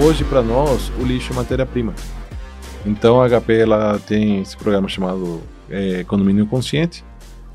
hoje 0.00 0.24
para 0.24 0.42
nós 0.42 0.90
o 0.98 1.04
lixo 1.04 1.32
é 1.32 1.36
matéria-prima. 1.36 1.94
Então 2.86 3.20
a 3.20 3.28
HP 3.28 3.58
ela 3.58 3.98
tem 3.98 4.40
esse 4.40 4.56
programa 4.56 4.88
chamado 4.88 5.40
é, 5.68 6.04
Condomínio 6.04 6.46
Consciente, 6.46 7.04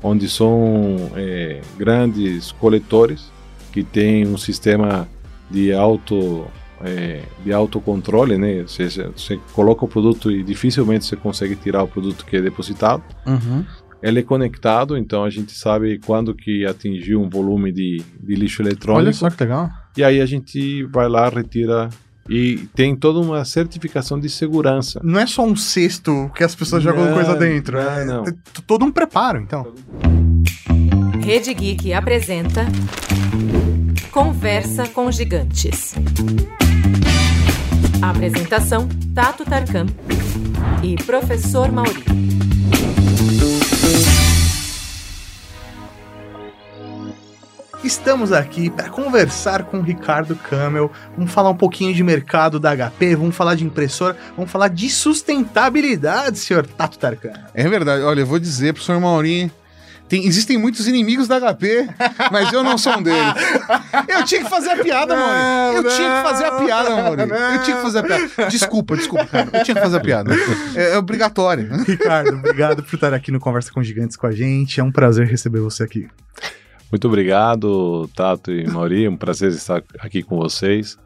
onde 0.02 0.28
são 0.28 1.10
é, 1.16 1.60
grandes 1.76 2.52
coletores 2.52 3.32
que 3.72 3.82
têm 3.82 4.26
um 4.26 4.36
sistema 4.36 5.08
de 5.50 5.72
auto 5.72 6.46
é, 6.82 7.22
de 7.42 7.52
autocontrole, 7.52 8.36
né? 8.36 8.60
Ou 8.60 8.68
seja, 8.68 9.10
você 9.16 9.38
coloca 9.52 9.84
o 9.84 9.88
produto 9.88 10.30
e 10.30 10.42
dificilmente 10.42 11.06
você 11.06 11.16
consegue 11.16 11.56
tirar 11.56 11.82
o 11.82 11.88
produto 11.88 12.24
que 12.26 12.36
é 12.36 12.42
depositado. 12.42 13.02
Uhum. 13.26 13.64
Ele 14.02 14.20
é 14.20 14.22
conectado, 14.22 14.98
então 14.98 15.24
a 15.24 15.30
gente 15.30 15.52
sabe 15.52 15.98
quando 16.04 16.34
que 16.34 16.66
atingiu 16.66 17.22
um 17.22 17.28
volume 17.28 17.72
de, 17.72 18.02
de 18.20 18.34
lixo 18.34 18.60
eletrônico. 18.60 19.02
Olha 19.02 19.12
só 19.14 19.30
que 19.30 19.42
legal. 19.42 19.70
E 19.96 20.04
aí 20.04 20.20
a 20.20 20.26
gente 20.26 20.84
vai 20.84 21.08
lá, 21.08 21.28
retira 21.30 21.88
e 22.28 22.68
tem 22.74 22.96
toda 22.96 23.18
uma 23.18 23.44
certificação 23.44 24.18
de 24.18 24.28
segurança. 24.28 25.00
Não 25.02 25.20
é 25.20 25.26
só 25.26 25.44
um 25.44 25.54
cesto 25.54 26.30
que 26.34 26.42
as 26.44 26.54
pessoas 26.54 26.82
jogam 26.82 27.04
Não, 27.06 27.14
coisa 27.14 27.34
dentro. 27.34 27.76
não, 27.76 27.90
é 27.90 28.04
não. 28.04 28.24
todo 28.66 28.84
um 28.84 28.90
preparo, 28.92 29.40
então. 29.40 29.72
Rede 31.22 31.52
Geek 31.54 31.92
apresenta 31.92 32.66
Conversa 34.10 34.86
com 34.88 35.10
Gigantes. 35.10 35.94
Apresentação: 38.00 38.88
Tato 39.14 39.44
Tarkan 39.44 39.86
e 40.82 40.96
Professor 41.04 41.72
Mauri. 41.72 42.04
Estamos 47.84 48.32
aqui 48.32 48.70
para 48.70 48.88
conversar 48.88 49.64
com 49.64 49.76
o 49.76 49.82
Ricardo 49.82 50.34
Camel. 50.34 50.90
Vamos 51.14 51.30
falar 51.30 51.50
um 51.50 51.56
pouquinho 51.56 51.92
de 51.92 52.02
mercado 52.02 52.58
da 52.58 52.74
HP, 52.74 53.14
vamos 53.14 53.36
falar 53.36 53.56
de 53.56 53.64
impressora, 53.64 54.16
vamos 54.34 54.50
falar 54.50 54.68
de 54.68 54.88
sustentabilidade, 54.88 56.38
senhor 56.38 56.66
Tato 56.66 56.98
Tarkan. 56.98 57.34
É 57.52 57.68
verdade. 57.68 58.02
Olha, 58.02 58.20
eu 58.20 58.26
vou 58.26 58.38
dizer, 58.38 58.72
professor 58.72 58.98
Maurinho. 58.98 59.50
Tem, 60.08 60.26
existem 60.26 60.56
muitos 60.56 60.88
inimigos 60.88 61.28
da 61.28 61.38
HP, 61.38 61.86
mas 62.32 62.50
eu 62.54 62.62
não 62.62 62.78
sou 62.78 62.96
um 62.96 63.02
deles. 63.02 63.20
Eu 64.08 64.24
tinha 64.24 64.42
que 64.44 64.48
fazer 64.48 64.70
a 64.70 64.76
piada, 64.82 65.14
Maurinho. 65.14 65.76
Eu 65.76 65.82
Não, 65.82 65.90
tinha 65.90 66.16
que 66.16 66.28
fazer 66.28 66.44
a 66.44 66.52
piada, 66.52 66.90
Maurinho. 66.90 67.34
Eu 67.34 67.62
tinha 67.64 67.76
que 67.76 67.82
fazer 67.82 67.98
a 67.98 68.02
piada. 68.02 68.50
Desculpa, 68.50 68.96
desculpa, 68.96 69.26
cara. 69.26 69.50
Eu 69.52 69.62
tinha 69.62 69.74
que 69.74 69.80
fazer 69.82 69.96
a 69.98 70.00
piada. 70.00 70.34
É, 70.74 70.94
é 70.94 70.98
obrigatório. 70.98 71.68
Ricardo, 71.84 72.34
obrigado 72.36 72.82
por 72.82 72.94
estar 72.94 73.12
aqui 73.12 73.30
no 73.30 73.38
Conversa 73.38 73.70
com 73.70 73.82
Gigantes 73.82 74.16
com 74.16 74.26
a 74.26 74.32
gente. 74.32 74.80
É 74.80 74.82
um 74.82 74.90
prazer 74.90 75.26
receber 75.26 75.60
você 75.60 75.82
aqui. 75.82 76.08
Muito 76.94 77.08
obrigado, 77.08 78.08
Tato 78.14 78.52
e 78.52 78.64
Mauri. 78.68 79.06
É 79.06 79.10
um 79.10 79.16
prazer 79.16 79.50
estar 79.50 79.82
aqui 79.98 80.22
com 80.22 80.36
vocês. 80.36 80.96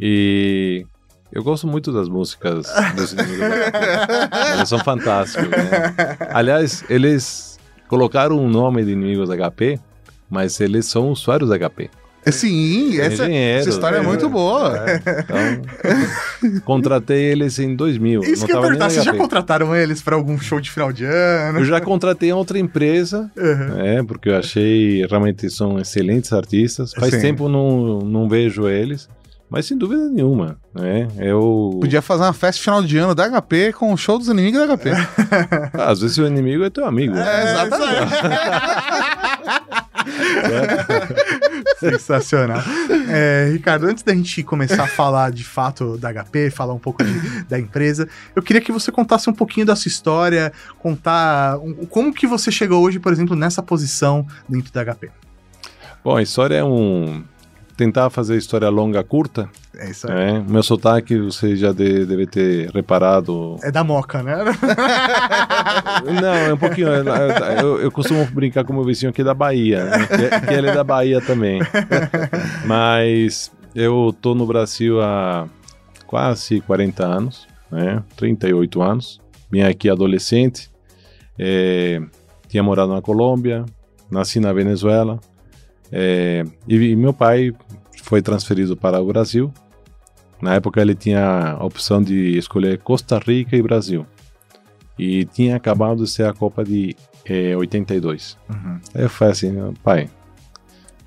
E 0.00 0.86
eu 1.30 1.44
gosto 1.44 1.66
muito 1.66 1.92
das 1.92 2.08
músicas 2.08 2.66
dos 2.96 3.12
inimigos. 3.12 3.42
Elas 4.54 4.66
são 4.66 4.78
fantásticas. 4.78 5.46
Né? 5.50 5.94
Aliás, 6.32 6.82
eles 6.88 7.58
colocaram 7.86 8.38
um 8.38 8.48
nome 8.48 8.82
de 8.82 8.92
inimigos 8.92 9.28
HP, 9.28 9.78
mas 10.30 10.58
eles 10.58 10.86
são 10.86 11.10
usuários 11.10 11.50
HP. 11.50 11.90
Sim, 12.32 12.98
essa, 13.00 13.30
essa 13.30 13.68
história 13.68 13.96
é 13.96 14.00
né? 14.00 14.06
muito 14.06 14.28
boa. 14.28 14.74
Então, 15.24 16.60
contratei 16.64 17.22
eles 17.24 17.58
em 17.58 17.74
2000. 17.76 18.22
Isso 18.24 18.44
que 18.46 18.52
eu 18.52 18.56
ia 18.56 18.62
perguntar, 18.62 18.90
vocês 18.90 19.04
já 19.04 19.14
contrataram 19.14 19.74
eles 19.74 20.02
para 20.02 20.16
algum 20.16 20.38
show 20.38 20.60
de 20.60 20.70
final 20.70 20.92
de 20.92 21.04
ano? 21.04 21.60
Eu 21.60 21.64
já 21.64 21.80
contratei 21.80 22.32
outra 22.32 22.58
empresa, 22.58 23.30
Uhum. 23.36 23.80
é, 23.80 24.02
porque 24.02 24.28
eu 24.28 24.36
achei 24.36 25.06
realmente 25.06 25.48
são 25.50 25.78
excelentes 25.78 26.32
artistas. 26.32 26.92
Faz 26.92 27.14
Sim. 27.14 27.20
tempo 27.20 27.48
não 27.48 27.98
não 28.00 28.28
vejo 28.28 28.68
eles, 28.68 29.08
mas 29.48 29.66
sem 29.66 29.76
dúvida 29.78 30.08
nenhuma, 30.08 30.56
né? 30.74 31.06
Eu 31.18 31.78
Podia 31.80 32.02
fazer 32.02 32.24
uma 32.24 32.32
festa 32.32 32.60
final 32.62 32.82
de 32.82 32.98
ano 32.98 33.14
da 33.14 33.28
HP 33.30 33.72
com 33.72 33.92
o 33.92 33.96
show 33.96 34.18
dos 34.18 34.28
inimigos 34.28 34.66
da 34.66 34.76
HP. 34.76 34.90
Ah, 35.78 35.90
às 35.90 36.00
vezes 36.00 36.18
o 36.18 36.26
inimigo 36.26 36.64
é 36.64 36.70
teu 36.70 36.84
amigo. 36.86 37.14
né? 37.14 37.24
É, 37.26 37.52
exatamente. 37.52 38.12
Sensacional. 41.78 42.62
É, 43.08 43.50
Ricardo, 43.52 43.86
antes 43.86 44.02
da 44.02 44.14
gente 44.14 44.42
começar 44.42 44.84
a 44.84 44.86
falar 44.86 45.30
de 45.30 45.44
fato 45.44 45.96
da 45.98 46.10
HP, 46.12 46.50
falar 46.50 46.72
um 46.74 46.78
pouco 46.78 47.04
de- 47.04 47.44
da 47.44 47.58
empresa, 47.58 48.08
eu 48.34 48.42
queria 48.42 48.60
que 48.62 48.72
você 48.72 48.90
contasse 48.90 49.28
um 49.28 49.32
pouquinho 49.32 49.66
da 49.66 49.76
sua 49.76 49.88
história, 49.88 50.52
contar 50.78 51.58
um- 51.58 51.86
como 51.86 52.12
que 52.12 52.26
você 52.26 52.50
chegou 52.50 52.82
hoje, 52.82 52.98
por 52.98 53.12
exemplo, 53.12 53.36
nessa 53.36 53.62
posição 53.62 54.26
dentro 54.48 54.72
da 54.72 54.80
HP. 54.84 55.10
Bom, 56.02 56.16
a 56.16 56.22
história 56.22 56.54
é 56.56 56.64
um 56.64 57.24
tentar 57.76 58.08
fazer 58.10 58.34
a 58.34 58.36
história 58.36 58.68
longa 58.68 59.02
curta. 59.04 59.48
É 59.76 59.90
isso 59.90 60.10
aí. 60.10 60.36
É, 60.36 60.40
meu 60.40 60.62
sotaque 60.62 61.18
você 61.18 61.54
já 61.56 61.72
de- 61.72 62.06
deve 62.06 62.26
ter 62.26 62.70
reparado. 62.70 63.56
É 63.62 63.70
da 63.70 63.84
Moca, 63.84 64.22
né? 64.22 64.36
Não, 66.20 66.34
é 66.34 66.54
um 66.54 66.56
pouquinho. 66.56 66.88
é, 66.88 67.62
Eu, 67.62 67.80
eu 67.80 67.90
costumo 67.92 68.24
brincar 68.26 68.64
com 68.64 68.72
o 68.72 68.76
meu 68.76 68.84
vizinho 68.84 69.10
aqui 69.10 69.22
da 69.22 69.34
Bahia, 69.34 69.84
né? 69.84 70.06
que, 70.06 70.46
que 70.46 70.54
ele 70.54 70.68
é 70.68 70.74
da 70.74 70.84
Bahia 70.84 71.20
também. 71.20 71.60
Mas 72.64 73.50
eu 73.74 74.14
tô 74.20 74.34
no 74.34 74.46
Brasil 74.46 75.00
há 75.02 75.46
quase 76.06 76.60
40 76.62 77.04
anos, 77.04 77.46
né? 77.70 78.02
38 78.16 78.82
anos. 78.82 79.20
Vim 79.50 79.62
aqui 79.62 79.88
adolescente, 79.88 80.70
é, 81.38 82.00
tinha 82.48 82.62
morado 82.62 82.92
na 82.92 83.00
Colômbia, 83.00 83.64
nasci 84.10 84.40
na 84.40 84.52
Venezuela. 84.52 85.20
É, 85.90 86.44
e, 86.66 86.74
e 86.74 86.96
meu 86.96 87.12
pai 87.12 87.52
foi 88.02 88.22
transferido 88.22 88.76
para 88.76 89.00
o 89.00 89.06
Brasil. 89.06 89.52
Na 90.40 90.54
época 90.54 90.80
ele 90.80 90.94
tinha 90.94 91.52
a 91.52 91.64
opção 91.64 92.02
de 92.02 92.36
escolher 92.36 92.78
Costa 92.78 93.18
Rica 93.18 93.56
e 93.56 93.62
Brasil. 93.62 94.06
E 94.98 95.24
tinha 95.24 95.56
acabado 95.56 96.04
de 96.04 96.10
ser 96.10 96.26
a 96.26 96.32
Copa 96.32 96.64
de 96.64 96.96
eh, 97.24 97.56
82. 97.56 98.38
Uhum. 98.48 98.80
Aí 98.94 99.02
eu 99.02 99.10
falei 99.10 99.32
assim, 99.32 99.74
pai, 99.82 100.08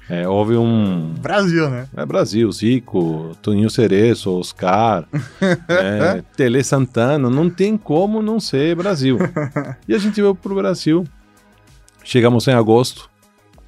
é, 0.10 0.28
houve 0.28 0.56
um... 0.58 1.14
Brasil, 1.20 1.70
né? 1.70 1.88
É 1.96 2.06
Brasil, 2.06 2.52
Zico, 2.52 3.36
Toninho 3.42 3.70
Cereço, 3.70 4.32
Oscar, 4.32 5.08
é, 5.68 6.24
Tele 6.36 6.64
Santana, 6.64 7.30
não 7.30 7.50
tem 7.50 7.78
como 7.78 8.22
não 8.22 8.40
ser 8.40 8.76
Brasil. 8.76 9.18
E 9.88 9.94
a 9.94 9.98
gente 9.98 10.22
veio 10.22 10.36
pro 10.36 10.56
Brasil. 10.56 11.04
Chegamos 12.04 12.48
em 12.48 12.54
agosto 12.54 13.09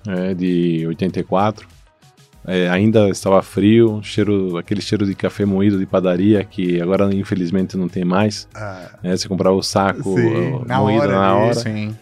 é, 0.08 0.34
de 0.34 0.86
84. 0.88 1.68
É, 2.46 2.68
ainda 2.70 3.08
estava 3.10 3.42
frio, 3.44 4.02
cheiro, 4.02 4.58
aquele 4.58 4.82
cheiro 4.82 5.06
de 5.06 5.14
café 5.14 5.46
moído 5.46 5.78
de 5.78 5.86
padaria 5.86 6.44
que 6.44 6.82
agora 6.82 7.14
infelizmente 7.14 7.78
não 7.78 7.88
tem 7.88 8.04
mais. 8.04 8.48
Ah, 8.56 8.98
né? 9.04 9.16
Você 9.16 9.28
comprava 9.28 9.56
o 9.56 9.62
saco 9.62 10.16
Sim, 10.16 10.54
ó, 10.54 10.66
na 10.66 10.80
moído 10.80 11.04
hora 11.04 11.14
na 11.14 11.36
hora. 11.36 11.54
Sim. 11.54 11.96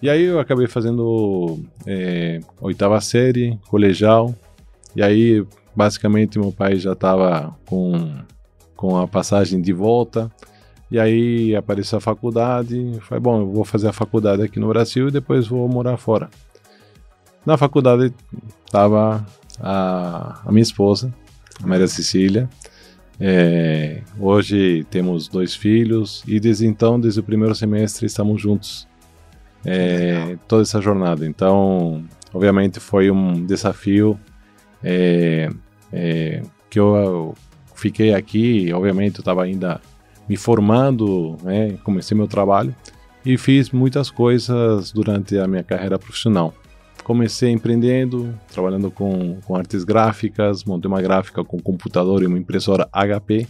E 0.00 0.10
aí 0.10 0.24
eu 0.24 0.40
acabei 0.40 0.66
fazendo 0.66 1.60
é, 1.86 2.40
oitava 2.60 3.00
série, 3.00 3.58
colegial. 3.68 4.34
E 4.94 5.02
aí, 5.02 5.44
basicamente, 5.74 6.38
meu 6.38 6.52
pai 6.52 6.76
já 6.76 6.92
estava 6.92 7.56
com, 7.66 8.12
com 8.76 8.98
a 8.98 9.06
passagem 9.06 9.60
de 9.60 9.72
volta. 9.72 10.30
E 10.90 10.98
aí 10.98 11.54
apareceu 11.54 11.98
a 11.98 12.00
faculdade. 12.00 12.98
Falei, 13.02 13.22
bom, 13.22 13.40
eu 13.40 13.50
vou 13.50 13.64
fazer 13.64 13.88
a 13.88 13.92
faculdade 13.92 14.42
aqui 14.42 14.58
no 14.58 14.68
Brasil 14.68 15.08
e 15.08 15.12
depois 15.12 15.46
vou 15.46 15.68
morar 15.68 15.96
fora. 15.96 16.28
Na 17.44 17.56
faculdade 17.56 18.14
estava 18.64 19.26
a, 19.60 20.40
a 20.46 20.52
minha 20.52 20.62
esposa, 20.62 21.12
a 21.62 21.66
Maria 21.66 21.88
Cecília. 21.88 22.48
É, 23.20 24.02
hoje 24.18 24.84
temos 24.90 25.28
dois 25.28 25.54
filhos 25.54 26.22
e 26.26 26.40
desde 26.40 26.66
então, 26.66 26.98
desde 26.98 27.20
o 27.20 27.22
primeiro 27.22 27.54
semestre, 27.54 28.06
estamos 28.06 28.40
juntos 28.40 28.86
é, 29.64 30.36
toda 30.46 30.62
essa 30.62 30.80
jornada. 30.80 31.26
Então, 31.26 32.04
obviamente, 32.32 32.78
foi 32.78 33.10
um 33.10 33.44
desafio 33.44 34.18
é, 34.82 35.48
é, 35.92 36.42
que 36.70 36.78
eu, 36.78 36.94
eu 36.96 37.34
fiquei 37.74 38.14
aqui. 38.14 38.72
Obviamente, 38.72 39.16
eu 39.16 39.22
estava 39.22 39.42
ainda 39.42 39.80
me 40.28 40.36
formando, 40.36 41.36
né, 41.42 41.76
comecei 41.82 42.16
meu 42.16 42.28
trabalho 42.28 42.74
e 43.24 43.36
fiz 43.36 43.70
muitas 43.70 44.10
coisas 44.10 44.92
durante 44.92 45.36
a 45.38 45.46
minha 45.46 45.62
carreira 45.62 45.98
profissional. 45.98 46.54
Comecei 47.04 47.50
empreendendo, 47.50 48.32
trabalhando 48.52 48.90
com, 48.90 49.38
com 49.44 49.56
artes 49.56 49.84
gráficas, 49.84 50.64
montei 50.64 50.88
uma 50.88 51.02
gráfica 51.02 51.44
com 51.44 51.58
computador 51.58 52.22
e 52.22 52.26
uma 52.26 52.38
impressora 52.38 52.88
HP. 52.92 53.46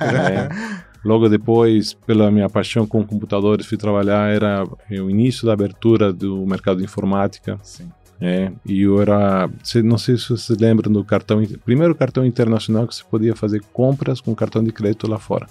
né? 0.00 0.48
Logo 1.04 1.28
depois, 1.28 1.94
pela 1.94 2.30
minha 2.32 2.48
paixão 2.48 2.84
com 2.84 3.04
computadores, 3.06 3.64
fui 3.64 3.78
trabalhar, 3.78 4.28
era 4.28 4.64
o 4.90 5.08
início 5.08 5.46
da 5.46 5.52
abertura 5.52 6.12
do 6.12 6.44
mercado 6.44 6.78
de 6.78 6.84
informática. 6.84 7.58
sim. 7.62 7.88
É, 8.20 8.50
e 8.64 8.82
eu 8.82 9.00
era, 9.00 9.48
não 9.84 9.98
sei 9.98 10.16
se 10.16 10.30
vocês 10.30 10.58
lembram 10.58 10.90
do 10.90 11.04
cartão, 11.04 11.42
primeiro 11.64 11.94
cartão 11.94 12.24
internacional 12.24 12.86
que 12.86 12.94
você 12.94 13.04
podia 13.04 13.36
fazer 13.36 13.62
compras 13.72 14.20
com 14.20 14.34
cartão 14.34 14.64
de 14.64 14.72
crédito 14.72 15.06
lá 15.06 15.18
fora. 15.18 15.46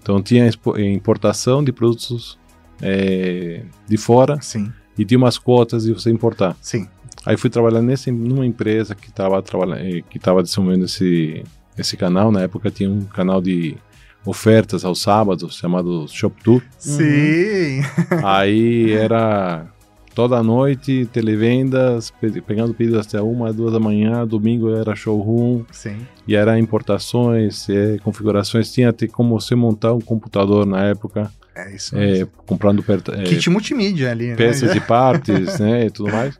Então 0.00 0.22
tinha 0.22 0.48
importação 0.78 1.62
de 1.62 1.70
produtos 1.70 2.38
é, 2.80 3.62
de 3.86 3.96
fora 3.96 4.40
Sim, 4.40 4.72
e 4.98 5.04
tinha 5.04 5.16
umas 5.18 5.38
cotas 5.38 5.84
de 5.84 5.92
você 5.92 6.10
importar. 6.10 6.56
sim. 6.60 6.86
Aí 7.26 7.36
fui 7.36 7.50
trabalhar 7.50 7.82
nesse, 7.82 8.10
numa 8.10 8.46
empresa 8.46 8.94
que 8.94 9.08
estava 9.08 9.42
trabalhando, 9.42 9.80
eh, 9.80 10.02
que 10.08 10.16
estava 10.16 10.42
desenvolvendo 10.42 10.84
esse, 10.84 11.42
esse 11.76 11.94
canal. 11.96 12.30
Na 12.32 12.42
época 12.42 12.70
tinha 12.70 12.88
um 12.88 13.02
canal 13.02 13.42
de 13.42 13.76
ofertas 14.24 14.84
aos 14.84 15.02
sábados 15.02 15.56
chamado 15.56 16.06
Shop 16.08 16.34
Tour. 16.42 16.62
Sim. 16.78 17.82
Aí 18.24 18.92
era 18.92 19.66
toda 20.14 20.42
noite, 20.42 21.06
televendas, 21.12 22.10
pe- 22.10 22.40
pegando 22.40 22.72
pedidos 22.72 23.06
até 23.06 23.20
uma, 23.20 23.52
duas 23.52 23.72
da 23.72 23.80
manhã. 23.80 24.26
Domingo 24.26 24.74
era 24.74 24.94
showroom 24.94 25.64
Sim. 25.70 25.98
e 26.26 26.34
era 26.34 26.58
importações, 26.58 27.68
eh, 27.68 27.98
configurações. 28.02 28.72
Tinha 28.72 28.90
até 28.90 29.06
como 29.06 29.38
você 29.38 29.54
montar 29.54 29.92
um 29.92 30.00
computador 30.00 30.64
na 30.66 30.84
época, 30.84 31.30
É 31.58 31.74
isso. 31.74 31.96
eh, 31.96 31.98
mesmo. 31.98 32.30
comprando 32.46 32.82
per- 32.82 33.02
eh, 33.12 33.24
Kit 33.24 33.50
multimídia 33.50 34.10
ali, 34.10 34.28
né? 34.28 34.36
peças 34.36 34.72
de 34.72 34.80
partes, 34.86 35.58
né, 35.58 35.86
e 35.86 35.90
tudo 35.90 36.10
mais. 36.12 36.38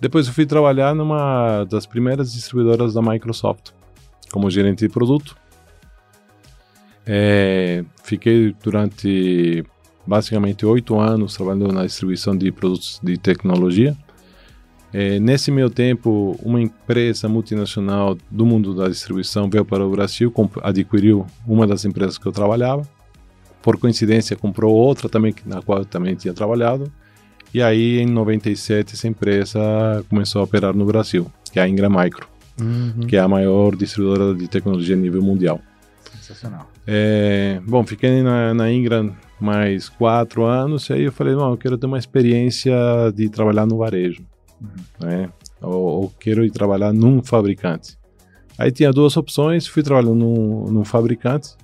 Depois 0.00 0.26
eu 0.26 0.32
fui 0.32 0.46
trabalhar 0.46 0.94
numa 0.94 1.64
das 1.64 1.84
primeiras 1.84 2.32
distribuidoras 2.32 2.94
da 2.94 3.02
Microsoft, 3.02 3.70
como 4.32 4.48
gerente 4.50 4.78
de 4.78 4.88
produto. 4.88 5.36
É, 7.06 7.84
fiquei 8.02 8.54
durante 8.62 9.64
basicamente 10.06 10.64
oito 10.64 10.98
anos 10.98 11.34
trabalhando 11.36 11.72
na 11.72 11.84
distribuição 11.84 12.36
de 12.36 12.50
produtos 12.50 13.00
de 13.02 13.16
tecnologia. 13.18 13.96
É, 14.92 15.20
nesse 15.20 15.50
meu 15.50 15.70
tempo, 15.70 16.36
uma 16.42 16.60
empresa 16.60 17.28
multinacional 17.28 18.16
do 18.30 18.44
mundo 18.44 18.74
da 18.74 18.88
distribuição 18.88 19.48
veio 19.48 19.64
para 19.64 19.86
o 19.86 19.90
Brasil, 19.90 20.32
adquiriu 20.62 21.26
uma 21.46 21.66
das 21.66 21.84
empresas 21.84 22.18
que 22.18 22.26
eu 22.26 22.32
trabalhava. 22.32 22.82
Por 23.62 23.78
coincidência, 23.78 24.36
comprou 24.36 24.74
outra 24.74 25.08
também 25.08 25.34
na 25.44 25.60
qual 25.60 25.78
eu 25.80 25.84
também 25.84 26.14
tinha 26.14 26.32
trabalhado. 26.32 26.90
E 27.52 27.60
aí, 27.62 27.98
em 27.98 28.06
97, 28.06 28.94
essa 28.94 29.08
empresa 29.08 29.60
começou 30.08 30.40
a 30.40 30.44
operar 30.44 30.74
no 30.74 30.84
Brasil, 30.86 31.30
que 31.52 31.58
é 31.58 31.62
a 31.62 31.68
Ingram 31.68 31.90
Micro, 31.90 32.28
Uhum. 32.60 33.06
que 33.06 33.16
é 33.16 33.20
a 33.20 33.26
maior 33.28 33.74
distribuidora 33.74 34.34
de 34.34 34.46
tecnologia 34.46 34.94
a 34.94 34.98
nível 34.98 35.22
mundial. 35.22 35.60
Sensacional. 36.12 36.70
É, 36.86 37.60
bom, 37.66 37.84
fiquei 37.84 38.22
na, 38.22 38.52
na 38.54 38.70
Ingram 38.70 39.14
mais 39.40 39.88
quatro 39.88 40.44
anos, 40.44 40.88
e 40.90 40.92
aí 40.92 41.02
eu 41.04 41.12
falei, 41.12 41.34
não, 41.34 41.50
eu 41.50 41.56
quero 41.56 41.78
ter 41.78 41.86
uma 41.86 41.98
experiência 41.98 42.72
de 43.14 43.28
trabalhar 43.28 43.66
no 43.66 43.78
varejo, 43.78 44.22
né? 45.00 45.30
Ou, 45.62 45.72
ou 46.02 46.12
quero 46.20 46.44
ir 46.44 46.50
trabalhar 46.50 46.92
num 46.92 47.22
fabricante. 47.22 47.96
Aí 48.58 48.70
tinha 48.70 48.92
duas 48.92 49.16
opções, 49.16 49.66
fui 49.66 49.82
trabalhando 49.82 50.14
num, 50.16 50.64
num 50.70 50.84
fabricante, 50.84 51.54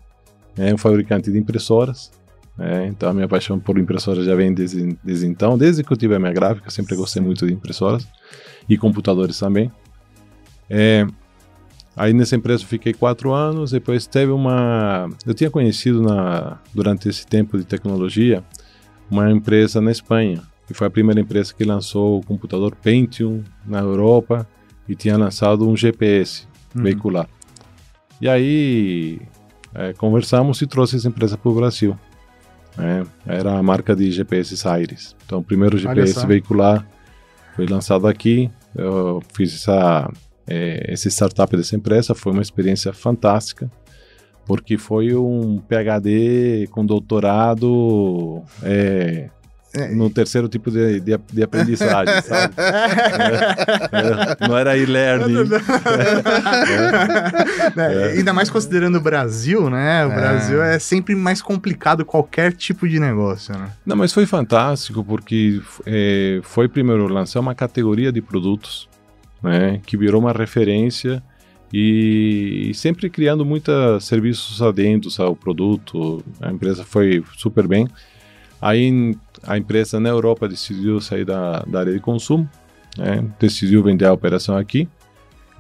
né, 0.56 0.72
um 0.72 0.78
fabricante 0.78 1.30
de 1.30 1.38
impressoras, 1.38 2.10
né, 2.56 2.86
então 2.86 3.10
a 3.10 3.14
minha 3.14 3.28
paixão 3.28 3.58
por 3.58 3.78
impressoras 3.78 4.24
já 4.24 4.34
vem 4.34 4.52
desde, 4.52 4.96
desde 5.02 5.26
então, 5.26 5.56
desde 5.58 5.82
que 5.84 5.92
eu 5.92 5.96
tive 5.96 6.14
a 6.14 6.18
minha 6.18 6.32
gráfica, 6.32 6.70
sempre 6.70 6.96
gostei 6.96 7.22
muito 7.22 7.46
de 7.46 7.52
impressoras 7.52 8.06
e 8.68 8.76
computadores 8.76 9.38
também. 9.38 9.70
É, 10.68 11.06
Aí 11.96 12.12
nessa 12.12 12.36
empresa 12.36 12.62
eu 12.62 12.68
fiquei 12.68 12.92
quatro 12.92 13.32
anos, 13.32 13.70
depois 13.70 14.06
teve 14.06 14.30
uma... 14.30 15.08
Eu 15.24 15.32
tinha 15.32 15.50
conhecido 15.50 16.02
na, 16.02 16.58
durante 16.74 17.08
esse 17.08 17.26
tempo 17.26 17.56
de 17.56 17.64
tecnologia 17.64 18.44
uma 19.10 19.30
empresa 19.30 19.80
na 19.80 19.90
Espanha, 19.90 20.42
que 20.66 20.74
foi 20.74 20.88
a 20.88 20.90
primeira 20.90 21.22
empresa 21.22 21.54
que 21.54 21.64
lançou 21.64 22.18
o 22.18 22.22
computador 22.22 22.76
Pentium 22.76 23.42
na 23.64 23.78
Europa 23.78 24.46
e 24.86 24.94
tinha 24.94 25.16
lançado 25.16 25.66
um 25.66 25.74
GPS 25.74 26.46
Uhum. 26.76 26.82
veicular. 26.82 27.28
E 28.20 28.28
aí 28.28 29.20
é, 29.76 29.92
conversamos 29.92 30.60
e 30.62 30.66
trouxe 30.66 30.96
essa 30.96 31.08
empresa 31.08 31.36
para 31.36 31.50
o 31.50 31.54
Brasil. 31.54 31.98
né? 32.76 33.04
era 33.26 33.58
a 33.58 33.62
marca 33.62 33.94
de 33.94 34.10
GPS 34.10 34.66
Aires. 34.66 35.14
Então 35.24 35.40
o 35.40 35.44
primeiro. 35.44 35.76
GPS 35.78 36.26
veicular 36.26 36.86
foi 37.54 37.66
lançado 37.66 38.06
aqui. 38.06 38.50
Eu 38.74 39.22
fiz 39.34 39.54
essa 39.54 40.10
é, 40.46 40.92
esse 40.92 41.10
startup 41.10 41.54
dessa 41.56 41.74
empresa 41.74 42.14
foi 42.14 42.32
uma 42.32 42.42
experiência 42.42 42.92
fantástica, 42.92 43.70
porque 44.44 44.78
foi 44.78 45.14
um 45.14 45.58
PhD 45.58 46.68
com 46.70 46.86
doutorado 46.86 48.42
é, 48.62 49.28
É. 49.28 49.35
no 49.94 50.08
terceiro 50.10 50.48
tipo 50.48 50.70
de, 50.70 51.00
de, 51.00 51.18
de 51.32 51.42
aprendizagem, 51.42 52.20
sabe? 52.22 52.54
É, 52.56 54.42
é, 54.44 54.48
não 54.48 54.56
era 54.56 54.76
e-learning. 54.76 55.36
É, 57.76 58.12
Ainda 58.16 58.32
mais 58.32 58.50
considerando 58.50 58.96
o 58.96 59.00
Brasil, 59.00 59.68
né? 59.70 60.06
O 60.06 60.12
É. 60.12 60.14
Brasil 60.14 60.62
é 60.62 60.78
sempre 60.78 61.14
mais 61.14 61.42
complicado 61.42 62.04
qualquer 62.04 62.52
tipo 62.52 62.88
de 62.88 62.98
negócio, 62.98 63.54
né? 63.56 63.68
Não, 63.84 63.96
mas 63.96 64.12
foi 64.12 64.26
fantástico 64.26 65.04
porque 65.04 65.60
é, 65.84 66.40
foi 66.42 66.68
primeiro 66.68 67.06
lançar 67.08 67.40
uma 67.40 67.54
categoria 67.54 68.12
de 68.12 68.20
produtos, 68.22 68.88
né, 69.42 69.80
que 69.84 69.96
virou 69.96 70.20
uma 70.20 70.32
referência 70.32 71.22
e, 71.72 72.70
sempre 72.74 73.10
criando 73.10 73.44
muitos 73.44 74.04
serviços 74.04 74.62
adendos 74.62 75.18
ao 75.20 75.34
produto. 75.36 76.24
A 76.40 76.50
empresa 76.50 76.84
foi 76.84 77.22
super 77.36 77.66
bem. 77.66 77.86
Aí 78.66 79.16
a 79.44 79.56
empresa 79.56 80.00
na 80.00 80.08
Europa 80.08 80.48
decidiu 80.48 81.00
sair 81.00 81.24
da, 81.24 81.60
da 81.60 81.80
área 81.80 81.92
de 81.92 82.00
consumo, 82.00 82.48
né, 82.98 83.24
decidiu 83.38 83.80
vender 83.82 84.06
a 84.06 84.12
operação 84.12 84.56
aqui. 84.56 84.88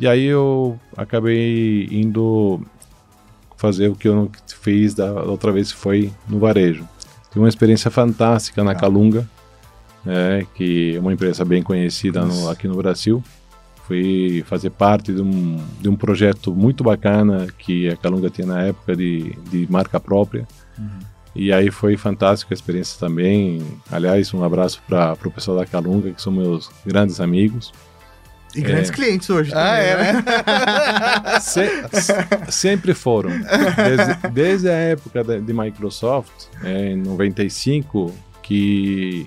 E 0.00 0.08
aí 0.08 0.24
eu 0.24 0.78
acabei 0.96 1.86
indo 1.90 2.60
fazer 3.56 3.88
o 3.88 3.94
que 3.94 4.08
eu 4.08 4.16
não 4.16 4.30
fiz 4.60 4.92
da 4.92 5.12
outra 5.22 5.52
vez, 5.52 5.70
foi 5.70 6.10
no 6.28 6.38
varejo. 6.40 6.86
Tive 7.28 7.38
uma 7.40 7.48
experiência 7.48 7.90
fantástica 7.90 8.64
na 8.64 8.74
Tá. 8.74 8.80
Calunga, 8.80 9.28
né, 10.04 10.44
que 10.54 10.96
é 10.96 11.00
uma 11.00 11.12
empresa 11.12 11.44
bem 11.44 11.62
conhecida 11.62 12.24
no- 12.24 12.48
aqui 12.48 12.66
no 12.66 12.74
Brasil. 12.76 13.22
Fui 13.86 14.42
fazer 14.48 14.70
parte 14.70 15.12
de 15.12 15.22
um, 15.22 15.58
de 15.80 15.88
um 15.88 15.94
projeto 15.94 16.52
muito 16.52 16.82
bacana 16.82 17.46
que 17.56 17.88
a 17.88 17.96
Calunga 17.96 18.28
tinha 18.30 18.46
na 18.48 18.62
época 18.62 18.96
de, 18.96 19.32
de 19.48 19.70
marca 19.70 20.00
própria. 20.00 20.44
E 21.36 21.52
aí 21.52 21.70
foi 21.70 21.96
fantástica 21.96 22.52
a 22.52 22.56
experiência 22.56 22.98
também. 22.98 23.62
Aliás, 23.90 24.32
um 24.32 24.42
abraço 24.42 24.82
para 24.88 25.16
o 25.24 25.30
pessoal 25.30 25.58
da 25.58 25.66
Calunga, 25.66 26.10
que 26.10 26.22
são 26.22 26.32
meus 26.32 26.70
grandes 26.84 27.20
amigos. 27.20 27.72
E 28.54 28.60
grandes 28.62 28.90
clientes 28.90 29.28
hoje 29.28 29.52
Ah, 29.54 29.76
também, 29.76 29.84
é, 29.86 29.96
né? 29.96 30.12
né? 30.14 31.40
Se- 31.40 31.88
se- 31.92 32.50
sempre 32.50 32.94
foram. 32.94 33.30
Desde, 33.30 34.30
desde 34.32 34.68
a 34.70 34.72
época 34.72 35.22
de, 35.22 35.40
de 35.42 35.52
Microsoft, 35.52 36.46
é, 36.64 36.92
em 36.92 36.96
95, 36.96 38.14
que 38.42 39.26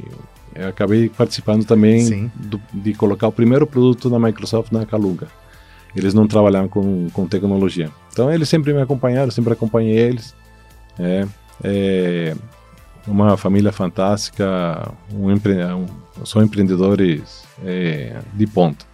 eu 0.55 0.67
acabei 0.69 1.09
participando 1.09 1.63
também 1.63 2.31
do- 2.33 2.59
de 2.73 2.93
colocar 2.95 3.27
o 3.27 3.31
primeiro 3.31 3.67
produto 3.67 4.09
da 4.09 4.17
Microsoft 4.17 4.71
na 4.71 4.83
Calunga. 4.85 5.27
Eles 5.95 6.13
não 6.15 6.27
trabalhavam 6.27 6.67
com, 6.69 7.07
com 7.11 7.27
tecnologia. 7.27 7.91
Então 8.11 8.33
eles 8.33 8.49
sempre 8.49 8.73
me 8.73 8.81
acompanharam, 8.81 9.29
sempre 9.29 9.53
acompanhei 9.53 9.95
eles. 9.97 10.33
É, 10.97 11.27
é 11.63 12.35
uma 13.07 13.35
família 13.37 13.71
fantástica, 13.71 14.91
um 15.13 15.31
empre, 15.31 15.63
um, 15.65 15.85
são 16.25 16.43
empreendedores 16.43 17.43
é, 17.63 18.19
de 18.33 18.47
ponta. 18.47 18.85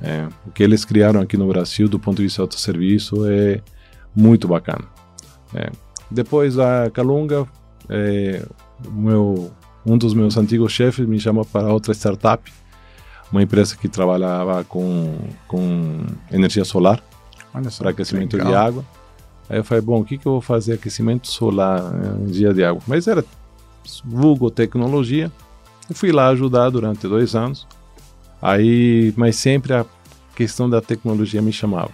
É, 0.00 0.28
o 0.46 0.50
que 0.50 0.62
eles 0.62 0.84
criaram 0.84 1.20
aqui 1.20 1.36
no 1.36 1.46
Brasil 1.46 1.88
do 1.88 1.98
ponto 1.98 2.18
de 2.18 2.24
vista 2.24 2.38
de 2.38 2.42
autosserviço 2.42 3.26
é 3.26 3.60
muito 4.14 4.46
bacana. 4.46 4.84
É. 5.54 5.70
Depois 6.10 6.58
a 6.58 6.90
Calunga, 6.90 7.46
é, 7.88 8.44
meu, 8.90 9.50
um 9.86 9.96
dos 9.96 10.14
meus 10.14 10.36
antigos 10.36 10.72
chefes 10.72 11.06
me 11.06 11.18
chamou 11.18 11.44
para 11.44 11.72
outra 11.72 11.94
startup, 11.94 12.52
uma 13.32 13.42
empresa 13.42 13.76
que 13.76 13.88
trabalhava 13.88 14.62
com, 14.64 15.16
com 15.48 16.04
energia 16.30 16.64
solar 16.64 17.02
para 17.78 17.90
aquecimento 17.90 18.36
de 18.36 18.54
água. 18.54 18.84
Aí 19.48 19.58
eu 19.58 19.64
falei, 19.64 19.82
bom, 19.82 20.00
o 20.00 20.04
que, 20.04 20.16
que 20.16 20.26
eu 20.26 20.32
vou 20.32 20.40
fazer 20.40 20.74
aquecimento 20.74 21.28
solar, 21.28 21.82
né, 21.92 22.16
energia 22.20 22.52
de 22.54 22.64
água? 22.64 22.82
Mas 22.86 23.06
era 23.06 23.24
vulgo 24.04 24.50
tecnologia. 24.50 25.30
Eu 25.88 25.94
fui 25.94 26.12
lá 26.12 26.28
ajudar 26.28 26.70
durante 26.70 27.06
dois 27.06 27.34
anos. 27.34 27.66
Aí, 28.40 29.12
mas 29.16 29.36
sempre 29.36 29.74
a 29.74 29.84
questão 30.34 30.68
da 30.68 30.80
tecnologia 30.80 31.42
me 31.42 31.52
chamava. 31.52 31.90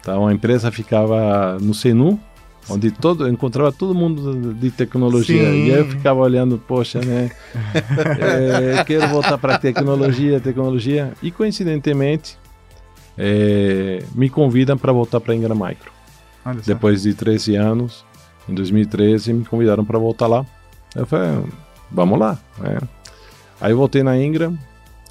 Então 0.00 0.26
a 0.26 0.32
empresa 0.34 0.70
ficava 0.70 1.58
no 1.60 1.72
Senu, 1.72 2.20
onde 2.68 2.90
todo, 2.90 3.28
encontrava 3.28 3.72
todo 3.72 3.94
mundo 3.94 4.52
de 4.54 4.70
tecnologia. 4.70 5.50
Sim. 5.50 5.66
E 5.66 5.72
aí 5.72 5.78
eu 5.78 5.86
ficava 5.86 6.20
olhando, 6.20 6.58
poxa, 6.58 7.00
né? 7.00 7.30
é, 8.78 8.84
quero 8.84 9.08
voltar 9.08 9.38
para 9.38 9.58
tecnologia, 9.58 10.40
tecnologia. 10.40 11.12
E 11.22 11.30
coincidentemente, 11.30 12.38
é, 13.16 14.02
me 14.14 14.28
convidam 14.28 14.76
para 14.76 14.92
voltar 14.92 15.20
para 15.20 15.34
Ingram 15.34 15.54
Micro. 15.54 15.93
Depois 16.66 17.02
de 17.02 17.14
13 17.14 17.56
anos, 17.56 18.04
em 18.48 18.54
2013, 18.54 19.32
me 19.32 19.44
convidaram 19.44 19.84
para 19.84 19.98
voltar 19.98 20.26
lá. 20.26 20.44
Eu 20.94 21.06
falei, 21.06 21.42
vamos 21.90 22.18
lá. 22.18 22.38
né? 22.58 22.78
Aí 23.60 23.72
eu 23.72 23.76
voltei 23.76 24.02
na 24.02 24.18
Ingram. 24.20 24.56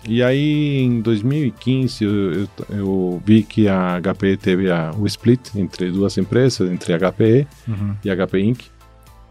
E 0.05 0.21
aí 0.21 0.79
em 0.81 0.99
2015 0.99 2.03
eu, 2.03 2.33
eu, 2.33 2.47
eu 2.69 3.21
vi 3.25 3.41
que 3.41 3.69
a 3.69 3.99
HPE 4.01 4.35
teve 4.35 4.69
a, 4.69 4.91
o 4.97 5.05
split 5.07 5.55
entre 5.55 5.89
duas 5.91 6.17
empresas, 6.17 6.69
entre 6.69 6.93
a 6.93 6.97
HPE 6.99 7.47
Uhum. 7.67 7.95
e 8.03 8.09
a 8.09 8.15
HP 8.27 8.39
Inc. 8.41 8.61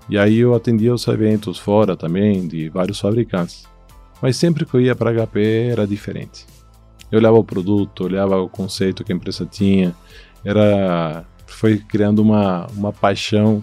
E 0.09 0.16
aí 0.18 0.38
eu 0.38 0.54
atendia 0.54 0.92
os 0.94 1.06
eventos 1.06 1.59
fora 1.59 1.94
também, 1.97 2.49
de 2.49 2.68
vários 2.71 2.99
fabricantes. 2.99 3.64
Mas 4.21 4.37
sempre 4.37 4.64
que 4.64 4.75
eu 4.75 4.80
ia 4.80 4.97
para 4.97 5.11
a 5.11 5.26
HP 5.26 5.68
era 5.71 5.87
diferente. 5.87 6.47
Eu 7.11 7.18
olhava 7.18 7.37
o 7.37 7.44
produto, 7.44 8.04
olhava 8.04 8.40
o 8.40 8.49
conceito 8.49 9.04
que 9.04 9.12
a 9.12 9.16
empresa 9.16 9.44
tinha, 9.44 9.94
era 10.42 11.25
foi 11.54 11.78
criando 11.78 12.21
uma, 12.21 12.66
uma 12.76 12.92
paixão 12.92 13.62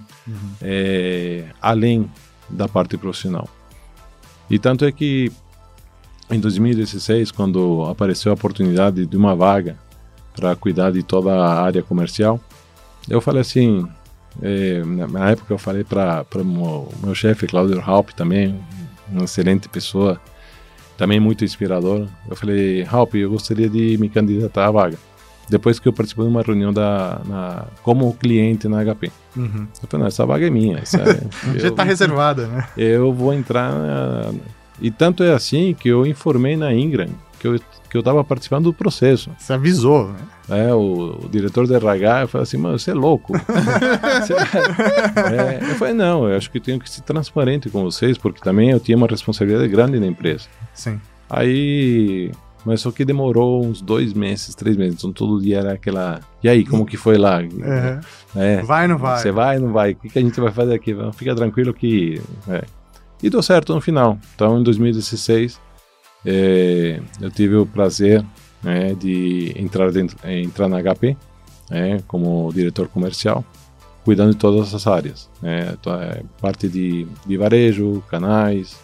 é, 0.61 1.45
além 1.61 2.09
da 2.49 2.67
parte 2.67 2.97
profissional. 2.97 3.47
E 4.49 4.57
tanto 4.57 4.85
é 4.85 4.91
que 4.91 5.31
em 6.29 6.39
2016, 6.39 7.31
quando 7.31 7.85
apareceu 7.89 8.31
a 8.31 8.35
oportunidade 8.35 9.05
de 9.05 9.17
uma 9.17 9.35
vaga 9.35 9.77
para 10.35 10.55
cuidar 10.55 10.91
de 10.91 11.03
toda 11.03 11.33
a 11.33 11.61
área 11.63 11.81
comercial, 11.81 12.39
eu 13.09 13.19
falei 13.19 13.41
assim, 13.41 13.87
é, 14.41 14.83
na 14.83 15.31
época 15.31 15.53
eu 15.53 15.57
falei 15.57 15.83
para 15.83 16.25
o 16.35 16.45
meu, 16.45 16.93
meu 17.03 17.15
chefe, 17.15 17.47
Claudio 17.47 17.81
Halp, 17.81 18.11
também, 18.11 18.59
uma 19.11 19.25
excelente 19.25 19.67
pessoa, 19.67 20.21
também 20.97 21.19
muito 21.19 21.43
inspirador. 21.43 22.07
Eu 22.29 22.35
falei, 22.35 22.85
Halp, 22.89 23.15
eu 23.15 23.29
gostaria 23.29 23.69
de 23.69 23.97
me 23.97 24.09
candidatar 24.09 24.67
à 24.67 24.71
vaga. 24.71 24.97
Depois 25.49 25.79
que 25.79 25.87
eu 25.87 25.93
participei 25.93 26.25
de 26.25 26.31
uma 26.31 26.41
reunião 26.41 26.71
da, 26.71 27.21
na, 27.25 27.65
como 27.83 28.13
cliente 28.13 28.67
na 28.67 28.83
HP. 28.83 29.11
Uhum. 29.35 29.67
Eu 29.81 29.87
falei, 29.89 30.01
não, 30.01 30.07
essa 30.07 30.25
vaga 30.25 30.45
é 30.47 30.49
minha. 30.49 30.77
É, 30.79 30.83
Já 31.59 31.67
eu- 31.67 31.71
tá 31.75 31.83
reservada, 31.83 32.47
né? 32.47 32.67
eu 32.77 33.11
vou 33.13 33.33
entrar. 33.33 33.71
na- 33.71 34.31
E 34.81 34.89
tanto 34.91 35.23
é 35.23 35.33
assim 35.33 35.73
que 35.73 35.89
eu 35.89 36.05
informei 36.05 36.55
na 36.55 36.73
Ingram 36.73 37.09
que 37.39 37.47
eu, 37.47 37.57
que 37.89 37.95
eu 37.97 38.03
tava 38.03 38.21
participando 38.23 38.65
do 38.65 38.73
processo. 38.73 39.31
Você 39.37 39.53
avisou, 39.53 40.09
né? 40.09 40.19
É, 40.67 40.73
o, 40.73 41.19
o 41.23 41.29
diretor 41.29 41.65
de 41.65 41.73
RH 41.73 42.27
falou 42.27 42.43
assim, 42.43 42.57
mano, 42.57 42.77
você 42.77 42.91
é 42.91 42.93
louco. 42.93 43.31
Você- 44.19 44.33
É, 44.33 45.71
eu 45.71 45.75
falei, 45.75 45.93
não, 45.93 46.27
eu 46.27 46.35
acho 46.35 46.51
que 46.51 46.59
tenho 46.59 46.79
que 46.79 46.89
ser 46.89 47.01
transparente 47.01 47.69
com 47.69 47.81
vocês, 47.83 48.17
porque 48.17 48.41
também 48.41 48.71
eu 48.71 48.79
tinha 48.79 48.97
uma 48.97 49.07
responsabilidade 49.07 49.67
grande 49.69 49.99
na 49.99 50.07
empresa. 50.07 50.47
Sim. 50.73 50.99
Aí. 51.29 52.31
Mas 52.65 52.81
só 52.81 52.91
que 52.91 53.05
demorou 53.05 53.65
uns 53.65 53.81
dois 53.81 54.13
meses, 54.13 54.53
três 54.53 54.75
meses. 54.75 54.95
Então 54.95 55.13
todo 55.13 55.41
dia 55.41 55.59
era 55.59 55.73
aquela. 55.73 56.19
E 56.43 56.49
aí, 56.49 56.65
como 56.65 56.85
que 56.85 56.97
foi 56.97 57.17
lá? 57.17 57.41
É. 57.41 57.99
É, 58.35 58.61
Vai 58.61 58.83
ou 58.83 58.89
não 58.89 58.97
vai? 58.97 59.19
você 59.19 59.31
vai, 59.31 59.59
não 59.59 59.71
vai? 59.71 59.91
O 59.91 59.95
que, 59.95 60.09
que 60.09 60.19
a 60.19 60.21
gente 60.21 60.39
vai 60.39 60.51
fazer 60.51 60.73
aqui? 60.73 60.95
Fica 61.13 61.33
tranquilo 61.35 61.73
que. 61.73 62.21
é. 62.47 62.63
E 63.21 63.29
deu 63.29 63.41
certo 63.41 63.73
no 63.73 63.81
final. 63.81 64.17
Então, 64.33 64.59
em 64.59 64.63
2016, 64.63 65.59
é, 66.25 67.01
eu 67.19 67.29
tive 67.29 67.55
o 67.55 67.65
prazer 67.65 68.25
né, 68.63 68.93
de 68.93 69.53
entrar, 69.57 69.91
dentro, 69.91 70.17
é, 70.23 70.39
entrar 70.41 70.67
na 70.69 70.81
HP 70.81 71.17
né, 71.69 72.01
como 72.07 72.51
diretor 72.53 72.87
comercial, 72.87 73.43
cuidando 74.03 74.31
de 74.31 74.37
todas 74.37 74.73
as 74.73 74.87
áreas. 74.87 75.29
Né, 75.41 75.75
é, 75.85 76.23
parte 76.41 76.67
de, 76.67 77.07
de 77.25 77.37
varejo, 77.37 78.03
canais, 78.09 78.79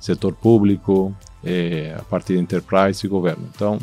setor 0.00 0.34
público, 0.34 1.14
é, 1.44 1.96
a 1.98 2.02
parte 2.02 2.32
de 2.32 2.38
enterprise 2.38 3.06
e 3.06 3.08
governo. 3.08 3.48
Então, 3.54 3.78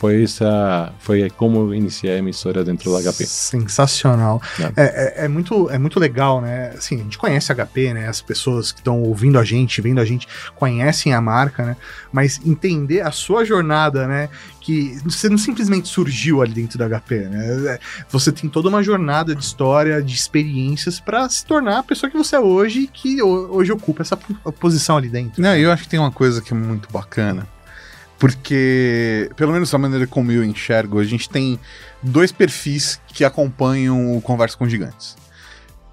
foi 0.00 0.22
essa, 0.24 0.94
foi 0.98 1.28
como 1.28 1.58
eu 1.58 1.74
iniciei 1.74 2.18
a 2.18 2.22
história 2.30 2.64
dentro 2.64 2.90
da 2.90 3.02
HP. 3.12 3.26
Sensacional. 3.26 4.40
É. 4.58 4.62
É, 4.64 5.22
é- 5.22 5.24
é 5.26 5.28
muito, 5.28 5.68
é 5.70 5.76
muito 5.78 6.00
legal, 6.00 6.40
né? 6.40 6.70
Assim, 6.74 6.94
a 7.00 7.02
gente 7.02 7.18
conhece 7.18 7.52
a 7.52 7.54
HP, 7.54 7.92
né? 7.92 8.08
As 8.08 8.22
pessoas 8.22 8.72
que 8.72 8.78
estão 8.80 9.02
ouvindo 9.02 9.38
a 9.38 9.44
gente, 9.44 9.78
vendo 9.82 10.00
a 10.00 10.04
gente, 10.06 10.26
conhecem 10.56 11.12
a 11.12 11.20
marca, 11.20 11.66
né? 11.66 11.76
Mas 12.10 12.40
entender 12.46 13.02
a 13.02 13.10
sua 13.10 13.44
jornada, 13.44 14.06
né? 14.08 14.30
Que 14.58 14.98
você 15.04 15.28
não 15.28 15.36
simplesmente 15.36 15.86
surgiu 15.88 16.40
ali 16.40 16.54
dentro 16.54 16.78
da 16.78 16.86
HP, 16.88 17.18
né? 17.28 17.74
É, 17.74 17.78
Você 18.08 18.32
tem 18.32 18.48
toda 18.48 18.70
uma 18.70 18.82
jornada 18.82 19.34
de 19.34 19.44
história, 19.44 20.02
de 20.02 20.14
experiências 20.14 20.98
para 20.98 21.28
se 21.28 21.44
tornar 21.44 21.80
a 21.80 21.82
pessoa 21.82 22.08
que 22.10 22.16
você 22.16 22.36
é 22.36 22.40
hoje 22.40 22.80
e 22.80 22.86
que 22.86 23.22
ho- 23.22 23.48
hoje 23.54 23.70
ocupa 23.70 24.00
essa 24.00 24.16
po- 24.16 24.50
posição 24.52 24.96
ali 24.96 25.10
dentro. 25.10 25.42
Não, 25.42 25.54
eu 25.54 25.70
acho 25.70 25.82
que 25.82 25.90
tem 25.90 26.00
uma 26.00 26.10
coisa 26.10 26.40
que 26.40 26.54
é 26.54 26.56
muito 26.56 26.88
bacana. 26.90 27.46
Porque, 28.20 29.30
pelo 29.34 29.50
menos 29.50 29.70
da 29.70 29.78
maneira 29.78 30.06
como 30.06 30.30
eu 30.30 30.44
enxergo, 30.44 31.00
a 31.00 31.04
gente 31.04 31.26
tem 31.26 31.58
dois 32.02 32.30
perfis 32.30 33.00
que 33.08 33.24
acompanham 33.24 34.14
o 34.14 34.20
Conversa 34.20 34.58
com 34.58 34.68
Gigantes. 34.68 35.16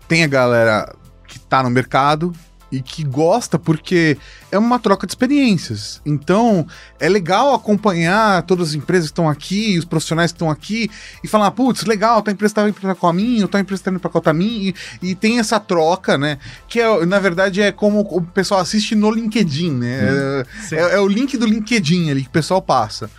Tem 0.10 0.26
a 0.26 0.28
galera 0.28 0.94
que 1.26 1.40
tá 1.40 1.64
no 1.64 1.70
mercado 1.70 2.34
e 2.72 2.82
que 2.82 3.04
gosta 3.04 3.58
porque 3.58 4.18
é 4.52 4.58
uma 4.58 4.78
troca 4.78 5.08
de 5.08 5.12
experiências. 5.12 6.02
Então, 6.06 6.68
é 7.00 7.08
legal 7.08 7.54
acompanhar 7.54 8.42
todas 8.44 8.70
as 8.70 8.74
empresas 8.76 9.08
que 9.10 9.14
estão 9.14 9.30
aqui, 9.30 9.78
os 9.78 9.86
profissionais 9.86 10.32
que 10.32 10.36
estão 10.36 10.50
aqui 10.50 10.90
e 11.24 11.28
falar, 11.28 11.50
putz, 11.52 11.86
legal, 11.86 12.22
tua 12.22 12.34
empresa 12.34 12.56
tá 12.56 12.64
indo 12.68 12.74
pra 12.74 12.94
caminho, 12.94 13.48
tua 13.48 13.60
empresa 13.62 13.84
tá 13.84 13.92
indo 13.92 14.00
pra 14.00 14.10
qual 14.10 14.22
caminho, 14.22 14.74
e, 15.02 15.12
e 15.12 15.16
tem 15.16 15.40
essa 15.40 15.60
troca, 15.60 16.18
né? 16.18 16.40
Que 16.68 16.82
é, 16.82 17.06
na 17.06 17.20
verdade 17.20 17.62
é 17.62 17.72
como 17.72 18.02
o 18.02 18.22
pessoal 18.22 18.60
assiste 18.60 18.96
no 18.96 19.10
LinkedIn, 19.12 19.72
né? 19.72 20.00
É, 20.72 20.76
é- 20.76 20.96
é 20.96 21.00
o 21.00 21.08
link 21.08 21.38
do 21.38 21.46
LinkedIn 21.46 22.12
ali 22.12 22.24
que 22.24 22.28
o 22.30 22.32
pessoal 22.32 22.62
passa. 22.62 23.10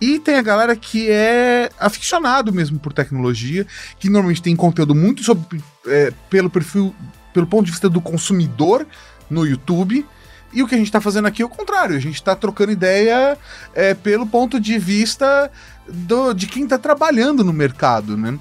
E 0.00 0.18
tem 0.18 0.34
a 0.34 0.42
galera 0.42 0.74
que 0.74 1.08
é 1.10 1.70
aficionado 1.78 2.52
mesmo 2.52 2.76
por 2.78 2.92
tecnologia, 2.92 3.64
que 4.00 4.08
normalmente 4.10 4.42
tem 4.42 4.54
conteúdo 4.56 4.94
muito 4.96 5.22
sobre 5.22 5.62
é, 5.86 6.12
pelo 6.28 6.50
perfil, 6.50 6.92
pelo 7.32 7.46
ponto 7.46 7.64
de 7.66 7.70
vista 7.70 7.88
do 7.88 8.00
consumidor 8.00 8.86
no 9.30 9.46
YouTube. 9.46 10.06
E 10.52 10.62
o 10.62 10.68
que 10.68 10.74
a 10.74 10.78
gente 10.78 10.88
está 10.88 11.00
fazendo 11.00 11.26
aqui 11.26 11.40
é 11.40 11.44
o 11.44 11.48
contrário, 11.48 11.96
a 11.96 12.00
gente 12.00 12.16
está 12.16 12.36
trocando 12.36 12.72
ideia 12.72 13.38
é, 13.74 13.94
pelo 13.94 14.26
ponto 14.26 14.60
de 14.60 14.78
vista 14.78 15.50
do- 15.88 16.34
de 16.34 16.46
quem 16.46 16.64
está 16.64 16.76
trabalhando 16.76 17.42
no 17.42 17.52
mercado, 17.54 18.16
né? 18.18 18.38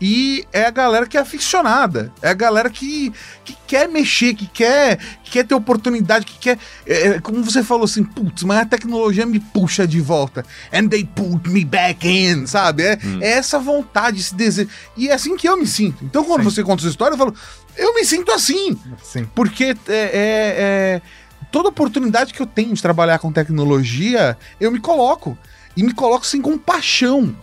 E 0.00 0.46
é 0.52 0.64
a 0.64 0.70
galera 0.70 1.06
que 1.06 1.16
é 1.16 1.20
aficionada, 1.20 2.12
é 2.22 2.28
a 2.28 2.34
galera 2.34 2.70
que, 2.70 3.12
que 3.44 3.56
quer 3.66 3.88
mexer, 3.88 4.34
que 4.34 4.46
quer, 4.46 4.96
que 5.24 5.30
quer 5.32 5.44
ter 5.44 5.54
oportunidade, 5.54 6.24
que 6.24 6.38
quer. 6.38 6.58
é, 6.86 7.06
é, 7.08 7.20
como 7.20 7.42
você 7.42 7.64
falou 7.64 7.84
assim, 7.84 8.04
putz, 8.04 8.44
mas 8.44 8.58
a 8.58 8.64
tecnologia 8.64 9.26
me 9.26 9.40
puxa 9.40 9.86
de 9.88 10.00
volta. 10.00 10.44
And 10.72 10.88
they 10.88 11.04
pulled 11.04 11.50
me 11.50 11.64
back 11.64 12.06
in, 12.06 12.46
sabe? 12.46 12.84
É, 12.84 12.98
é 13.20 13.30
essa 13.32 13.58
vontade, 13.58 14.20
esse 14.20 14.34
desejo. 14.34 14.68
E 14.96 15.08
é 15.08 15.14
assim 15.14 15.36
que 15.36 15.48
eu 15.48 15.56
me 15.56 15.66
sinto. 15.66 16.04
Então, 16.04 16.24
quando 16.24 16.44
Sim. 16.44 16.50
você 16.50 16.62
conta 16.62 16.82
sua 16.82 16.90
história, 16.90 17.14
eu 17.14 17.18
falo, 17.18 17.34
eu 17.76 17.94
me 17.94 18.04
sinto 18.04 18.30
assim. 18.30 18.78
Sim. 19.02 19.28
Porque 19.34 19.64
é, 19.64 19.92
é- 19.92 20.12
é- 20.18 21.02
toda 21.50 21.68
oportunidade 21.70 22.32
que 22.32 22.40
eu 22.40 22.46
tenho 22.46 22.72
de 22.72 22.80
trabalhar 22.82 23.18
com 23.18 23.32
tecnologia, 23.32 24.38
eu 24.60 24.70
me 24.70 24.78
coloco. 24.78 25.36
E 25.76 25.82
me 25.82 25.92
coloco 25.92 26.24
assim 26.24 26.40
com 26.42 26.56
paixão. 26.58 27.34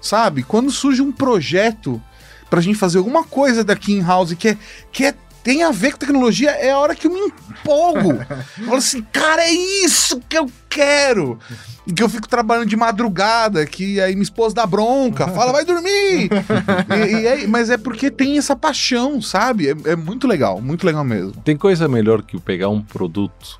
Sabe? 0.00 0.42
Quando 0.42 0.70
surge 0.70 1.02
um 1.02 1.12
projeto 1.12 2.00
pra 2.48 2.60
gente 2.60 2.78
fazer 2.78 2.98
alguma 2.98 3.24
coisa 3.24 3.62
daqui 3.64 3.92
em 3.92 4.02
house 4.02 4.32
que, 4.34 4.48
é, 4.48 4.58
que 4.92 5.04
é, 5.04 5.14
tem 5.42 5.62
a 5.62 5.70
ver 5.70 5.92
com 5.92 5.98
tecnologia, 5.98 6.50
é 6.50 6.70
a 6.70 6.78
hora 6.78 6.94
que 6.94 7.06
eu 7.06 7.12
me 7.12 7.20
empolgo. 7.20 8.12
eu 8.58 8.64
falo 8.64 8.76
assim, 8.76 9.02
cara, 9.12 9.42
é 9.42 9.52
isso 9.52 10.20
que 10.28 10.36
eu 10.38 10.50
quero. 10.68 11.38
E 11.86 11.92
que 11.92 12.02
eu 12.02 12.08
fico 12.08 12.28
trabalhando 12.28 12.66
de 12.68 12.76
madrugada, 12.76 13.64
que 13.66 13.98
aí 14.00 14.12
minha 14.12 14.22
esposa 14.22 14.54
dá 14.54 14.66
bronca, 14.66 15.26
fala, 15.28 15.52
vai 15.52 15.64
dormir. 15.64 16.28
E- 17.08 17.12
e 17.22 17.28
aí- 17.28 17.46
mas 17.46 17.70
é 17.70 17.76
porque 17.78 18.10
tem 18.10 18.36
essa 18.38 18.54
paixão, 18.54 19.20
sabe? 19.22 19.68
É, 19.68 19.74
é 19.92 19.96
muito 19.96 20.26
legal, 20.26 20.60
muito 20.60 20.84
legal 20.86 21.02
mesmo. 21.04 21.32
Tem 21.44 21.56
coisa 21.56 21.88
melhor 21.88 22.22
que 22.22 22.38
pegar 22.40 22.68
um 22.68 22.82
produto 22.82 23.58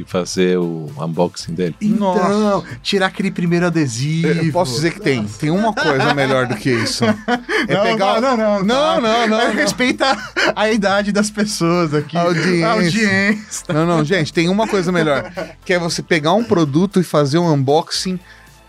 e 0.00 0.04
fazer 0.04 0.58
o 0.58 0.90
unboxing 0.98 1.54
dele? 1.54 1.74
Então, 1.80 2.14
Nossa. 2.14 2.66
tirar 2.82 3.06
aquele 3.06 3.30
primeiro 3.30 3.66
adesivo. 3.66 4.28
Eu 4.28 4.52
posso 4.52 4.74
dizer 4.74 4.92
que 4.94 5.00
tem. 5.00 5.24
Tem 5.24 5.50
uma 5.50 5.72
coisa 5.72 6.14
melhor 6.14 6.46
do 6.46 6.56
que 6.56 6.70
isso. 6.70 7.04
É 7.04 7.74
Não, 7.74 7.82
pegar. 7.82 8.20
não, 8.20 8.36
não, 8.36 8.62
não, 8.64 9.00
não, 9.00 9.00
não, 9.00 9.28
não. 9.28 9.52
Respeita 9.52 10.16
a 10.54 10.70
idade 10.70 11.12
das 11.12 11.30
pessoas 11.30 11.92
aqui. 11.94 12.16
Audiência. 12.16 12.66
A 12.66 12.72
audiência. 12.72 13.64
Não, 13.68 13.86
não, 13.86 14.04
gente, 14.04 14.32
tem 14.32 14.48
uma 14.48 14.66
coisa 14.66 14.90
melhor. 14.90 15.30
Que 15.64 15.74
é 15.74 15.78
você 15.78 16.02
pegar 16.02 16.32
um 16.32 16.44
produto 16.44 17.00
e 17.00 17.02
fazer 17.04 17.38
um 17.38 17.52
unboxing 17.52 18.18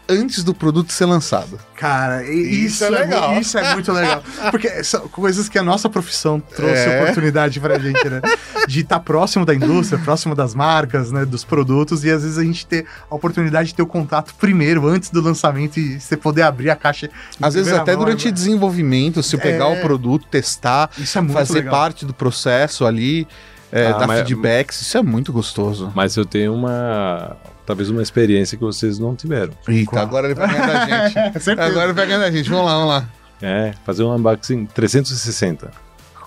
antes 0.10 0.43
do 0.43 0.53
produto 0.53 0.91
ser 0.91 1.05
lançado. 1.05 1.58
Cara, 1.75 2.24
Isso 2.24 2.65
isso, 2.65 2.84
é 2.84 2.88
é 2.88 2.89
legal. 2.91 3.39
Isso 3.39 3.58
é 3.58 3.74
muito 3.74 3.91
legal. 3.91 4.24
Porque 4.51 4.84
são 4.84 5.08
coisas 5.08 5.48
que 5.50 5.58
a 5.58 5.63
nossa 5.63 5.89
profissão 5.89 6.39
trouxe 6.39 6.75
É. 6.89 7.01
oportunidade 7.01 7.60
pra 7.60 7.79
gente, 7.79 8.08
né? 8.10 8.22
De 8.67 8.81
estar 8.81 9.00
próximo 9.00 9.46
da 9.46 9.55
indústria, 9.55 9.98
próximo 10.00 10.36
das 10.36 10.53
marcas, 10.53 11.12
né? 11.12 11.25
Dos 11.25 11.43
produtos, 11.43 12.03
e 12.03 12.12
às 12.12 12.22
vezes 12.24 12.38
a 12.38 12.43
gente 12.43 12.65
ter 12.67 12.86
a 13.10 13.15
oportunidade 13.15 13.70
de 13.70 13.75
ter 13.75 13.81
o 13.81 13.88
contato 13.88 14.34
primeiro, 14.36 14.88
antes 14.88 15.10
do 15.10 15.22
lançamento, 15.22 15.79
e 15.79 16.00
você 16.00 16.15
poder 16.17 16.43
abrir 16.43 16.70
a 16.70 16.75
caixa. 16.75 17.10
Às 17.41 17.53
vezes 17.55 17.72
até 17.74 17.93
mão, 17.96 18.03
durante 18.05 18.25
né? 18.27 18.31
desenvolvimento, 18.31 19.24
se 19.24 19.36
eu 19.36 19.39
pegar 19.39 19.65
É. 19.70 19.77
o 19.79 19.81
produto, 19.81 20.27
testar, 20.29 20.89
Isso 20.98 21.17
é 21.17 21.22
muito 21.22 21.34
fazer 21.34 21.53
legal. 21.60 21.72
parte 21.74 22.05
do 22.05 22.13
processo 22.13 22.86
ali, 22.86 23.27
é, 23.72 23.88
Ah, 23.88 23.93
dar 24.00 24.08
mas- 24.08 24.20
feedbacks, 24.20 24.81
isso 24.81 24.98
é 24.98 25.01
muito 25.01 25.31
gostoso. 25.34 25.91
Mas 25.96 26.15
eu 26.15 26.25
tenho 26.25 26.53
uma. 26.53 27.36
Talvez 27.71 27.89
uma 27.89 28.01
experiência 28.01 28.57
que 28.57 28.63
vocês 28.65 28.99
não 28.99 29.15
tiveram. 29.15 29.53
Eita, 29.65 29.91
Qual? 29.91 30.01
agora 30.03 30.27
ele 30.27 30.35
vai 30.35 30.45
ganhar 30.51 30.67
da 30.67 31.07
gente. 31.07 31.13
Certeza. 31.41 31.69
Agora 31.69 31.85
ele 31.85 31.93
vai 31.93 32.05
ganhar 32.05 32.19
da 32.19 32.29
gente. 32.29 32.49
Vamos 32.49 32.65
lá, 32.65 32.73
vamos 32.73 32.89
lá. 32.89 33.09
É, 33.41 33.73
fazer 33.85 34.03
um 34.03 34.13
unboxing 34.13 34.65
360. 34.65 35.71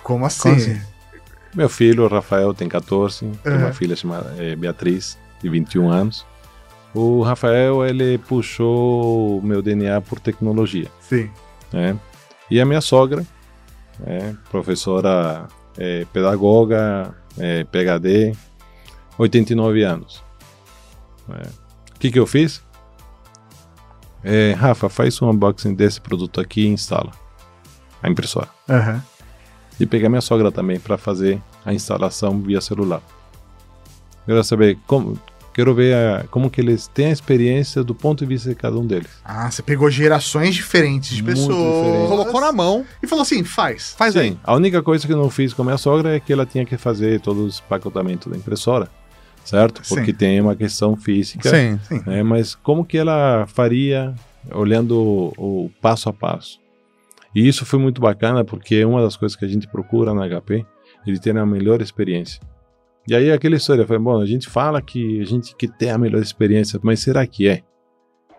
Como 0.02 0.24
assim? 0.24 0.40
Como 0.40 0.54
assim? 0.56 0.80
Meu 1.54 1.68
filho, 1.68 2.04
o 2.04 2.08
Rafael, 2.08 2.54
tem 2.54 2.66
14. 2.66 3.26
Tem 3.42 3.52
Uhum. 3.52 3.58
uma 3.58 3.72
filha 3.74 3.94
chamada 3.94 4.34
eh, 4.38 4.56
Beatriz, 4.56 5.18
de 5.42 5.50
21 5.50 5.90
anos. 5.90 6.24
O 6.94 7.20
Rafael, 7.22 7.84
ele 7.84 8.16
puxou 8.16 9.42
meu 9.42 9.60
DNA 9.60 10.00
por 10.00 10.18
tecnologia. 10.18 10.88
Sim. 11.00 11.28
né? 11.70 11.94
E 12.50 12.58
a 12.58 12.64
minha 12.64 12.80
sogra, 12.80 13.22
né, 14.00 14.34
professora 14.50 15.46
eh, 15.76 16.06
pedagoga, 16.10 17.14
eh, 17.38 17.64
PhD, 17.70 18.32
89 19.18 19.82
anos. 19.82 20.24
Né? 21.28 21.42
O 21.94 21.98
que, 21.98 22.10
que 22.10 22.18
eu 22.18 22.26
fiz? 22.26 22.62
Eh, 24.22 24.52
Rafa, 24.58 24.88
faz 24.88 25.20
um 25.20 25.30
unboxing 25.30 25.74
desse 25.74 26.00
produto 26.00 26.40
aqui 26.40 26.62
e 26.62 26.68
instala. 26.68 27.10
a 28.02 28.08
impressora. 28.10 28.48
Aham. 28.68 29.02
E 29.80 29.86
peguei 29.86 30.08
minha 30.10 30.20
sogra 30.20 30.52
também 30.52 30.78
para 30.78 30.98
fazer 30.98 31.40
a 31.64 31.72
instalação 31.72 32.38
via 32.40 32.60
celular. 32.60 33.00
Quero 34.26 34.44
saber 34.44 34.78
como, 34.86 35.18
quero 35.54 35.74
ver 35.74 35.94
a- 35.94 36.24
como 36.30 36.50
que 36.50 36.60
eles 36.60 36.86
têm 36.86 37.06
a 37.06 37.10
experiência 37.10 37.82
do 37.82 37.94
ponto 37.94 38.20
de 38.20 38.26
vista 38.26 38.50
de 38.50 38.54
cada 38.54 38.76
um 38.78 38.86
deles. 38.86 39.08
Ah, 39.24 39.50
você 39.50 39.62
pegou 39.62 39.90
gerações 39.90 40.54
diferentes 40.54 41.16
de 41.16 41.22
Muito 41.22 41.36
pessoas. 41.38 41.56
diferente. 41.84 42.08
Colocou 42.08 42.40
na 42.42 42.52
mão. 42.52 42.84
E 43.02 43.06
falou 43.06 43.22
assim: 43.22 43.42
faz. 43.42 43.94
Faz 43.96 44.14
aí. 44.16 44.32
Sim, 44.32 44.38
a 44.44 44.54
única 44.54 44.82
coisa 44.82 45.06
que 45.06 45.12
eu 45.12 45.16
não 45.18 45.30
fiz 45.30 45.54
com 45.54 45.62
a 45.62 45.64
minha 45.64 45.78
sogra 45.78 46.14
é 46.14 46.20
que 46.20 46.30
ela 46.32 46.44
tinha 46.44 46.66
que 46.66 46.76
fazer 46.76 47.20
todos 47.20 47.42
os 47.54 47.60
pacotamentos 47.60 48.30
da 48.30 48.36
impressora, 48.36 48.90
certo? 49.44 49.84
Sim. 49.84 49.94
Porque 49.94 50.12
tem 50.12 50.40
uma 50.40 50.56
questão 50.56 50.96
física. 50.96 51.48
Sim. 51.48 51.78
né? 52.06 52.22
Mas 52.22 52.54
como 52.54 52.84
que 52.84 52.98
ela 52.98 53.46
faria 53.46 54.14
olhando 54.52 55.32
o, 55.36 55.64
o 55.64 55.70
passo 55.80 56.08
a 56.08 56.12
passo? 56.12 56.58
E 57.34 57.46
isso 57.46 57.66
foi 57.66 57.78
muito 57.78 58.00
bacana 58.00 58.44
porque 58.44 58.84
uma 58.84 59.02
das 59.02 59.16
coisas 59.16 59.36
que 59.36 59.44
a 59.44 59.48
gente 59.48 59.68
procura 59.68 60.14
na 60.14 60.28
HP 60.28 60.64
ele 61.06 61.18
ter 61.18 61.36
a 61.36 61.44
melhor 61.44 61.82
experiência. 61.82 62.40
E 63.06 63.14
aí 63.14 63.30
aquela 63.30 63.56
história 63.56 63.86
foi, 63.86 63.98
bom, 63.98 64.20
a 64.20 64.26
gente 64.26 64.48
fala 64.48 64.80
que 64.80 65.20
a 65.20 65.24
gente 65.24 65.54
quer 65.54 65.70
ter 65.70 65.90
a 65.90 65.98
melhor 65.98 66.22
experiência, 66.22 66.80
mas 66.82 67.00
será 67.00 67.26
que 67.26 67.48
é? 67.48 67.62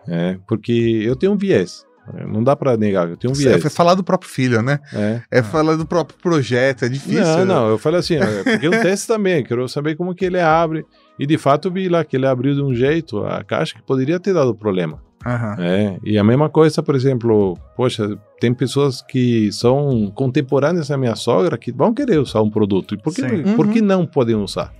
É, 0.08 0.38
porque 0.46 0.72
eu 0.72 1.14
tenho 1.14 1.32
um 1.32 1.36
viés. 1.36 1.84
Né? 2.12 2.24
Não 2.26 2.42
dá 2.42 2.54
para 2.56 2.76
negar, 2.76 3.08
eu 3.08 3.16
tenho 3.16 3.32
um 3.32 3.36
É, 3.36 3.38
viés. 3.38 3.60
foi 3.62 3.70
falar 3.70 3.94
do 3.94 4.04
próprio 4.04 4.30
filho, 4.30 4.62
né? 4.62 4.80
É. 4.92 5.20
É 5.30 5.42
falar 5.42 5.76
do 5.76 5.86
próprio 5.86 6.18
projeto, 6.20 6.84
é 6.84 6.88
difícil. 6.88 7.22
Não, 7.38 7.44
não, 7.46 7.68
eu 7.70 7.78
falei 7.78 8.00
assim, 8.00 8.16
é, 8.16 8.42
porque 8.42 8.68
um 8.68 8.72
teste 8.82 9.06
também, 9.06 9.42
quero 9.44 9.68
saber 9.68 9.96
como 9.96 10.14
que 10.14 10.24
ele 10.24 10.40
abre. 10.40 10.84
E 11.18 11.26
de 11.26 11.38
fato 11.38 11.68
eu 11.68 11.72
vi 11.72 11.88
lá 11.88 12.04
que 12.04 12.16
ele 12.16 12.26
abriu 12.26 12.54
de 12.54 12.62
um 12.62 12.74
jeito 12.74 13.24
a 13.24 13.42
caixa 13.42 13.74
que 13.74 13.82
poderia 13.82 14.20
ter 14.20 14.34
dado 14.34 14.54
problema. 14.54 15.00
Aham. 15.24 15.56
É, 15.58 15.98
e 16.04 16.16
a 16.18 16.22
mesma 16.22 16.48
coisa, 16.48 16.80
por 16.82 16.94
exemplo, 16.94 17.58
poxa, 17.76 18.16
tem 18.38 18.54
pessoas 18.54 19.02
que 19.02 19.50
são 19.50 20.12
contemporâneas 20.14 20.88
da 20.88 20.96
minha 20.96 21.16
sogra 21.16 21.58
que 21.58 21.72
vão 21.72 21.92
querer 21.92 22.18
usar 22.20 22.42
um 22.42 22.50
produto. 22.50 22.94
E 22.94 22.98
por 22.98 23.12
que, 23.12 23.22
por 23.56 23.66
que 23.68 23.80
Uhum. 23.80 23.86
não 23.86 24.06
podem 24.06 24.36
usar? 24.36 24.72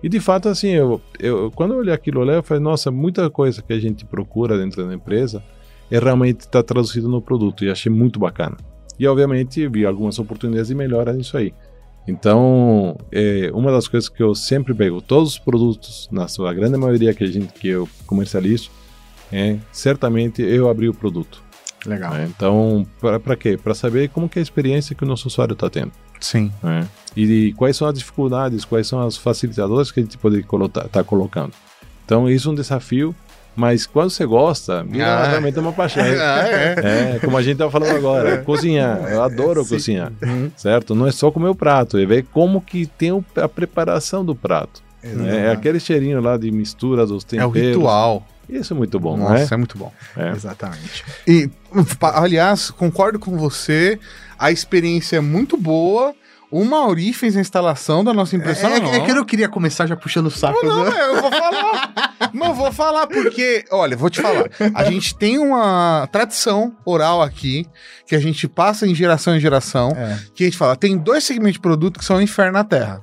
E 0.00 0.08
de 0.08 0.20
fato, 0.20 0.48
assim, 0.48 0.68
eu, 0.70 1.00
eu, 1.18 1.50
quando 1.54 1.74
eu 1.74 1.78
olhei 1.78 1.94
aquilo 1.94 2.22
lá, 2.22 2.34
eu 2.34 2.42
falei, 2.42 2.62
nossa, 2.62 2.90
muita 2.90 3.28
coisa 3.30 3.62
que 3.62 3.72
a 3.72 3.78
gente 3.80 4.04
procura 4.04 4.56
dentro 4.58 4.86
da 4.86 4.92
empresa 4.94 5.42
é 5.92 5.98
realmente 5.98 6.40
estar 6.40 6.62
traduzido 6.62 7.06
no 7.06 7.20
produto. 7.20 7.64
E 7.64 7.70
achei 7.70 7.92
muito 7.92 8.18
bacana. 8.18 8.56
E 8.98 9.06
obviamente 9.06 9.68
vi 9.68 9.84
algumas 9.84 10.18
oportunidades 10.18 10.68
de 10.68 10.74
melhora 10.74 11.12
nisso 11.12 11.36
aí. 11.36 11.52
Então, 12.08 12.96
é, 13.12 13.50
uma 13.52 13.70
das 13.70 13.86
coisas 13.86 14.08
que 14.08 14.22
eu 14.22 14.34
sempre 14.34 14.74
pego, 14.74 15.02
todos 15.02 15.32
os 15.32 15.38
produtos, 15.38 16.08
na 16.10 16.26
sua 16.26 16.52
grande 16.54 16.78
maioria 16.78 17.12
que 17.12 17.22
a 17.22 17.26
gente 17.26 17.52
que 17.52 17.68
eu 17.68 17.86
comercializo, 18.06 18.70
é 19.30 19.58
certamente 19.70 20.40
eu 20.42 20.68
abri 20.68 20.88
o 20.88 20.94
produto. 20.94 21.42
Legal. 21.84 22.14
né? 22.14 22.30
Então, 22.34 22.86
para 23.22 23.36
quê? 23.36 23.58
Para 23.62 23.74
saber 23.74 24.08
como 24.08 24.28
que 24.28 24.38
é 24.38 24.40
a 24.40 24.42
experiência 24.42 24.96
que 24.96 25.04
o 25.04 25.06
nosso 25.06 25.28
usuário 25.28 25.52
está 25.52 25.68
tendo. 25.68 25.92
Sim. 26.18 26.50
né? 26.62 26.88
E 27.14 27.52
quais 27.52 27.76
são 27.76 27.86
as 27.86 27.98
dificuldades, 27.98 28.64
quais 28.64 28.86
são 28.86 29.00
as 29.00 29.16
facilitadores 29.16 29.92
que 29.92 30.00
a 30.00 30.02
gente 30.02 30.16
pode 30.16 30.38
estar 30.40 30.88
tá 30.88 31.04
colocando. 31.04 31.52
Então, 32.04 32.28
isso 32.28 32.48
é 32.48 32.52
um 32.52 32.54
desafio, 32.54 33.14
mas 33.56 33.86
quando 33.86 34.10
você 34.10 34.24
gosta, 34.26 34.82
vira 34.84 35.06
Ah. 35.06 35.28
realmente 35.28 35.58
uma 35.58 35.72
paixão. 35.72 36.02
Ah, 36.06 36.48
é. 36.48 37.14
É, 37.16 37.18
como 37.20 37.36
a 37.36 37.42
gente 37.42 37.52
estava 37.54 37.70
falando 37.70 37.96
agora, 37.96 38.38
cozinhar. 38.42 38.98
Eu 39.10 39.22
adoro 39.22 39.62
Sim. 39.64 39.74
cozinhar, 39.74 40.12
Uhum. 40.22 40.50
certo? 40.56 40.94
Não 40.94 41.06
é 41.06 41.12
só 41.12 41.30
comer 41.30 41.48
o 41.48 41.54
prato, 41.54 41.98
é 41.98 42.06
ver 42.06 42.24
como 42.32 42.60
que 42.60 42.86
tem 42.86 43.10
a 43.36 43.48
preparação 43.48 44.24
do 44.24 44.34
prato. 44.34 44.82
né? 45.02 45.46
É 45.48 45.50
aquele 45.52 45.80
cheirinho 45.80 46.20
lá 46.20 46.36
de 46.36 46.50
mistura 46.52 47.04
dos 47.04 47.24
É 47.32 47.44
o 47.44 47.50
temperos. 47.52 47.76
ritual. 47.76 48.26
Isso 48.48 48.72
é 48.72 48.76
muito 48.76 49.00
bom, 49.00 49.16
não 49.16 49.34
é? 49.34 49.40
Nossa, 49.40 49.54
é 49.54 49.56
muito 49.56 49.76
bom. 49.78 49.92
É. 50.16 50.30
Exatamente. 50.30 51.04
E, 51.26 51.48
aliás, 52.14 52.70
concordo 52.70 53.18
com 53.18 53.36
você. 53.36 53.98
A 54.38 54.50
experiência 54.50 55.16
é 55.16 55.20
muito 55.20 55.56
boa. 55.56 56.14
O 56.50 56.64
Mauri 56.64 57.12
fez 57.14 57.34
a 57.36 57.40
instalação 57.40 58.04
da 58.04 58.12
nossa 58.12 58.36
impressora. 58.36 58.74
É, 58.74 58.78
é, 58.78 58.96
é 58.96 59.00
que 59.00 59.10
eu 59.10 59.14
não 59.14 59.24
queria 59.24 59.48
começar 59.48 59.86
já 59.86 59.96
puxando 59.96 60.26
o 60.26 60.30
saco. 60.30 60.58
Não, 60.66 60.84
né? 60.84 60.90
eu 61.08 61.22
vou 61.22 61.30
falar. 61.30 62.11
Não 62.32 62.54
vou 62.54 62.72
falar 62.72 63.06
porque, 63.06 63.64
olha, 63.70 63.96
vou 63.96 64.08
te 64.10 64.20
falar. 64.20 64.46
A 64.74 64.84
gente 64.84 65.14
tem 65.16 65.38
uma 65.38 66.08
tradição 66.10 66.74
oral 66.84 67.22
aqui 67.22 67.66
que 68.06 68.14
a 68.14 68.18
gente 68.18 68.48
passa 68.48 68.86
em 68.86 68.94
geração 68.94 69.36
em 69.36 69.40
geração. 69.40 69.90
É. 69.96 70.18
Que 70.34 70.44
a 70.44 70.46
gente 70.46 70.56
fala, 70.58 70.76
tem 70.76 70.96
dois 70.96 71.24
segmentos 71.24 71.54
de 71.54 71.60
produto 71.60 71.98
que 71.98 72.04
são 72.04 72.16
o 72.16 72.22
inferno 72.22 72.52
na 72.52 72.64
Terra: 72.64 73.02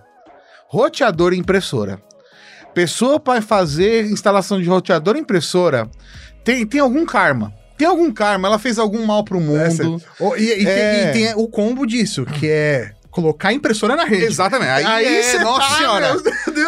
roteador 0.67 1.33
e 1.33 1.37
impressora. 1.37 2.01
Pessoa 2.73 3.19
para 3.19 3.41
fazer 3.41 4.05
instalação 4.05 4.61
de 4.61 4.67
roteador 4.69 5.15
e 5.15 5.19
impressora 5.19 5.89
tem, 6.43 6.65
tem 6.65 6.79
algum 6.79 7.05
karma. 7.05 7.53
Tem 7.77 7.87
algum 7.87 8.11
karma, 8.11 8.47
ela 8.47 8.59
fez 8.59 8.77
algum 8.77 9.05
mal 9.05 9.23
pro 9.23 9.39
mundo. 9.39 9.57
Oh, 10.19 10.35
e, 10.35 10.41
e 10.63 10.67
É. 10.67 11.11
tem, 11.13 11.23
e 11.23 11.31
tem 11.31 11.41
o 11.41 11.47
combo 11.47 11.85
disso, 11.85 12.25
que 12.25 12.47
é 12.49 12.91
colocar 13.11 13.49
a 13.49 13.53
impressora 13.53 13.95
na 13.95 14.05
rede. 14.05 14.25
Exatamente. 14.25 14.69
Aí, 14.69 15.05
é, 15.05 15.23
cê 15.23 15.39
nossa 15.39 15.67
tá, 15.67 15.77
senhora. 15.77 16.17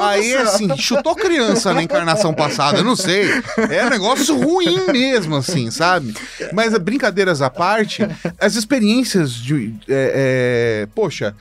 Aí, 0.01 0.31
céu. 0.31 0.41
assim, 0.41 0.77
chutou 0.77 1.15
criança 1.15 1.73
na 1.73 1.83
encarnação 1.83 2.33
passada, 2.33 2.79
eu 2.79 2.83
não 2.83 2.95
sei. 2.95 3.29
É 3.69 3.85
um 3.85 3.89
negócio 3.89 4.35
ruim 4.39 4.87
mesmo, 4.91 5.35
assim, 5.35 5.69
sabe? 5.69 6.13
Mas 6.53 6.77
brincadeiras 6.77 7.41
à 7.41 7.49
parte, 7.49 8.03
as 8.39 8.55
experiências 8.55 9.33
de. 9.33 9.75
é, 9.87 10.83
é, 10.83 10.87
poxa, 10.95 11.35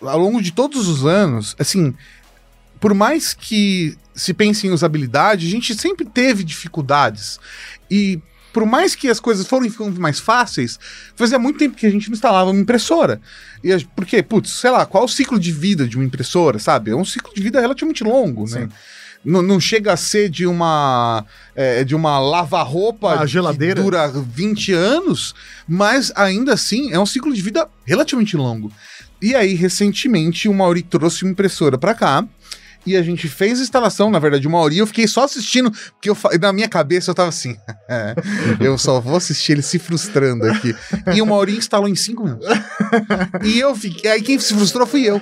ao 0.00 0.18
longo 0.18 0.40
de 0.42 0.52
todos 0.52 0.88
os 0.88 1.04
anos, 1.04 1.54
assim, 1.58 1.94
por 2.80 2.94
mais 2.94 3.34
que 3.34 3.96
se 4.14 4.34
pense 4.34 4.66
em 4.66 4.70
usabilidade, 4.70 5.46
a 5.46 5.50
gente 5.50 5.74
sempre 5.74 6.04
teve 6.04 6.42
dificuldades. 6.42 7.38
E 7.90 8.20
por 8.52 8.64
mais 8.66 8.94
que 8.94 9.08
as 9.08 9.20
coisas 9.20 9.46
foram 9.46 9.68
ficando 9.70 10.00
mais 10.00 10.18
fáceis, 10.18 10.78
fazia 11.14 11.38
muito 11.38 11.58
tempo 11.58 11.76
que 11.76 11.86
a 11.86 11.90
gente 11.90 12.08
não 12.08 12.14
instalava 12.14 12.50
uma 12.50 12.60
impressora. 12.60 13.20
E 13.62 13.72
a- 13.72 13.80
porque, 13.94 14.22
putz, 14.22 14.50
sei 14.52 14.70
lá, 14.70 14.84
qual 14.86 15.02
é 15.02 15.06
o 15.06 15.08
ciclo 15.08 15.38
de 15.38 15.52
vida 15.52 15.86
de 15.86 15.96
uma 15.96 16.04
impressora, 16.04 16.58
sabe? 16.58 16.90
É 16.90 16.96
um 16.96 17.04
ciclo 17.04 17.32
de 17.34 17.42
vida 17.42 17.60
relativamente 17.60 18.02
longo, 18.04 18.44
né? 18.50 18.62
Sim. 18.62 18.68
Não, 19.24 19.42
não 19.42 19.58
chega 19.58 19.92
a 19.92 19.96
ser 19.96 20.28
de 20.28 20.46
uma 20.46 21.24
é, 21.54 21.82
de 21.82 21.94
uma 21.94 22.20
lava-roupa 22.20 23.26
geladeira. 23.26 23.74
que 23.76 23.82
dura 23.82 24.08
20 24.08 24.72
anos, 24.72 25.34
mas 25.66 26.12
ainda 26.14 26.54
assim 26.54 26.92
é 26.92 26.98
um 27.00 27.04
ciclo 27.06 27.34
de 27.34 27.42
vida 27.42 27.68
relativamente 27.84 28.36
longo. 28.36 28.72
E 29.20 29.34
aí, 29.34 29.54
recentemente, 29.54 30.48
o 30.48 30.54
Mauri 30.54 30.82
trouxe 30.82 31.24
uma 31.24 31.32
impressora 31.32 31.76
pra 31.76 31.94
cá. 31.94 32.24
E 32.88 32.96
a 32.96 33.02
gente 33.02 33.28
fez 33.28 33.58
a 33.58 33.62
instalação, 33.62 34.10
na 34.10 34.18
verdade, 34.18 34.46
o 34.46 34.50
Mauri. 34.50 34.78
Eu 34.78 34.86
fiquei 34.86 35.06
só 35.06 35.24
assistindo, 35.24 35.70
porque 35.70 36.08
eu, 36.10 36.16
na 36.40 36.52
minha 36.52 36.68
cabeça 36.68 37.10
eu 37.10 37.14
tava 37.14 37.28
assim. 37.28 37.56
é, 37.88 38.14
eu 38.60 38.76
só 38.78 39.00
vou 39.00 39.16
assistir 39.16 39.52
ele 39.52 39.62
se 39.62 39.78
frustrando 39.78 40.44
aqui. 40.46 40.74
E 41.14 41.20
o 41.22 41.26
Mauri 41.26 41.56
instalou 41.56 41.88
em 41.88 41.94
cinco 41.94 42.24
minutos. 42.24 42.48
E 43.44 43.58
eu 43.58 43.74
fiquei. 43.76 44.10
Aí 44.10 44.22
quem 44.22 44.38
se 44.38 44.54
frustrou 44.54 44.86
fui 44.86 45.02
eu. 45.04 45.20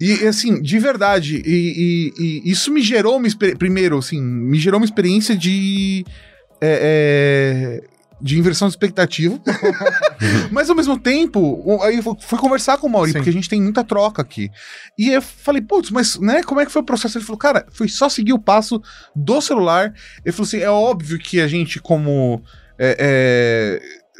E 0.00 0.26
assim, 0.26 0.60
de 0.60 0.78
verdade, 0.78 1.40
e, 1.46 2.12
e- 2.18 2.42
e 2.44 2.50
isso 2.50 2.72
me 2.72 2.82
gerou 2.82 3.16
uma. 3.16 3.28
Primeiro, 3.58 3.98
assim, 3.98 4.20
me 4.20 4.58
gerou 4.58 4.80
uma 4.80 4.84
experiência 4.86 5.36
de. 5.36 6.04
é, 6.60 7.80
é, 7.82 7.91
de 8.22 8.38
inversão 8.38 8.68
de 8.68 8.72
expectativa. 8.74 9.38
Mas 10.50 10.70
ao 10.70 10.76
mesmo 10.76 10.98
tempo, 10.98 11.80
aí 11.82 11.96
eu 11.96 12.02
fu- 12.02 12.16
fui 12.20 12.38
conversar 12.38 12.78
com 12.78 12.86
o 12.86 12.90
Mauri, 12.90 13.10
Sim. 13.12 13.18
porque 13.18 13.30
a 13.30 13.32
gente 13.32 13.48
tem 13.48 13.60
muita 13.60 13.82
troca 13.82 14.22
aqui. 14.22 14.50
E 14.96 15.08
eu 15.08 15.20
falei, 15.20 15.60
putz, 15.60 15.90
mas 15.90 16.18
né, 16.18 16.42
como 16.42 16.60
é 16.60 16.66
que 16.66 16.72
foi 16.72 16.82
o 16.82 16.84
processo? 16.84 17.18
Ele 17.18 17.24
falou, 17.24 17.38
cara, 17.38 17.66
foi 17.72 17.88
só 17.88 18.08
seguir 18.08 18.32
o 18.32 18.38
passo 18.38 18.80
do 19.14 19.40
celular. 19.40 19.92
Ele 20.24 20.32
falou 20.32 20.46
assim: 20.46 20.58
é 20.58 20.70
óbvio 20.70 21.18
que 21.18 21.40
a 21.40 21.48
gente, 21.48 21.80
como. 21.80 22.42
é, 22.78 22.96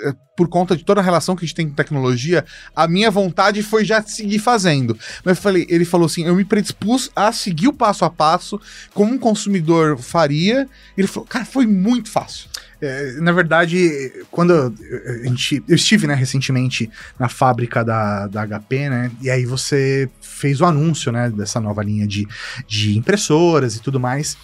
é, 0.04 0.08
é, 0.08 0.14
por 0.36 0.48
conta 0.48 0.74
de 0.74 0.82
toda 0.82 1.00
a 1.00 1.04
relação 1.04 1.36
que 1.36 1.44
a 1.44 1.46
gente 1.46 1.54
tem 1.54 1.68
com 1.68 1.74
tecnologia, 1.74 2.44
a 2.74 2.88
minha 2.88 3.10
vontade 3.10 3.62
foi 3.62 3.84
já 3.84 4.02
seguir 4.02 4.38
fazendo. 4.38 4.98
Mas 5.22 5.36
eu 5.36 5.42
falei, 5.42 5.66
ele 5.68 5.84
falou 5.84 6.06
assim: 6.06 6.24
eu 6.24 6.34
me 6.34 6.44
predispus 6.44 7.10
a 7.14 7.30
seguir 7.30 7.68
o 7.68 7.72
passo 7.72 8.04
a 8.04 8.10
passo, 8.10 8.60
como 8.94 9.12
um 9.12 9.18
consumidor 9.18 9.98
faria. 9.98 10.66
Ele 10.96 11.06
falou, 11.06 11.26
cara, 11.28 11.44
foi 11.44 11.66
muito 11.66 12.10
fácil. 12.10 12.48
É, 12.82 13.12
na 13.20 13.30
verdade, 13.30 14.12
quando 14.28 14.52
a 14.52 15.28
gente, 15.28 15.62
eu 15.68 15.76
estive 15.76 16.08
né, 16.08 16.14
recentemente 16.14 16.90
na 17.16 17.28
fábrica 17.28 17.84
da, 17.84 18.26
da 18.26 18.44
HP, 18.44 18.90
né? 18.90 19.12
E 19.20 19.30
aí 19.30 19.46
você 19.46 20.10
fez 20.20 20.60
o 20.60 20.64
anúncio 20.64 21.12
né, 21.12 21.30
dessa 21.30 21.60
nova 21.60 21.80
linha 21.80 22.08
de, 22.08 22.26
de 22.66 22.98
impressoras 22.98 23.76
e 23.76 23.80
tudo 23.80 24.00
mais. 24.00 24.36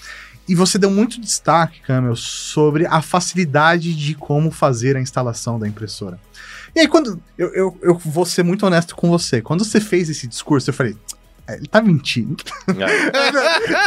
E 0.48 0.54
você 0.54 0.78
deu 0.78 0.88
muito 0.88 1.20
destaque, 1.20 1.80
Camel, 1.80 2.14
sobre 2.14 2.86
a 2.86 3.02
facilidade 3.02 3.92
de 3.92 4.14
como 4.14 4.52
fazer 4.52 4.96
a 4.96 5.00
instalação 5.00 5.58
da 5.58 5.66
impressora. 5.66 6.18
E 6.76 6.80
aí, 6.80 6.86
quando. 6.86 7.20
Eu, 7.36 7.52
eu, 7.52 7.78
eu 7.82 7.98
vou 7.98 8.24
ser 8.24 8.44
muito 8.44 8.64
honesto 8.64 8.94
com 8.94 9.10
você. 9.10 9.42
Quando 9.42 9.64
você 9.64 9.80
fez 9.80 10.08
esse 10.08 10.28
discurso, 10.28 10.70
eu 10.70 10.74
falei. 10.74 10.96
"É, 11.48 11.56
Ele 11.56 11.66
tá 11.66 11.80
mentindo. 11.80 12.36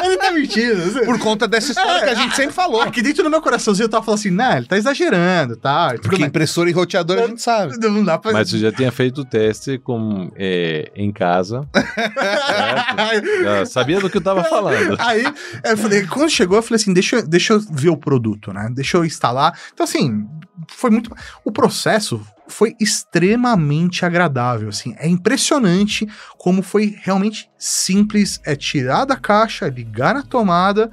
ele 0.04 0.17
tá 0.17 0.32
mentindo. 0.32 1.06
Por 1.06 1.19
conta 1.19 1.47
dessa 1.47 1.71
história 1.71 2.04
que 2.04 2.10
a 2.10 2.15
gente 2.15 2.36
sempre 2.36 2.54
falou. 2.54 2.82
Aqui 2.82 3.02
dentro 3.02 3.24
do 3.24 3.30
meu 3.30 3.41
coraçãozinho 3.41 3.86
eu 3.86 3.89
tava 3.89 4.04
falando 4.04 4.19
assim, 4.19 4.32
não, 4.32 4.58
ele 4.58 4.65
tá 4.65 4.78
exagerando, 4.78 5.56
tá? 5.56 5.93
Porque 6.02 6.17
mais. 6.17 6.30
impressora 6.30 6.69
e 6.69 6.74
roteador 6.74 7.19
a 7.19 7.28
gente 7.28 7.41
sabe. 7.41 7.78
Não 7.78 8.04
dá 8.04 8.17
pra. 8.17 8.32
Mas 8.32 8.50
você 8.50 8.58
já 8.58 8.71
tinha 8.71 8.91
feito 8.91 9.21
o 9.21 9.26
teste 9.26 9.78
com, 9.78 10.32
é, 10.36 10.91
em 10.95 11.12
casa. 11.12 11.67
sabia 13.67 14.00
do 14.00 14.10
que 14.10 14.17
eu 14.17 14.19
estava 14.19 14.43
falando. 14.43 14.95
Aí, 15.00 15.24
eu 15.63 15.78
falei, 15.78 16.08
quando 16.08 16.30
chegou, 16.30 16.58
eu 16.58 16.63
falei 16.63 16.78
assim: 16.78 16.93
deixa, 16.93 17.21
deixa 17.21 17.54
eu 17.54 17.60
ver 17.60 17.89
o 17.89 17.97
produto, 17.97 18.52
né? 18.52 18.69
Deixa 18.71 18.97
eu 18.97 19.06
instalar. 19.06 19.58
Então, 19.74 19.84
assim, 19.84 20.28
foi 20.67 20.89
muito. 20.89 21.15
O 21.45 21.52
processo 21.52 22.21
foi 22.52 22.76
extremamente 22.80 24.06
agradável, 24.06 24.70
assim, 24.70 24.94
é 24.98 25.08
impressionante 25.08 26.08
como 26.38 26.62
foi 26.62 26.96
realmente 27.02 27.50
simples, 27.58 28.40
é 28.46 28.56
tirar 28.56 29.06
da 29.06 29.16
caixa, 29.16 29.68
ligar 29.68 30.14
na 30.14 30.24
tomada 30.24 30.92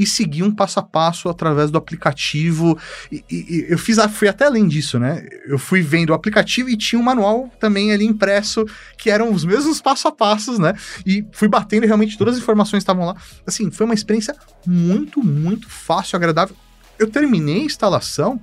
e 0.00 0.06
seguir 0.06 0.42
um 0.42 0.50
passo 0.50 0.80
a 0.80 0.82
passo 0.82 1.28
através 1.28 1.70
do 1.70 1.76
aplicativo. 1.76 2.78
E, 3.12 3.22
e, 3.30 3.66
eu 3.68 3.78
fiz, 3.78 3.98
fui 4.14 4.28
até 4.28 4.46
além 4.46 4.66
disso, 4.66 4.98
né? 4.98 5.26
Eu 5.46 5.58
fui 5.58 5.82
vendo 5.82 6.08
o 6.08 6.14
aplicativo 6.14 6.70
e 6.70 6.76
tinha 6.76 6.98
um 6.98 7.04
manual 7.04 7.50
também 7.60 7.92
ali 7.92 8.06
impresso, 8.06 8.64
que 8.96 9.10
eram 9.10 9.30
os 9.30 9.44
mesmos 9.44 9.78
passo 9.82 10.08
a 10.08 10.12
passos, 10.12 10.58
né? 10.58 10.72
E 11.04 11.22
fui 11.32 11.48
batendo 11.48 11.84
e 11.84 11.86
realmente 11.86 12.16
todas 12.16 12.36
as 12.36 12.40
informações 12.40 12.80
estavam 12.80 13.04
lá. 13.04 13.14
Assim, 13.46 13.70
foi 13.70 13.84
uma 13.84 13.94
experiência 13.94 14.34
muito, 14.66 15.22
muito 15.22 15.68
fácil, 15.68 16.16
agradável. 16.16 16.56
Eu 16.98 17.06
terminei 17.10 17.60
a 17.60 17.64
instalação 17.64 18.40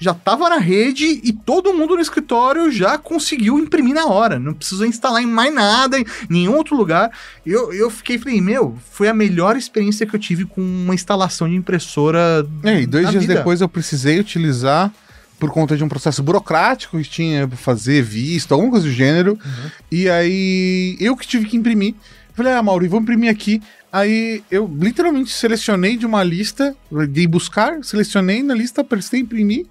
já 0.00 0.12
estava 0.12 0.48
na 0.48 0.56
rede 0.56 1.20
e 1.22 1.30
todo 1.30 1.74
mundo 1.74 1.94
no 1.94 2.00
escritório 2.00 2.72
já 2.72 2.96
conseguiu 2.96 3.58
imprimir 3.58 3.94
na 3.94 4.06
hora. 4.06 4.38
Não 4.38 4.54
precisou 4.54 4.86
instalar 4.86 5.22
em 5.22 5.26
mais 5.26 5.54
nada, 5.54 5.98
em 5.98 6.06
nenhum 6.28 6.56
outro 6.56 6.74
lugar. 6.74 7.10
Eu, 7.44 7.70
eu 7.72 7.90
fiquei, 7.90 8.18
falei, 8.18 8.40
meu, 8.40 8.78
foi 8.90 9.08
a 9.08 9.14
melhor 9.14 9.56
experiência 9.56 10.06
que 10.06 10.16
eu 10.16 10.18
tive 10.18 10.46
com 10.46 10.62
uma 10.62 10.94
instalação 10.94 11.46
de 11.46 11.54
impressora. 11.54 12.46
É, 12.64 12.80
e 12.80 12.86
dois 12.86 13.10
dias 13.10 13.22
vida. 13.22 13.34
depois 13.34 13.60
eu 13.60 13.68
precisei 13.68 14.18
utilizar 14.18 14.90
por 15.38 15.50
conta 15.50 15.76
de 15.76 15.84
um 15.84 15.88
processo 15.88 16.22
burocrático 16.22 16.98
que 16.98 17.08
tinha 17.08 17.46
pra 17.46 17.56
fazer 17.56 18.02
visto, 18.02 18.52
alguma 18.52 18.70
coisa 18.70 18.86
do 18.86 18.92
gênero. 18.92 19.32
Uhum. 19.32 19.70
E 19.92 20.08
aí 20.08 20.96
eu 20.98 21.14
que 21.14 21.26
tive 21.26 21.44
que 21.44 21.58
imprimir. 21.58 21.94
Falei, 22.32 22.54
ah, 22.54 22.62
Mauri, 22.62 22.88
vou 22.88 23.00
imprimir 23.00 23.30
aqui. 23.30 23.62
Aí 23.92 24.42
eu 24.50 24.70
literalmente 24.80 25.30
selecionei 25.30 25.96
de 25.96 26.06
uma 26.06 26.24
lista, 26.24 26.74
dei 27.08 27.26
buscar, 27.26 27.84
selecionei 27.84 28.42
na 28.42 28.54
lista, 28.54 28.82
prestei 28.82 29.20
imprimir 29.20 29.66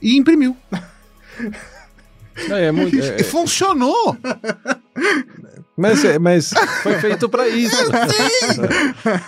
e 0.00 0.16
imprimiu. 0.16 0.56
É, 2.50 2.66
é 2.66 2.72
muito, 2.72 2.96
é- 3.00 3.16
E 3.20 3.24
funcionou! 3.24 4.16
mas, 5.76 6.04
é- 6.04 6.18
mas 6.18 6.50
foi 6.82 6.94
feito 7.00 7.28
para 7.28 7.48
isso. 7.48 7.76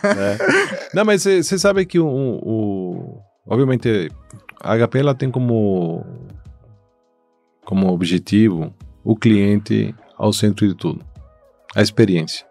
É. 0.04 0.90
Não, 0.94 1.04
mas 1.04 1.22
você 1.22 1.58
sabe 1.58 1.84
que 1.86 1.98
o, 1.98 2.06
o- 2.06 3.20
obviamente 3.46 4.10
a 4.60 4.74
HP 4.76 4.98
ela 4.98 5.14
tem 5.14 5.30
como 5.30 6.04
como 7.64 7.92
objetivo 7.92 8.74
o 9.04 9.14
cliente 9.14 9.94
ao 10.16 10.32
centro 10.32 10.66
de 10.66 10.74
tudo, 10.74 11.04
a 11.76 11.82
experiência. 11.82 12.46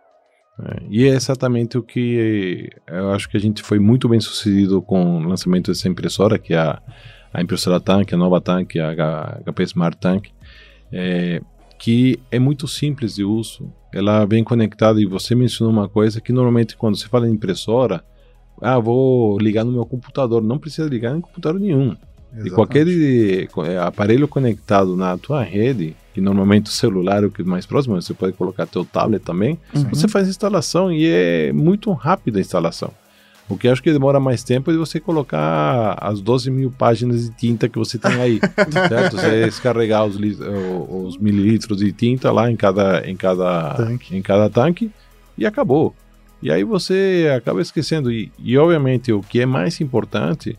É, 0.60 0.78
e 0.90 1.06
é 1.06 1.10
exatamente 1.10 1.78
o 1.78 1.84
que 1.84 2.70
eu 2.88 3.12
acho 3.12 3.28
que 3.30 3.36
a 3.38 3.40
gente 3.40 3.62
foi 3.64 3.78
muito 3.80 4.08
bem 4.10 4.20
sucedido 4.20 4.82
com 4.82 5.18
o 5.18 5.28
lançamento 5.28 5.72
dessa 5.72 5.88
impressora, 5.88 6.38
que 6.40 6.54
é 6.54 6.58
a, 6.60 6.82
a 7.38 7.42
impressora 7.44 7.80
Tank, 7.80 8.12
a 8.12 8.18
nova 8.18 8.42
Tank, 8.42 8.80
a 8.80 9.40
HP 9.46 9.64
Smart 9.66 9.96
Tank, 9.98 10.30
é, 10.92 11.40
que 11.78 12.20
é 12.32 12.40
muito 12.40 12.68
simples 12.68 13.14
de 13.14 13.24
uso. 13.24 13.72
Ela 13.94 14.26
vem 14.26 14.44
conectada 14.44 15.00
e 15.00 15.06
você 15.06 15.36
mencionou 15.36 15.72
uma 15.72 15.88
coisa 15.88 16.20
que 16.20 16.34
normalmente 16.34 16.76
quando 16.76 16.98
você 16.98 17.08
fala 17.08 17.30
em 17.30 17.34
impressora, 17.34 18.04
ah, 18.60 18.80
vou 18.80 19.38
ligar 19.38 19.64
no 19.64 19.72
meu 19.72 19.86
computador. 19.86 20.42
Não 20.42 20.58
precisa 20.58 20.90
ligar 20.90 21.16
em 21.16 21.22
computador 21.22 21.62
nenhum. 21.62 21.96
E 22.44 22.50
qualquer 22.50 22.88
eh, 22.88 23.48
aparelho 23.86 24.28
conectado 24.28 24.98
na 24.98 25.16
tua 25.16 25.44
rede, 25.44 25.96
que 26.16 26.20
normalmente 26.20 26.72
o 26.72 26.74
celular 26.74 27.24
é 27.24 27.28
o 27.28 27.32
que 27.32 27.44
é 27.44 27.46
mais 27.46 27.68
próximo, 27.68 28.02
você 28.02 28.16
pode 28.16 28.34
colocar 28.34 28.66
teu 28.66 28.84
tablet 28.84 29.24
também, 29.24 29.60
você 29.92 30.08
faz 30.08 30.26
a 30.26 30.32
instalação 30.32 30.92
e 30.92 31.06
é 31.06 31.54
muito 31.54 31.92
rápida 31.92 32.40
a 32.40 32.42
instalação. 32.42 32.92
O 33.50 33.58
que 33.58 33.68
acho 33.68 33.82
que 33.82 33.92
demora 33.94 34.20
mais 34.20 34.44
tempo 34.44 34.70
é 34.70 34.74
de 34.74 34.80
você 34.80 35.00
colocar 35.00 35.98
as 36.02 36.20
12 36.20 36.52
mil 36.52 36.70
páginas 36.70 37.24
de 37.24 37.36
tinta 37.36 37.70
que 37.70 37.78
você 37.78 37.98
tem 37.98 38.22
aí, 38.22 38.40
certo? 38.90 39.16
Você 39.16 39.46
descarregar 39.46 40.06
os, 40.06 40.18
os 40.90 41.18
mililitros 41.18 41.78
de 41.78 41.92
tinta 41.94 42.32
lá 42.32 42.52
em 42.52 42.58
cada, 42.58 43.10
em 43.10 43.16
cada, 43.16 43.74
Tanque. 43.76 44.18
em 44.18 44.22
cada 44.22 44.50
tanque 44.50 44.92
e 45.38 45.46
acabou. 45.46 45.96
E 46.42 46.52
aí 46.52 46.64
você 46.64 47.34
acaba 47.36 47.62
esquecendo. 47.62 48.12
E, 48.12 48.32
e 48.38 48.58
obviamente 48.58 49.14
o 49.14 49.22
que 49.22 49.40
é 49.40 49.46
mais 49.46 49.80
importante 49.80 50.58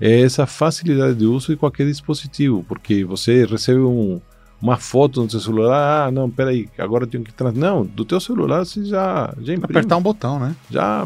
é 0.00 0.20
essa 0.20 0.46
facilidade 0.46 1.16
de 1.16 1.26
uso 1.26 1.48
de 1.48 1.56
qualquer 1.56 1.86
dispositivo, 1.86 2.64
porque 2.68 3.04
você 3.04 3.44
recebe 3.44 3.80
um, 3.80 4.20
uma 4.62 4.76
foto 4.76 5.22
no 5.22 5.28
seu 5.28 5.40
celular, 5.40 6.06
ah, 6.06 6.10
não, 6.10 6.30
peraí, 6.30 6.68
agora 6.78 7.04
eu 7.04 7.08
tenho 7.08 7.24
que... 7.24 7.32
Não, 7.54 7.84
do 7.84 8.04
teu 8.04 8.20
celular 8.20 8.64
você 8.64 8.84
já, 8.84 9.34
já 9.40 9.54
imprime 9.54 9.64
Apertar 9.64 9.96
um 9.96 10.02
botão, 10.02 10.38
né? 10.38 10.54
já, 10.70 11.04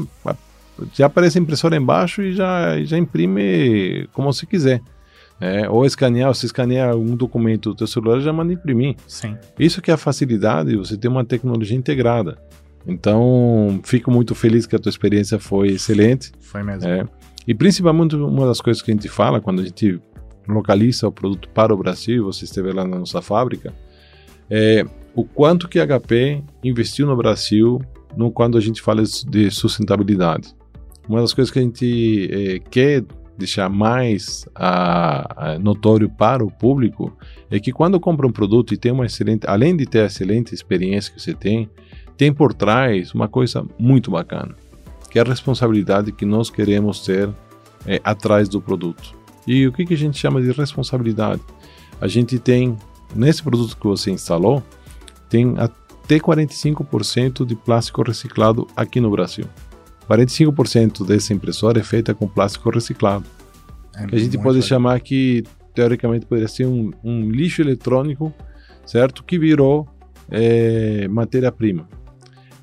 já 0.92 1.06
aparece 1.06 1.38
a 1.38 1.42
impressora 1.42 1.76
embaixo 1.76 2.22
e 2.22 2.32
já, 2.32 2.82
já 2.82 2.96
imprime 2.98 4.08
como 4.12 4.32
você 4.32 4.46
quiser. 4.46 4.80
É, 5.40 5.68
ou 5.68 5.84
escanear, 5.84 6.32
você 6.32 6.46
escaneia 6.46 6.94
um 6.94 7.16
documento 7.16 7.70
do 7.70 7.74
teu 7.74 7.86
celular 7.86 8.20
já 8.20 8.32
manda 8.32 8.52
imprimir. 8.52 8.94
Sim. 9.08 9.36
Isso 9.58 9.82
que 9.82 9.90
é 9.90 9.94
a 9.94 9.96
facilidade, 9.96 10.76
você 10.76 10.96
tem 10.96 11.10
uma 11.10 11.24
tecnologia 11.24 11.76
integrada. 11.76 12.38
Então, 12.86 13.80
fico 13.84 14.10
muito 14.10 14.34
feliz 14.34 14.66
que 14.66 14.76
a 14.76 14.78
tua 14.78 14.90
experiência 14.90 15.38
foi 15.38 15.68
excelente. 15.68 16.30
Foi 16.40 16.62
mesmo. 16.62 16.88
É. 16.88 17.04
E 17.46 17.54
principalmente 17.54 18.14
uma 18.14 18.46
das 18.46 18.60
coisas 18.60 18.82
que 18.82 18.90
a 18.90 18.94
gente 18.94 19.08
fala 19.08 19.40
quando 19.40 19.62
a 19.62 19.64
gente 19.64 20.00
localiza 20.46 21.08
o 21.08 21.12
produto 21.12 21.48
para 21.48 21.74
o 21.74 21.76
Brasil, 21.76 22.24
você 22.24 22.44
esteve 22.44 22.72
lá 22.72 22.84
na 22.86 22.98
nossa 22.98 23.20
fábrica, 23.20 23.72
é 24.50 24.84
o 25.14 25.24
quanto 25.24 25.68
que 25.68 25.78
a 25.78 25.86
HP 25.86 26.42
investiu 26.62 27.06
no 27.06 27.16
Brasil 27.16 27.80
no 28.16 28.30
quando 28.30 28.58
a 28.58 28.60
gente 28.60 28.82
fala 28.82 29.02
de 29.02 29.50
sustentabilidade. 29.50 30.54
Uma 31.08 31.20
das 31.20 31.32
coisas 31.34 31.52
que 31.52 31.58
a 31.58 31.62
gente 31.62 32.28
é, 32.30 32.58
quer 32.58 33.04
deixar 33.36 33.68
mais 33.68 34.46
a, 34.54 35.52
a 35.52 35.58
notório 35.58 36.08
para 36.08 36.44
o 36.44 36.50
público 36.50 37.16
é 37.50 37.58
que 37.58 37.72
quando 37.72 37.98
compra 37.98 38.26
um 38.26 38.32
produto 38.32 38.72
e 38.72 38.76
tem 38.76 38.92
uma 38.92 39.06
excelente, 39.06 39.46
além 39.46 39.76
de 39.76 39.86
ter 39.86 40.00
a 40.02 40.06
excelente 40.06 40.54
experiência 40.54 41.12
que 41.12 41.20
você 41.20 41.34
tem, 41.34 41.68
tem 42.16 42.32
por 42.32 42.54
trás 42.54 43.12
uma 43.14 43.28
coisa 43.28 43.66
muito 43.78 44.10
bacana 44.10 44.54
que 45.12 45.18
é 45.18 45.22
a 45.22 45.26
responsabilidade 45.26 46.10
que 46.10 46.24
nós 46.24 46.48
queremos 46.48 47.00
ter 47.00 47.28
é, 47.86 48.00
atrás 48.02 48.48
do 48.48 48.62
produto. 48.62 49.14
E 49.46 49.66
o 49.66 49.72
que, 49.72 49.84
que 49.84 49.92
a 49.92 49.96
gente 49.96 50.18
chama 50.18 50.40
de 50.40 50.50
responsabilidade? 50.52 51.42
A 52.00 52.08
gente 52.08 52.38
tem, 52.38 52.74
nesse 53.14 53.42
produto 53.42 53.76
que 53.76 53.86
você 53.86 54.10
instalou, 54.10 54.62
tem 55.28 55.54
até 55.58 56.18
45% 56.18 57.44
de 57.44 57.54
plástico 57.54 58.02
reciclado 58.02 58.66
aqui 58.74 59.02
no 59.02 59.10
Brasil. 59.10 59.44
45% 60.08 61.06
dessa 61.06 61.32
impressora 61.32 61.80
é 61.80 61.82
feita 61.82 62.14
com 62.14 62.26
plástico 62.28 62.70
reciclado. 62.70 63.24
É 63.96 64.06
Que 64.06 64.14
a 64.16 64.18
gente 64.18 64.36
pode 64.38 64.56
legal. 64.56 64.62
chamar 64.68 65.00
que, 65.00 65.44
teoricamente, 65.74 66.26
poderia 66.26 66.48
ser 66.48 66.66
um, 66.66 66.90
um 67.04 67.30
lixo 67.30 67.62
eletrônico, 67.62 68.32
certo? 68.86 69.22
Que 69.22 69.38
virou 69.38 69.88
é, 70.30 71.06
matéria-prima. 71.08 71.88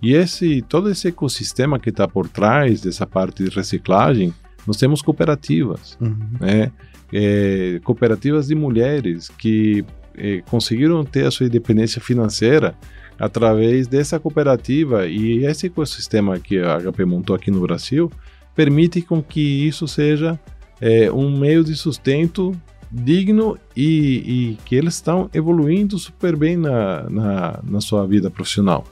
E 0.02 0.14
esse 0.14 0.62
todo 0.62 0.90
esse 0.90 1.10
ecossistema 1.10 1.78
que 1.78 1.90
está 1.90 2.08
por 2.08 2.28
trás 2.30 2.82
dessa 2.82 3.06
parte 3.06 3.44
de 3.44 3.50
reciclagem, 3.50 4.34
nós 4.66 4.78
temos 4.78 5.02
cooperativas, 5.02 5.98
Uhum. 6.00 6.18
né? 6.40 6.72
É, 7.12 7.80
cooperativas 7.84 8.48
de 8.48 8.56
mulheres 8.56 9.30
que 9.30 9.84
é, 10.16 10.42
conseguiram 10.50 11.04
ter 11.04 11.26
a 11.26 11.32
sua 11.32 11.48
independência 11.48 12.00
financeira 12.00 12.76
através 13.20 13.88
dessa 13.88 14.20
cooperativa 14.20 15.06
e 15.08 15.46
esse 15.46 15.68
ecossistema 15.68 16.40
que 16.40 16.58
a 16.60 16.78
HP 16.80 17.04
montou 17.06 17.36
aqui 17.36 17.52
no 17.52 17.60
Brasil 17.62 18.10
permite 18.56 19.02
com 19.02 19.22
que 19.22 19.68
isso 19.68 19.88
seja 19.88 20.40
é, 20.82 21.12
um 21.12 21.38
meio 21.38 21.64
de 21.64 21.76
sustento 21.76 22.54
digno 22.92 23.58
e, 23.76 24.54
e 24.54 24.58
que 24.66 24.76
eles 24.76 24.96
estão 24.96 25.30
evoluindo 25.34 25.98
super 26.00 26.36
bem 26.36 26.58
na, 26.58 27.10
na, 27.10 27.60
na 27.64 27.82
sua 27.82 28.06
vida 28.08 28.30
profissional. 28.32 28.84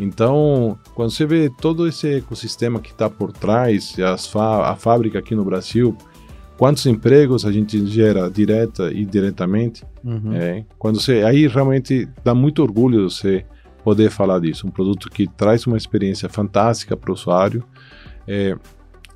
Então, 0.00 0.78
quando 0.94 1.10
você 1.10 1.26
vê 1.26 1.50
todo 1.60 1.86
esse 1.86 2.16
ecossistema 2.16 2.80
que 2.80 2.90
está 2.90 3.10
por 3.10 3.32
trás, 3.32 3.98
as 3.98 4.26
fá- 4.26 4.70
a 4.70 4.76
fábrica 4.76 5.18
aqui 5.18 5.34
no 5.34 5.44
Brasil, 5.44 5.96
quantos 6.56 6.86
empregos 6.86 7.44
a 7.44 7.52
gente 7.52 7.84
gera 7.86 8.30
direta 8.30 8.90
e 8.92 9.04
diretamente, 9.04 9.84
Uhum. 10.04 10.32
é, 10.34 10.64
quando 10.80 11.00
você, 11.00 11.22
aí 11.22 11.46
realmente 11.46 12.08
dá 12.24 12.34
muito 12.34 12.60
orgulho 12.60 13.08
você 13.08 13.44
poder 13.82 14.10
falar 14.10 14.40
disso. 14.40 14.66
Um 14.66 14.70
produto 14.70 15.10
que 15.10 15.26
traz 15.26 15.66
uma 15.66 15.76
experiência 15.76 16.28
fantástica 16.28 16.96
para 16.96 17.10
o 17.10 17.14
usuário, 17.14 17.64
é, 18.26 18.56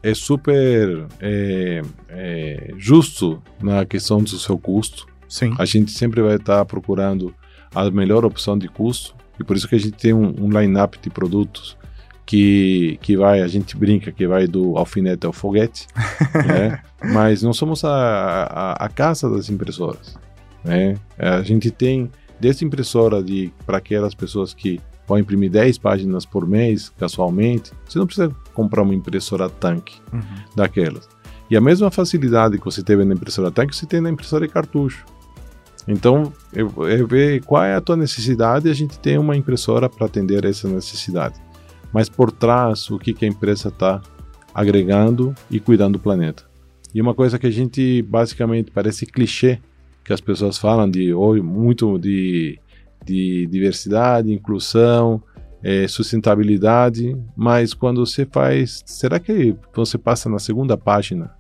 é 0.02 0.14
super 0.14 1.06
é, 1.20 1.82
é, 2.08 2.74
justo 2.76 3.42
na 3.62 3.84
questão 3.84 4.22
do 4.22 4.38
seu 4.38 4.58
custo. 4.58 5.06
Sim. 5.28 5.54
A 5.58 5.64
gente 5.64 5.90
sempre 5.90 6.22
vai 6.22 6.36
estar 6.36 6.64
procurando 6.64 7.34
a 7.74 7.90
melhor 7.90 8.24
opção 8.24 8.56
de 8.56 8.68
custo 8.68 9.14
e 9.38 9.44
por 9.44 9.56
isso 9.56 9.68
que 9.68 9.74
a 9.74 9.78
gente 9.78 9.92
tem 9.92 10.12
um, 10.12 10.34
um 10.44 10.48
line-up 10.48 10.98
de 11.00 11.10
produtos 11.10 11.76
que, 12.24 12.98
que 13.02 13.16
vai, 13.16 13.40
a 13.40 13.46
gente 13.46 13.76
brinca 13.76 14.10
que 14.10 14.26
vai 14.26 14.46
do 14.46 14.76
alfinete 14.76 15.26
ao 15.26 15.32
foguete, 15.32 15.86
né? 16.46 16.80
mas 17.12 17.42
não 17.42 17.52
somos 17.52 17.84
a, 17.84 17.92
a, 17.92 18.72
a 18.84 18.88
casa 18.88 19.30
das 19.30 19.48
impressoras. 19.48 20.16
Né? 20.64 20.96
A 21.16 21.42
gente 21.42 21.70
tem 21.70 22.10
desde 22.40 22.64
impressora 22.64 23.22
de 23.22 23.52
para 23.64 23.78
aquelas 23.78 24.14
pessoas 24.14 24.52
que 24.54 24.80
vão 25.06 25.18
imprimir 25.18 25.50
10 25.50 25.78
páginas 25.78 26.24
por 26.26 26.46
mês, 26.46 26.88
casualmente, 26.98 27.72
você 27.88 27.98
não 27.98 28.06
precisa 28.06 28.34
comprar 28.54 28.82
uma 28.82 28.94
impressora 28.94 29.48
tanque 29.48 30.00
Uhum. 30.12 30.20
daquelas. 30.54 31.08
E 31.48 31.56
a 31.56 31.60
mesma 31.60 31.90
facilidade 31.90 32.58
que 32.58 32.64
você 32.64 32.82
teve 32.82 33.04
na 33.04 33.14
impressora 33.14 33.50
tanque, 33.50 33.74
você 33.76 33.86
tem 33.86 34.00
na 34.00 34.10
impressora 34.10 34.46
de 34.46 34.52
cartucho. 34.52 35.04
Então, 35.86 36.32
eu, 36.52 36.72
eu 36.88 37.06
ver 37.06 37.44
qual 37.44 37.62
é 37.62 37.76
a 37.76 37.80
tua 37.80 37.96
necessidade 37.96 38.66
e 38.66 38.70
a 38.70 38.74
gente 38.74 38.98
tem 38.98 39.16
uma 39.16 39.36
impressora 39.36 39.88
para 39.88 40.06
atender 40.06 40.44
essa 40.44 40.66
necessidade. 40.68 41.40
Mas 41.92 42.08
por 42.08 42.32
trás, 42.32 42.90
o 42.90 42.98
que, 42.98 43.14
que 43.14 43.24
a 43.24 43.28
empresa 43.28 43.68
está 43.68 44.02
agregando 44.52 45.34
e 45.50 45.60
cuidando 45.60 45.92
do 45.92 45.98
planeta. 46.00 46.44
E 46.94 47.00
uma 47.00 47.14
coisa 47.14 47.38
que 47.38 47.46
a 47.46 47.50
gente 47.50 48.02
basicamente 48.02 48.70
parece 48.70 49.06
clichê, 49.06 49.60
que 50.06 50.12
as 50.12 50.20
pessoas 50.20 50.56
falam 50.56 50.88
de 50.88 51.12
muito 51.42 51.98
de, 51.98 52.60
de 53.04 53.46
diversidade, 53.46 54.32
inclusão, 54.32 55.20
é, 55.60 55.88
sustentabilidade, 55.88 57.16
mas 57.36 57.74
quando 57.74 58.06
você 58.06 58.24
faz, 58.24 58.84
será 58.86 59.18
que 59.18 59.56
você 59.74 59.98
passa 59.98 60.28
na 60.28 60.38
segunda 60.38 60.76
página 60.76 61.34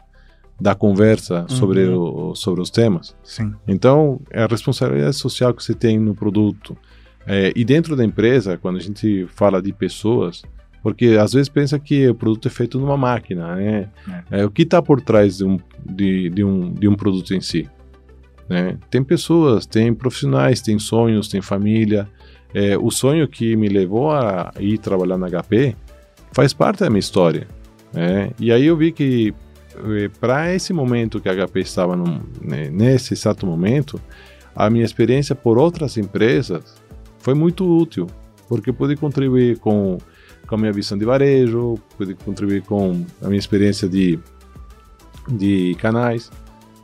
da 0.60 0.74
conversa 0.74 1.42
uhum. 1.42 1.48
sobre, 1.48 1.84
o, 1.86 2.34
sobre 2.34 2.60
os 2.60 2.68
temas? 2.68 3.14
Sim. 3.22 3.54
Então, 3.68 4.20
é 4.32 4.42
a 4.42 4.46
responsabilidade 4.46 5.14
social 5.14 5.54
que 5.54 5.62
você 5.62 5.74
tem 5.74 5.96
no 6.00 6.14
produto. 6.14 6.76
É, 7.24 7.52
e 7.54 7.64
dentro 7.64 7.94
da 7.94 8.04
empresa, 8.04 8.56
quando 8.56 8.78
a 8.78 8.80
gente 8.80 9.28
fala 9.28 9.62
de 9.62 9.72
pessoas, 9.72 10.42
porque 10.82 11.16
às 11.20 11.34
vezes 11.34 11.48
pensa 11.48 11.78
que 11.78 12.08
o 12.08 12.14
produto 12.16 12.48
é 12.48 12.50
feito 12.50 12.80
numa 12.80 12.96
máquina, 12.96 13.54
né? 13.54 13.90
É. 14.30 14.40
É, 14.40 14.44
o 14.44 14.50
que 14.50 14.62
está 14.62 14.82
por 14.82 15.00
trás 15.00 15.38
de 15.38 15.44
um, 15.44 15.58
de, 15.84 16.30
de, 16.30 16.42
um, 16.42 16.72
de 16.72 16.88
um 16.88 16.96
produto 16.96 17.32
em 17.32 17.40
si? 17.40 17.68
Né? 18.48 18.78
Tem 18.90 19.02
pessoas, 19.02 19.66
tem 19.66 19.92
profissionais, 19.92 20.60
tem 20.60 20.78
sonhos, 20.78 21.28
tem 21.28 21.40
família. 21.40 22.08
É, 22.54 22.76
o 22.78 22.90
sonho 22.90 23.26
que 23.28 23.56
me 23.56 23.68
levou 23.68 24.10
a 24.12 24.52
ir 24.58 24.78
trabalhar 24.78 25.18
na 25.18 25.28
HP 25.28 25.76
faz 26.32 26.52
parte 26.52 26.80
da 26.80 26.90
minha 26.90 27.00
história. 27.00 27.46
Né? 27.92 28.30
E 28.38 28.52
aí 28.52 28.66
eu 28.66 28.76
vi 28.76 28.92
que 28.92 29.34
é, 29.76 30.08
para 30.20 30.54
esse 30.54 30.72
momento 30.72 31.20
que 31.20 31.28
a 31.28 31.46
HP 31.46 31.60
estava 31.60 31.96
no, 31.96 32.22
né, 32.40 32.70
nesse 32.70 33.14
exato 33.14 33.46
momento, 33.46 34.00
a 34.54 34.70
minha 34.70 34.84
experiência 34.84 35.34
por 35.34 35.58
outras 35.58 35.96
empresas 35.96 36.76
foi 37.18 37.34
muito 37.34 37.66
útil, 37.66 38.06
porque 38.48 38.72
pude 38.72 38.96
contribuir 38.96 39.58
com 39.58 39.98
com 40.46 40.54
a 40.54 40.58
minha 40.58 40.72
visão 40.72 40.96
de 40.96 41.04
varejo, 41.04 41.74
pude 41.96 42.14
contribuir 42.14 42.62
com 42.62 43.04
a 43.20 43.26
minha 43.26 43.38
experiência 43.38 43.88
de, 43.88 44.18
de 45.28 45.74
canais. 45.78 46.30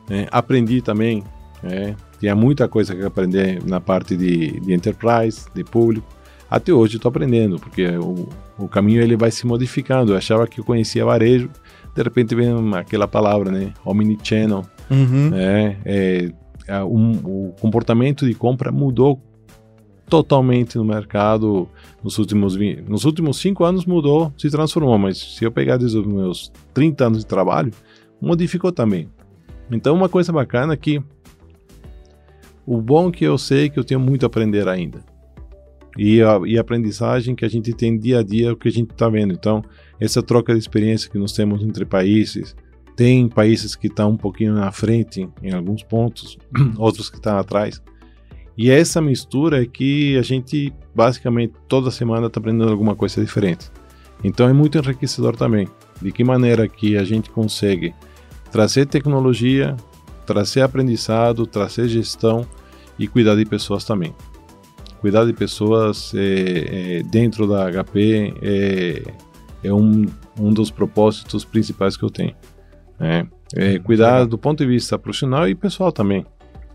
Né? 0.09 0.27
Aprendi 0.31 0.81
também, 0.81 1.23
né? 1.63 1.95
tinha 2.19 2.35
muita 2.35 2.67
coisa 2.67 2.95
que 2.95 3.03
aprender 3.03 3.61
na 3.65 3.79
parte 3.79 4.15
de, 4.15 4.59
de 4.59 4.73
enterprise, 4.73 5.45
de 5.53 5.63
público. 5.63 6.07
Até 6.49 6.71
hoje 6.71 6.97
estou 6.97 7.09
aprendendo, 7.09 7.57
porque 7.57 7.87
o, 7.97 8.29
o 8.57 8.67
caminho 8.67 9.01
ele 9.01 9.17
vai 9.17 9.31
se 9.31 9.47
modificando. 9.47 10.13
Eu 10.13 10.17
achava 10.17 10.45
que 10.45 10.59
eu 10.59 10.63
conhecia 10.63 11.03
varejo, 11.03 11.49
de 11.95 12.03
repente 12.03 12.35
vem 12.35 12.49
aquela 12.75 13.07
palavra, 13.07 13.51
né? 13.51 13.73
Omnichannel. 13.83 14.63
Uhum. 14.89 15.29
Né? 15.31 15.77
É, 15.85 16.31
é, 16.67 16.83
um, 16.83 17.11
o 17.23 17.53
comportamento 17.59 18.27
de 18.27 18.33
compra 18.33 18.71
mudou 18.71 19.21
totalmente 20.07 20.77
no 20.77 20.83
mercado 20.83 21.67
nos 22.03 22.17
últimos 22.17 22.55
20, 22.55 22.81
nos 22.89 23.05
últimos 23.05 23.37
cinco 23.37 23.63
anos 23.63 23.85
mudou, 23.85 24.31
se 24.37 24.49
transformou, 24.49 24.97
mas 24.97 25.17
se 25.17 25.43
eu 25.43 25.51
pegar 25.51 25.77
desde 25.77 25.97
os 25.97 26.05
meus 26.05 26.51
30 26.73 27.05
anos 27.05 27.19
de 27.19 27.25
trabalho, 27.25 27.71
modificou 28.21 28.71
também. 28.71 29.09
Então 29.71 29.95
uma 29.95 30.09
coisa 30.09 30.31
bacana 30.31 30.73
é 30.73 30.77
que 30.77 31.01
o 32.65 32.81
bom 32.81 33.09
é 33.09 33.11
que 33.11 33.25
eu 33.25 33.37
sei 33.37 33.69
que 33.69 33.79
eu 33.79 33.83
tenho 33.83 33.99
muito 33.99 34.25
a 34.25 34.27
aprender 34.27 34.67
ainda. 34.67 34.99
E 35.97 36.21
a, 36.21 36.39
e 36.45 36.57
a 36.57 36.61
aprendizagem 36.61 37.35
que 37.35 37.45
a 37.45 37.49
gente 37.49 37.73
tem 37.73 37.97
dia 37.97 38.19
a 38.19 38.23
dia, 38.23 38.47
é 38.47 38.51
o 38.51 38.55
que 38.55 38.67
a 38.67 38.71
gente 38.71 38.91
está 38.91 39.07
vendo. 39.09 39.33
Então, 39.33 39.63
essa 39.99 40.23
troca 40.23 40.53
de 40.53 40.59
experiência 40.59 41.09
que 41.09 41.19
nós 41.19 41.33
temos 41.33 41.61
entre 41.61 41.85
países, 41.85 42.55
tem 42.95 43.27
países 43.27 43.75
que 43.75 43.87
estão 43.87 44.11
um 44.11 44.17
pouquinho 44.17 44.53
na 44.53 44.71
frente 44.71 45.29
em 45.41 45.53
alguns 45.53 45.83
pontos, 45.83 46.37
outros 46.77 47.09
que 47.09 47.17
estão 47.17 47.37
atrás. 47.37 47.81
E 48.57 48.69
essa 48.69 49.01
mistura 49.01 49.63
é 49.63 49.65
que 49.65 50.17
a 50.17 50.21
gente 50.21 50.73
basicamente 50.93 51.53
toda 51.67 51.89
semana 51.89 52.27
está 52.27 52.39
aprendendo 52.39 52.71
alguma 52.71 52.95
coisa 52.95 53.19
diferente. 53.23 53.71
Então 54.23 54.47
é 54.47 54.53
muito 54.53 54.77
enriquecedor 54.77 55.35
também. 55.35 55.67
De 56.01 56.11
que 56.11 56.23
maneira 56.23 56.67
que 56.67 56.97
a 56.97 57.03
gente 57.03 57.29
consegue 57.29 57.93
trazer 58.51 58.85
tecnologia, 58.85 59.75
trazer 60.25 60.61
aprendizado, 60.61 61.45
trazer 61.45 61.87
gestão 61.87 62.45
e 62.97 63.07
cuidar 63.07 63.35
de 63.35 63.45
pessoas 63.45 63.83
também. 63.83 64.13
Cuidar 65.01 65.25
de 65.25 65.33
pessoas 65.33 66.13
é, 66.15 66.99
é, 66.99 67.03
dentro 67.03 67.47
da 67.47 67.69
HP 67.69 68.33
é, 68.41 69.03
é 69.63 69.73
um, 69.73 70.05
um 70.39 70.53
dos 70.53 70.71
propósitos 70.71 71.43
principais 71.43 71.97
que 71.97 72.03
eu 72.03 72.09
tenho. 72.09 72.35
Né? 72.99 73.27
É, 73.55 73.79
cuidar 73.79 74.25
do 74.25 74.37
ponto 74.37 74.59
de 74.59 74.69
vista 74.69 74.97
profissional 74.97 75.47
e 75.47 75.55
pessoal 75.55 75.91
também. 75.91 76.25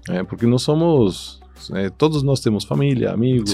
É, 0.09 0.23
porque 0.23 0.47
nós 0.47 0.63
somos 0.63 1.41
é, 1.75 1.91
todos 1.91 2.23
nós 2.23 2.41
temos 2.41 2.65
família, 2.65 3.13
amigos, 3.13 3.53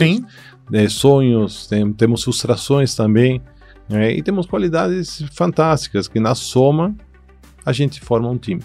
né, 0.70 0.88
sonhos, 0.88 1.66
tem, 1.66 1.92
temos 1.92 2.22
frustrações 2.22 2.94
também, 2.94 3.40
né, 3.88 4.12
e 4.12 4.22
temos 4.22 4.46
qualidades 4.46 5.24
fantásticas 5.33 6.07
que 6.07 6.20
na 6.20 6.35
soma 6.35 6.94
a 7.64 7.72
gente 7.72 8.00
forma 8.00 8.28
um 8.28 8.37
time. 8.37 8.62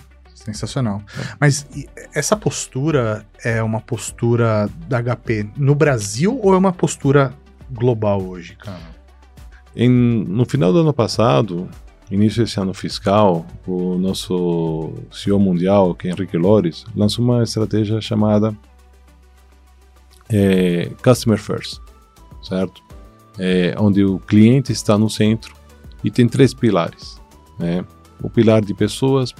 Sensacional. 0.53 1.01
É. 1.17 1.35
Mas 1.39 1.67
essa 2.13 2.35
postura 2.35 3.25
é 3.43 3.61
uma 3.61 3.79
postura 3.79 4.69
da 4.87 5.01
HP 5.01 5.49
no 5.57 5.75
Brasil 5.75 6.39
ou 6.41 6.53
é 6.53 6.57
uma 6.57 6.73
postura 6.73 7.33
global 7.69 8.21
hoje, 8.21 8.55
cara? 8.55 8.99
Em, 9.75 9.89
no 9.89 10.45
final 10.45 10.73
do 10.73 10.79
ano 10.79 10.93
passado, 10.93 11.69
início 12.11 12.43
desse 12.43 12.59
ano 12.59 12.73
fiscal, 12.73 13.45
o 13.67 13.97
nosso 13.97 14.93
CEO 15.11 15.39
mundial, 15.39 15.93
que 15.93 16.07
é 16.07 16.11
Henrique 16.11 16.37
Lores, 16.37 16.85
lançou 16.95 17.23
uma 17.23 17.43
estratégia 17.43 18.01
chamada 18.01 18.55
é, 20.29 20.91
Customer 21.03 21.37
First, 21.37 21.79
certo? 22.41 22.83
É, 23.37 23.75
onde 23.77 24.03
o 24.03 24.19
cliente 24.19 24.71
está 24.71 24.97
no 24.97 25.09
centro 25.09 25.55
e 26.03 26.11
tem 26.11 26.27
três 26.27 26.53
pilares, 26.53 27.21
né? 27.57 27.85
O 28.21 28.29
pilar 28.29 28.61
de 28.61 28.73
pessoas, 28.73 29.33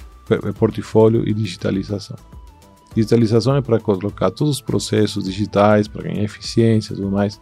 portfólio 0.58 1.28
e 1.28 1.34
digitalização. 1.34 2.18
Digitalização 2.96 3.56
é 3.56 3.62
para 3.62 3.80
colocar 3.80 4.32
todos 4.32 4.56
os 4.56 4.62
processos 4.62 5.26
digitais 5.26 5.88
para 5.88 6.04
ganhar 6.04 6.24
eficiência 6.24 6.94
e 6.94 6.96
tudo 6.96 7.12
mais. 7.12 7.40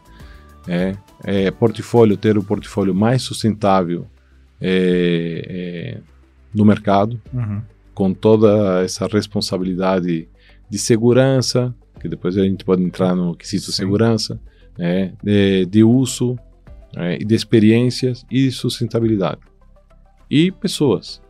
É, 0.68 0.96
é, 1.24 1.52
portfólio, 1.52 2.18
ter 2.18 2.38
o 2.38 2.44
portfólio 2.44 2.94
mais 2.94 3.22
sustentável 3.22 4.06
é, 4.60 5.46
é, 5.48 6.02
no 6.54 6.66
mercado, 6.66 7.20
uhum. 7.34 7.62
com 7.94 8.14
toda 8.14 8.84
essa 8.84 9.08
responsabilidade 9.08 10.28
de 10.70 10.78
segurança, 10.78 11.74
que 12.00 12.10
depois 12.10 12.38
a 12.38 12.44
gente 12.44 12.66
pode 12.66 12.84
entrar 12.84 13.16
no 13.16 13.36
quesito 13.36 13.72
segurança, 13.72 14.40
né, 14.78 15.14
de, 15.24 15.66
de 15.66 15.84
uso, 15.84 16.38
né, 16.94 17.18
de 17.18 17.34
experiências 17.34 18.26
e 18.30 18.52
sustentabilidade. 18.52 19.42
E 20.30 20.52
pessoas. 20.52 21.22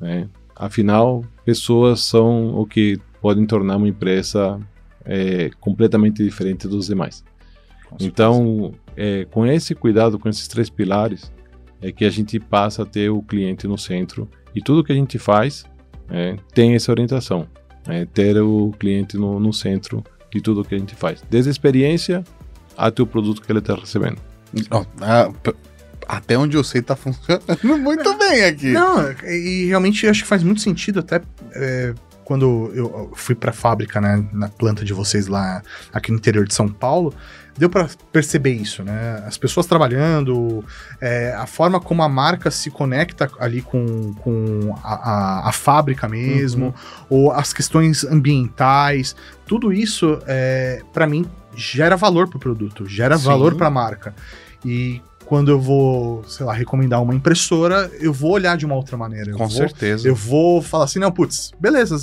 Né? 0.00 0.28
Afinal, 0.56 1.22
pessoas 1.44 2.00
são 2.00 2.54
o 2.56 2.66
que 2.66 2.98
podem 3.20 3.46
tornar 3.46 3.76
uma 3.76 3.88
empresa 3.88 4.58
é, 5.04 5.50
completamente 5.60 6.24
diferente 6.24 6.66
dos 6.66 6.86
demais. 6.86 7.22
Então, 8.00 8.72
é, 8.96 9.24
com 9.26 9.46
esse 9.46 9.74
cuidado, 9.74 10.18
com 10.18 10.28
esses 10.28 10.48
três 10.48 10.68
pilares, 10.68 11.30
é 11.80 11.92
que 11.92 12.04
a 12.04 12.10
gente 12.10 12.40
passa 12.40 12.82
a 12.82 12.86
ter 12.86 13.10
o 13.10 13.22
cliente 13.22 13.66
no 13.66 13.78
centro 13.78 14.28
e 14.54 14.60
tudo 14.60 14.82
que 14.82 14.92
a 14.92 14.94
gente 14.94 15.18
faz 15.18 15.64
é, 16.08 16.36
tem 16.54 16.74
essa 16.74 16.90
orientação 16.90 17.46
é, 17.86 18.04
ter 18.04 18.40
o 18.40 18.72
cliente 18.78 19.16
no, 19.16 19.38
no 19.38 19.52
centro 19.52 20.02
de 20.32 20.40
tudo 20.40 20.64
que 20.64 20.74
a 20.74 20.78
gente 20.78 20.94
faz, 20.94 21.22
desde 21.30 21.50
a 21.50 21.52
experiência 21.52 22.24
até 22.76 23.02
o 23.02 23.06
produto 23.06 23.40
que 23.40 23.50
ele 23.50 23.60
está 23.60 23.74
recebendo. 23.74 24.20
Oh, 24.70 24.84
ah, 25.00 25.32
até 26.06 26.36
onde 26.38 26.56
eu 26.56 26.64
sei 26.64 26.82
tá 26.82 26.96
funcionando 26.96 27.42
muito 27.80 28.16
bem 28.16 28.44
aqui. 28.44 28.72
Não, 28.72 29.10
e 29.24 29.66
realmente 29.66 30.06
acho 30.06 30.22
que 30.22 30.28
faz 30.28 30.42
muito 30.42 30.60
sentido 30.60 31.00
até 31.00 31.20
é, 31.52 31.94
quando 32.24 32.72
eu 32.74 33.12
fui 33.14 33.34
para 33.34 33.50
a 33.50 33.54
fábrica, 33.54 34.00
né, 34.00 34.24
na 34.32 34.48
planta 34.48 34.84
de 34.84 34.92
vocês 34.92 35.28
lá 35.28 35.62
aqui 35.92 36.10
no 36.10 36.18
interior 36.18 36.44
de 36.44 36.54
São 36.54 36.68
Paulo, 36.68 37.14
deu 37.56 37.70
para 37.70 37.88
perceber 38.12 38.50
isso, 38.50 38.82
né? 38.82 39.22
As 39.26 39.38
pessoas 39.38 39.64
trabalhando, 39.66 40.64
é, 41.00 41.32
a 41.34 41.46
forma 41.46 41.80
como 41.80 42.02
a 42.02 42.08
marca 42.08 42.50
se 42.50 42.70
conecta 42.70 43.30
ali 43.38 43.62
com, 43.62 44.12
com 44.14 44.76
a, 44.82 44.94
a, 44.94 45.48
a 45.48 45.52
fábrica 45.52 46.08
mesmo, 46.08 46.66
uhum. 46.66 46.72
ou 47.08 47.32
as 47.32 47.52
questões 47.52 48.04
ambientais, 48.04 49.14
tudo 49.46 49.72
isso, 49.72 50.18
é, 50.26 50.82
para 50.92 51.06
mim, 51.06 51.24
gera 51.54 51.96
valor 51.96 52.28
para 52.28 52.36
o 52.36 52.40
produto, 52.40 52.86
gera 52.86 53.16
Sim. 53.16 53.24
valor 53.24 53.54
para 53.54 53.68
a 53.68 53.70
marca. 53.70 54.14
E 54.64 55.00
quando 55.26 55.50
eu 55.50 55.60
vou, 55.60 56.22
sei 56.24 56.46
lá, 56.46 56.52
recomendar 56.52 57.02
uma 57.02 57.12
impressora, 57.14 57.90
eu 58.00 58.12
vou 58.12 58.30
olhar 58.30 58.56
de 58.56 58.64
uma 58.64 58.76
outra 58.76 58.96
maneira. 58.96 59.32
Eu 59.32 59.36
Com 59.36 59.48
vou, 59.48 59.56
certeza. 59.56 60.06
Eu 60.06 60.14
vou 60.14 60.62
falar 60.62 60.84
assim, 60.84 61.00
não, 61.00 61.10
putz, 61.10 61.50
beleza, 61.58 61.96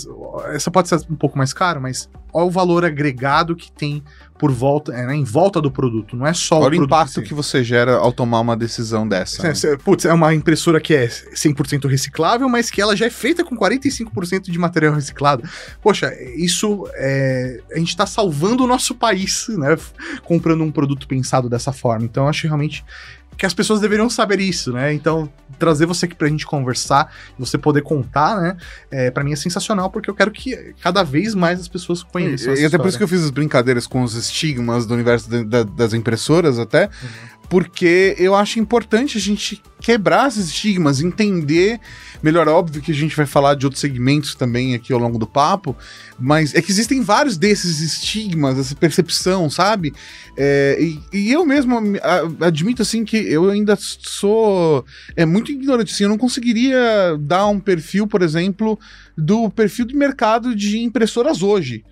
essa 0.54 0.70
pode 0.70 0.90
ser 0.90 1.00
um 1.10 1.16
pouco 1.16 1.38
mais 1.38 1.54
caro, 1.54 1.82
mas 1.82 2.10
olha 2.34 2.46
o 2.46 2.52
valor 2.52 2.84
agregado 2.84 3.56
que 3.56 3.72
tem 3.72 4.04
por 4.44 4.52
volta, 4.52 4.92
é, 4.94 5.06
né, 5.06 5.16
em 5.16 5.24
volta 5.24 5.62
do 5.62 5.72
produto, 5.72 6.18
não 6.18 6.28
é 6.28 6.34
só 6.34 6.56
Olha 6.58 6.64
o 6.64 6.68
o 6.68 6.70
produto. 6.72 6.86
impacto 6.88 7.22
que 7.22 7.34
você 7.34 7.64
gera 7.64 7.96
ao 7.96 8.12
tomar 8.12 8.42
uma 8.42 8.58
decisão 8.58 9.08
dessa. 9.08 9.42
É, 9.42 9.48
né? 9.48 9.56
cê- 9.56 9.78
Putz, 9.78 10.04
é 10.04 10.12
uma 10.12 10.34
impressora 10.34 10.82
que 10.82 10.94
é 10.94 11.08
100% 11.08 11.88
reciclável, 11.88 12.50
mas 12.50 12.70
que 12.70 12.82
ela 12.82 12.94
já 12.94 13.06
é 13.06 13.10
feita 13.10 13.42
com 13.46 13.56
45% 13.56 14.52
de 14.52 14.60
material 14.60 14.94
reciclado. 14.96 15.48
Poxa, 15.82 16.12
isso 16.36 16.86
é. 16.96 17.62
A 17.74 17.80
gente 17.80 17.96
tá 17.96 18.06
salvando 18.06 18.66
o 18.66 18.68
nosso 18.68 18.94
país, 18.94 19.46
né? 19.58 19.78
Comprando 20.26 20.62
um 20.62 20.72
produto 20.74 21.08
pensado 21.08 21.48
dessa 21.48 21.72
forma. 21.72 22.04
Então, 22.04 22.24
eu 22.26 22.30
acho 22.30 22.46
realmente 22.46 22.84
que 23.38 23.46
as 23.46 23.54
pessoas 23.54 23.80
deveriam 23.80 24.10
saber 24.10 24.40
isso, 24.40 24.72
né? 24.72 24.94
Então, 24.94 25.30
trazer 25.60 25.86
você 25.86 26.06
aqui 26.06 26.16
pra 26.16 26.28
gente 26.28 26.46
conversar, 26.46 27.12
você 27.38 27.58
poder 27.58 27.82
contar, 27.82 28.40
né? 28.42 28.58
É, 28.92 29.12
para 29.12 29.24
mim 29.24 29.34
é 29.34 29.36
sensacional, 29.36 29.90
porque 29.90 30.10
eu 30.10 30.16
quero 30.16 30.32
que 30.32 30.74
cada 30.82 31.04
vez 31.04 31.34
mais 31.36 31.60
as 31.60 31.68
pessoas 31.68 32.04
conheçam. 32.04 32.54
E, 32.54 32.62
e 32.62 32.66
até 32.66 32.78
por 32.78 32.88
isso 32.90 32.98
que 32.98 33.04
eu 33.04 33.08
fiz 33.08 33.24
as 33.24 33.30
brincadeiras 33.32 33.88
com 33.88 34.02
os 34.04 34.14
estigmas 34.16 34.86
do 34.86 34.94
universo 34.94 35.30
da- 35.46 35.64
das 35.64 35.94
impressoras, 35.94 36.60
até, 36.60 36.90
porque 37.50 38.16
eu 38.18 38.34
acho 38.36 38.60
importante 38.60 39.18
a 39.18 39.22
gente 39.22 39.62
quebrar 39.84 40.30
esses 40.30 40.48
estigmas, 40.48 41.02
entender. 41.02 41.80
Melhor, 42.22 42.48
óbvio 42.48 42.82
que 42.82 42.92
a 42.92 42.96
gente 42.96 43.16
vai 43.16 43.26
falar 43.26 43.54
de 43.56 43.66
outros 43.66 43.82
segmentos 43.82 44.34
também 44.34 44.74
aqui 44.74 44.94
ao 44.94 45.00
longo 45.00 45.20
do 45.20 45.28
papo, 45.28 45.76
mas 46.18 46.56
é 46.56 46.62
que 46.62 46.72
existem 46.72 47.02
vários 47.02 47.38
desses 47.38 47.82
estigmas, 47.82 48.58
essa 48.58 48.74
percepção, 48.74 49.50
sabe? 49.50 49.94
É, 50.38 50.78
e, 50.80 51.00
e 51.12 51.32
eu 51.32 51.46
mesmo 51.46 51.78
admito 52.40 52.82
assim 52.82 53.04
que 53.04 53.18
eu 53.18 53.50
ainda 53.50 53.78
sou 53.80 54.86
é 55.18 55.26
muito 55.26 55.52
ignorante, 55.52 55.94
assim, 55.94 56.06
eu 56.06 56.10
não 56.10 56.18
conseguiria 56.18 57.18
dar 57.20 57.48
um 57.48 57.60
perfil, 57.60 58.08
por 58.08 58.22
exemplo, 58.22 58.80
do 59.18 59.50
perfil 59.50 59.86
de 59.86 59.96
mercado 59.96 60.56
de 60.56 60.80
impressoras 60.80 61.44
hoje. 61.44 61.84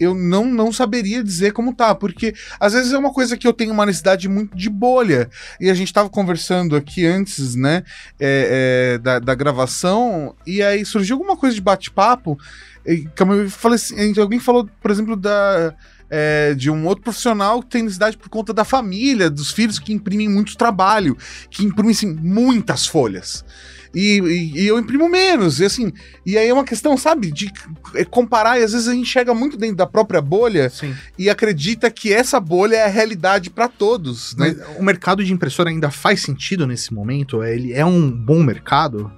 Eu 0.00 0.14
não, 0.14 0.46
não 0.46 0.72
saberia 0.72 1.22
dizer 1.22 1.52
como 1.52 1.74
tá, 1.74 1.94
porque 1.94 2.34
às 2.58 2.72
vezes 2.72 2.92
é 2.92 2.98
uma 2.98 3.12
coisa 3.12 3.36
que 3.36 3.46
eu 3.46 3.52
tenho 3.52 3.72
uma 3.72 3.84
necessidade 3.84 4.28
muito 4.28 4.56
de 4.56 4.70
bolha. 4.70 5.28
E 5.60 5.68
a 5.70 5.74
gente 5.74 5.92
tava 5.92 6.08
conversando 6.08 6.74
aqui 6.74 7.04
antes, 7.04 7.54
né, 7.54 7.84
é, 8.18 8.94
é, 8.94 8.98
da, 8.98 9.18
da 9.18 9.34
gravação, 9.34 10.34
e 10.46 10.62
aí 10.62 10.84
surgiu 10.84 11.16
alguma 11.16 11.36
coisa 11.36 11.54
de 11.54 11.60
bate-papo. 11.60 12.38
eu 12.84 13.50
falei 13.50 13.76
assim, 13.76 14.18
alguém 14.18 14.40
falou, 14.40 14.68
por 14.80 14.90
exemplo, 14.90 15.14
da. 15.14 15.74
é, 16.08 16.54
de 16.54 16.70
um 16.70 16.86
outro 16.86 17.04
profissional 17.04 17.62
que 17.62 17.68
tem 17.68 17.82
necessidade 17.82 18.16
por 18.16 18.28
conta 18.28 18.52
da 18.52 18.64
família, 18.64 19.30
dos 19.30 19.50
filhos 19.52 19.78
que 19.78 19.92
imprimem 19.92 20.28
muito 20.28 20.56
trabalho, 20.56 21.16
que 21.50 21.64
imprimem 21.64 21.92
assim, 21.92 22.12
muitas 22.12 22.86
folhas. 22.86 23.44
E, 23.94 24.20
e- 24.20 24.60
e 24.62 24.66
eu 24.68 24.78
imprimo 24.78 25.08
menos, 25.08 25.58
e 25.58 25.64
assim, 25.64 25.92
e 26.24 26.38
aí 26.38 26.48
é 26.48 26.54
uma 26.54 26.62
questão, 26.64 26.96
sabe, 26.96 27.32
de 27.32 27.46
c- 27.92 28.04
comparar, 28.04 28.60
e 28.60 28.62
às 28.62 28.72
vezes 28.72 28.86
a 28.86 28.94
gente 28.94 29.08
chega 29.08 29.34
muito 29.34 29.56
dentro 29.56 29.74
da 29.76 29.86
própria 29.86 30.20
bolha 30.22 30.70
Sim. 30.70 30.94
e 31.18 31.28
acredita 31.28 31.90
que 31.90 32.12
essa 32.12 32.38
bolha 32.38 32.76
é 32.76 32.84
a 32.84 32.88
realidade 32.88 33.50
para 33.50 33.66
todos, 33.68 34.36
né? 34.36 34.54
Mas 34.56 34.78
o 34.78 34.82
mercado 34.84 35.24
de 35.24 35.32
impressora 35.32 35.70
ainda 35.70 35.90
faz 35.90 36.22
sentido 36.22 36.66
nesse 36.68 36.94
momento? 36.94 37.42
Ele 37.42 37.72
é 37.72 37.84
um 37.84 38.08
bom 38.10 38.42
mercado? 38.44 39.10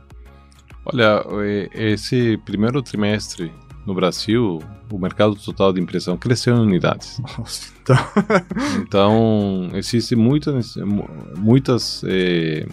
Olha, 0.86 1.22
esse 1.74 2.38
primeiro 2.44 2.80
trimestre 2.82 3.52
no 3.86 3.94
Brasil, 3.94 4.58
o 4.90 4.98
mercado 4.98 5.34
total 5.36 5.72
de 5.72 5.80
impressão 5.80 6.16
cresceu 6.16 6.56
em 6.56 6.60
unidades. 6.60 7.18
Nossa, 7.38 7.68
então. 7.82 7.96
Então, 8.80 9.70
existe 9.74 10.14
muitas, 10.16 10.76
mu- 10.76 11.08
muitas 11.36 12.02
eh, 12.06 12.66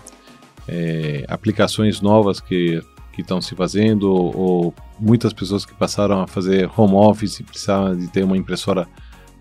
eh, 0.71 1.25
aplicações 1.27 1.99
novas 2.01 2.39
que 2.39 2.81
estão 3.17 3.41
se 3.41 3.53
fazendo, 3.53 4.03
ou, 4.09 4.37
ou 4.37 4.73
muitas 4.97 5.33
pessoas 5.33 5.65
que 5.65 5.73
passaram 5.73 6.21
a 6.21 6.27
fazer 6.27 6.69
home 6.77 6.93
office 6.93 7.41
e 7.41 7.43
precisavam 7.43 7.93
de 7.97 8.07
ter 8.07 8.23
uma 8.23 8.37
impressora 8.37 8.87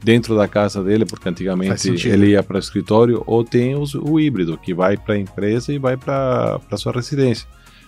dentro 0.03 0.37
da 0.37 0.49
casa 0.49 0.83
dele, 0.83 1.05
porque 1.05 1.29
antigamente 1.29 1.71
ele 2.09 2.31
ia 2.31 2.43
para 2.43 2.57
o 2.57 2.59
escritório, 2.59 3.23
ou 3.27 3.45
tem 3.45 3.77
os- 3.77 3.95
o 3.95 4.19
híbrido, 4.19 4.57
que 4.59 4.75
vai 4.75 4.97
para 4.97 5.15
a 5.15 5.19
empresa 5.19 5.73
e 5.73 5.79
vai 5.79 5.97
para 5.97 6.61
a 6.71 6.77
sua 6.77 6.93
residência. 6.93 7.47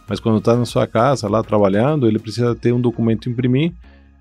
Mas 0.08 0.20
quando 0.20 0.38
está 0.38 0.56
na 0.56 0.64
sua 0.64 0.86
casa, 0.86 1.28
lá 1.28 1.42
trabalhando, 1.42 2.06
ele 2.06 2.18
precisa 2.20 2.54
ter 2.54 2.72
um 2.72 2.80
documento 2.80 3.28
imprimir, 3.28 3.72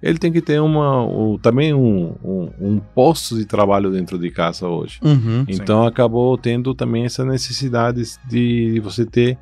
ele 0.02 0.18
tem 0.18 0.32
que 0.32 0.42
ter 0.42 0.60
uma, 0.62 1.04
o- 1.06 1.38
também 1.42 1.74
um, 1.74 2.16
um, 2.24 2.50
um 2.60 2.80
posto 2.80 3.36
de 3.38 3.46
trabalho 3.46 3.92
dentro 3.92 4.18
de 4.18 4.30
casa 4.32 4.68
hoje. 4.68 5.00
Uhum. 5.04 5.44
Então 5.48 5.86
acabou 5.86 6.38
tendo 6.38 6.74
também 6.74 7.06
essa 7.06 7.26
necessidade 7.26 8.02
de 8.28 8.80
você 8.84 9.06
ter 9.06 9.38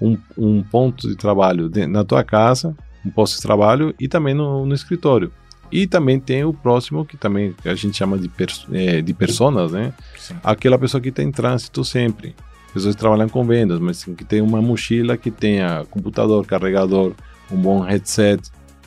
um, 0.00 0.16
um 0.36 0.62
ponto 0.62 1.08
de 1.08 1.16
trabalho 1.16 1.68
de- 1.68 1.86
na 1.86 2.04
tua 2.04 2.24
casa, 2.24 2.74
um 3.04 3.10
posto 3.10 3.36
de 3.36 3.42
trabalho 3.42 3.94
e 4.00 4.08
também 4.08 4.34
no, 4.34 4.66
no 4.66 4.74
escritório. 4.74 5.30
E 5.72 5.86
também 5.86 6.18
tem 6.18 6.42
o 6.42 6.52
próximo, 6.52 7.04
que 7.04 7.16
também 7.16 7.54
a 7.64 7.74
gente 7.74 7.96
chama 7.96 8.18
de, 8.18 8.28
pers 8.28 8.66
eh, 8.72 9.00
de 9.00 9.14
personas, 9.14 9.70
né? 9.70 9.92
Sim. 10.18 10.34
Aquela 10.42 10.76
pessoa 10.76 11.00
que 11.00 11.10
está 11.10 11.22
em 11.22 11.30
trânsito 11.30 11.84
sempre. 11.84 12.34
Pessoas 12.74 12.94
que 12.96 13.00
trabalham 13.00 13.28
com 13.28 13.44
vendas, 13.44 13.78
mas 13.78 14.02
tem 14.02 14.14
que 14.14 14.24
ter 14.24 14.40
uma 14.42 14.60
mochila 14.60 15.16
que 15.16 15.30
tenha 15.30 15.84
computador, 15.90 16.44
carregador, 16.44 17.12
um 17.52 17.56
bom 17.56 17.80
headset, 17.80 18.42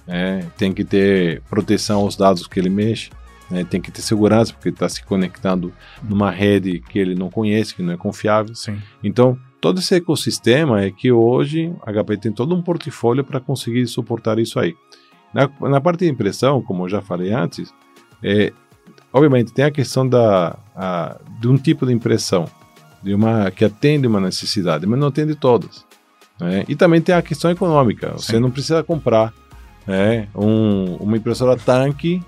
né? 0.07 0.45
tem 0.57 0.73
que 0.73 0.83
ter 0.83 1.41
proteção 1.49 2.01
aos 2.01 2.15
dados 2.15 2.47
que 2.47 2.59
ele 2.59 2.69
mexe, 2.69 3.09
né? 3.49 3.63
tem 3.63 3.81
que 3.81 3.91
ter 3.91 4.01
segurança, 4.01 4.53
porque 4.53 4.69
está 4.69 4.87
se 4.89 5.03
conectando 5.03 5.73
numa 6.01 6.31
rede 6.31 6.79
que 6.89 6.99
ele 6.99 7.15
não 7.15 7.29
conhece, 7.29 7.75
que 7.75 7.81
não 7.81 7.93
é 7.93 7.97
confiável. 7.97 8.55
Sim. 8.55 8.77
Então, 9.03 9.37
todo 9.61 9.79
esse 9.79 9.95
ecossistema 9.95 10.81
é 10.81 10.91
que 10.91 11.11
hoje 11.11 11.73
a 11.85 11.91
HP 11.91 12.17
tem 12.17 12.31
todo 12.31 12.53
um 12.53 12.61
portfólio 12.61 13.23
para 13.23 13.39
conseguir 13.39 13.87
suportar 13.87 14.39
isso 14.39 14.59
aí. 14.59 14.75
Na, 15.33 15.49
na 15.69 15.81
parte 15.81 15.99
de 16.05 16.11
impressão, 16.11 16.61
como 16.61 16.83
eu 16.83 16.89
já 16.89 17.01
falei 17.01 17.31
antes, 17.31 17.73
é, 18.21 18.53
obviamente 19.11 19.53
tem 19.53 19.65
a 19.65 19.71
questão 19.71 20.07
da, 20.07 20.57
a, 20.75 21.17
de 21.39 21.47
um 21.47 21.57
tipo 21.57 21.85
de 21.85 21.93
impressão, 21.93 22.45
de 23.01 23.13
uma 23.13 23.49
que 23.51 23.65
atende 23.65 24.05
uma 24.05 24.19
necessidade, 24.19 24.85
mas 24.85 24.99
não 24.99 25.07
atende 25.07 25.35
todas. 25.35 25.85
né? 26.39 26.63
E 26.67 26.75
também 26.75 27.01
tem 27.01 27.15
a 27.15 27.21
questão 27.21 27.49
econômica. 27.49 28.11
Você 28.13 28.33
Sim. 28.33 28.39
não 28.39 28.51
precisa 28.51 28.83
comprar 28.83 29.33
né, 29.87 30.27
um- 30.35 30.95
uma 30.97 31.17
impressora 31.17 31.55
tanque. 31.57 32.21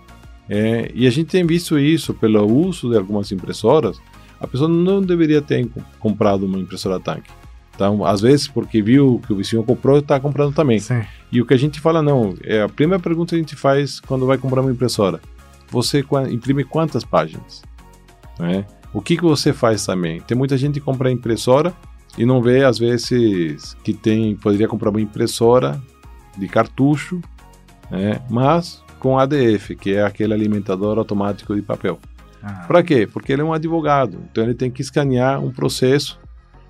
é, 0.47 0.91
e 0.93 1.07
a 1.07 1.09
gente 1.09 1.27
tem 1.27 1.43
visto 1.43 1.79
isso 1.79 2.13
pelo 2.13 2.45
uso 2.45 2.89
de 2.91 2.97
algumas 2.97 3.31
impressoras. 3.31 3.99
A 4.39 4.45
pessoa 4.45 4.69
não 4.69 5.01
deveria 5.01 5.41
ter 5.41 5.67
co- 5.67 5.81
comprado 5.99 6.45
uma 6.45 6.59
impressora 6.59 6.99
tanque. 6.99 7.31
Então, 7.73 8.05
às 8.05 8.21
vezes, 8.21 8.47
porque 8.47 8.79
viu 8.81 9.19
que 9.25 9.33
o 9.33 9.35
vizinho 9.37 9.63
comprou, 9.63 9.97
está 9.97 10.19
comprando 10.19 10.53
também. 10.53 10.77
Sim. 10.79 11.01
E 11.31 11.41
o 11.41 11.45
que 11.47 11.53
a 11.55 11.57
gente 11.57 11.79
fala, 11.79 11.99
não, 12.01 12.35
é 12.43 12.61
a 12.61 12.69
primeira 12.69 13.01
pergunta 13.01 13.29
que 13.31 13.35
a 13.35 13.39
gente 13.39 13.55
faz 13.55 13.99
quando 13.99 14.27
vai 14.27 14.37
comprar 14.37 14.61
uma 14.61 14.71
impressora. 14.71 15.19
Você 15.71 16.05
imprime 16.31 16.63
quantas 16.63 17.03
páginas? 17.03 17.63
Né? 18.39 18.65
O 18.93 19.01
que, 19.01 19.17
que 19.17 19.23
você 19.23 19.51
faz 19.51 19.83
também? 19.83 20.21
Tem 20.21 20.37
muita 20.37 20.57
gente 20.57 20.75
que 20.75 20.85
compra 20.85 21.11
impressora 21.11 21.73
e 22.17 22.23
não 22.25 22.39
vê, 22.41 22.63
às 22.63 22.77
vezes, 22.77 23.75
que 23.83 23.93
tem 23.93 24.35
poderia 24.35 24.67
comprar 24.67 24.91
uma 24.91 25.01
impressora 25.01 25.81
de 26.37 26.47
cartucho, 26.47 27.19
né? 27.89 28.21
mas 28.29 28.83
com 28.99 29.19
ADF, 29.19 29.75
que 29.75 29.93
é 29.93 30.03
aquele 30.03 30.33
alimentador 30.33 30.97
automático 30.97 31.55
de 31.55 31.61
papel. 31.61 31.99
Ah, 32.41 32.65
Para 32.67 32.83
quê? 32.83 33.07
Porque 33.11 33.33
ele 33.33 33.41
é 33.41 33.45
um 33.45 33.53
advogado, 33.53 34.19
então 34.31 34.43
ele 34.43 34.53
tem 34.53 34.71
que 34.71 34.81
escanear 34.81 35.43
um 35.43 35.51
processo 35.51 36.19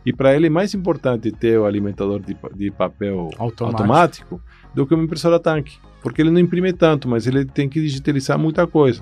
e 0.05 0.13
para 0.13 0.35
ele 0.35 0.47
é 0.47 0.49
mais 0.49 0.73
importante 0.73 1.31
ter 1.31 1.57
o 1.57 1.65
alimentador 1.65 2.19
de, 2.19 2.37
de 2.55 2.71
papel 2.71 3.29
Automático. 3.37 3.63
automático. 3.65 4.41
do 4.73 4.85
que 4.85 4.93
uma 4.93 5.03
impressora 5.03 5.39
tanque, 5.39 5.77
porque 6.01 6.21
ele 6.21 6.29
não 6.29 6.39
imprime 6.39 6.71
tanto, 6.71 7.07
mas 7.07 7.25
ele 7.25 7.43
tem 7.45 7.67
que 7.67 7.81
digitalizar 7.81 8.37
muita 8.37 8.67
coisa. 8.67 9.01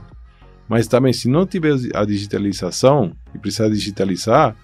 Mas 0.68 0.88
também, 0.88 1.12
se 1.12 1.28
não 1.28 1.46
tiver 1.46 1.74
a 1.94 2.06
digitalização 2.06 3.12
e 3.36 3.38
precisar 3.38 3.68
digitalizar 3.70 4.56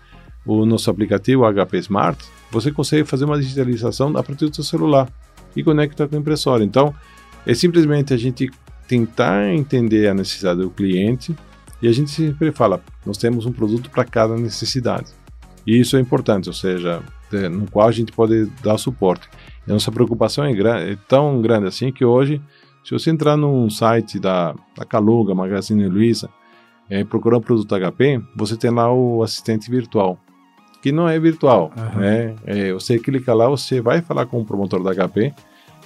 o 0.45 0.65
nosso 0.65 0.89
aplicativo 0.89 1.43
HP 1.51 1.77
Smart, 1.79 2.25
você 2.49 2.71
consegue 2.71 3.03
fazer 3.03 3.25
uma 3.25 3.37
digitalização 3.37 4.15
a 4.15 4.23
partir 4.23 4.47
do 4.47 4.55
seu 4.55 4.63
celular 4.63 5.09
e 5.55 5.63
conecta 5.63 6.07
com 6.07 6.15
a 6.15 6.19
impressora. 6.19 6.63
Então, 6.63 6.95
é 7.45 7.53
simplesmente 7.53 8.13
a 8.13 8.17
gente 8.17 8.49
tentar 8.87 9.53
entender 9.53 10.07
a 10.07 10.13
necessidade 10.13 10.61
do 10.61 10.69
cliente 10.69 11.35
e 11.81 11.87
a 11.87 11.91
gente 11.91 12.09
sempre 12.09 12.51
fala, 12.51 12.81
nós 13.05 13.17
temos 13.17 13.45
um 13.45 13.51
produto 13.51 13.89
para 13.89 14.03
cada 14.03 14.35
necessidade. 14.35 15.07
E 15.65 15.79
isso 15.79 15.95
é 15.95 15.99
importante, 15.99 16.49
ou 16.49 16.53
seja, 16.53 17.01
no 17.51 17.69
qual 17.69 17.87
a 17.87 17.91
gente 17.91 18.11
pode 18.11 18.45
dar 18.63 18.77
suporte. 18.77 19.29
E 19.67 19.71
a 19.71 19.73
nossa 19.73 19.91
preocupação 19.91 20.43
é, 20.43 20.51
é 20.91 20.97
tão 21.07 21.41
grande 21.41 21.67
assim 21.67 21.91
que 21.91 22.03
hoje, 22.03 22.41
se 22.83 22.91
você 22.91 23.11
entrar 23.11 23.37
num 23.37 23.69
site 23.69 24.19
da, 24.19 24.55
da 24.75 24.83
Caluga, 24.83 25.35
Magazine 25.35 25.87
Luiza, 25.87 26.29
é, 26.89 27.03
procurar 27.03 27.37
um 27.37 27.41
produto 27.41 27.75
HP, 27.75 28.21
você 28.35 28.57
tem 28.57 28.71
lá 28.71 28.91
o 28.91 29.21
assistente 29.21 29.69
virtual, 29.69 30.19
que 30.81 30.91
não 30.91 31.07
é 31.07 31.19
virtual. 31.19 31.71
Aham. 31.77 31.99
Né? 31.99 32.35
É, 32.45 32.73
você 32.73 32.97
clica 32.97 33.33
lá, 33.33 33.47
você 33.47 33.79
vai 33.79 34.01
falar 34.01 34.25
com 34.25 34.41
o 34.41 34.45
promotor 34.45 34.81
da 34.81 34.93
HP 34.93 35.33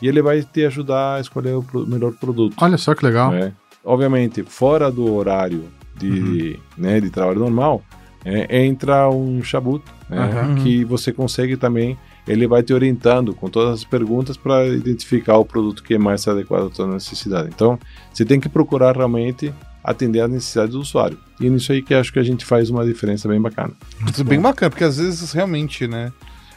e 0.04 0.08
ele 0.10 0.22
vai 0.22 0.42
te 0.44 0.66
ajudar 0.66 1.16
a 1.16 1.20
escolher 1.22 1.54
o 1.56 1.64
pro- 1.64 1.88
melhor 1.88 2.12
produto. 2.14 2.56
Olha 2.62 2.78
só 2.78 2.94
que 2.94 3.06
legal. 3.06 3.32
né? 3.32 3.54
Obviamente, 3.86 4.44
fora 4.44 4.92
do 4.92 5.14
horário 5.14 5.64
de, 5.98 6.08
Uhum. 6.10 6.56
né, 6.78 7.00
de 7.02 7.10
trabalho 7.10 7.40
normal, 7.40 7.82
é, 8.26 8.64
entra 8.66 9.10
um 9.10 9.44
chabuto, 9.44 9.92
né, 10.10 10.18
Aham. 10.20 10.56
que 10.56 10.84
você 10.86 11.12
consegue 11.12 11.58
também, 11.58 11.98
ele 12.28 12.48
vai 12.48 12.64
te 12.64 12.74
orientando 12.74 13.34
com 13.34 13.50
todas 13.50 13.74
as 13.80 13.84
perguntas 13.84 14.38
para 14.38 14.66
identificar 14.68 15.38
o 15.38 15.46
produto 15.46 15.84
que 15.84 15.94
é 15.94 15.98
mais 15.98 16.26
adequado 16.28 16.68
à 16.72 16.74
sua 16.74 16.88
necessidade. 16.88 17.50
Então, 17.54 17.78
você 18.14 18.24
tem 18.24 18.40
que 18.40 18.48
procurar 18.48 18.96
realmente 18.96 19.54
atender 19.84 20.22
às 20.22 20.32
necessidades 20.32 20.74
do 20.76 20.80
usuário. 20.80 21.18
E 21.42 21.50
nisso 21.50 21.74
aí 21.74 21.82
que 21.82 21.94
acho 21.94 22.14
que 22.14 22.20
a 22.20 22.24
gente 22.24 22.46
faz 22.46 22.70
uma 22.70 22.86
diferença 22.86 23.28
bem 23.28 23.42
bacana. 23.42 23.74
Isso 24.10 24.22
é 24.22 24.24
bem 24.24 24.40
bacana, 24.40 24.70
porque 24.70 24.86
às 24.86 24.98
vezes 24.98 25.34
realmente, 25.34 25.86
né? 25.88 26.12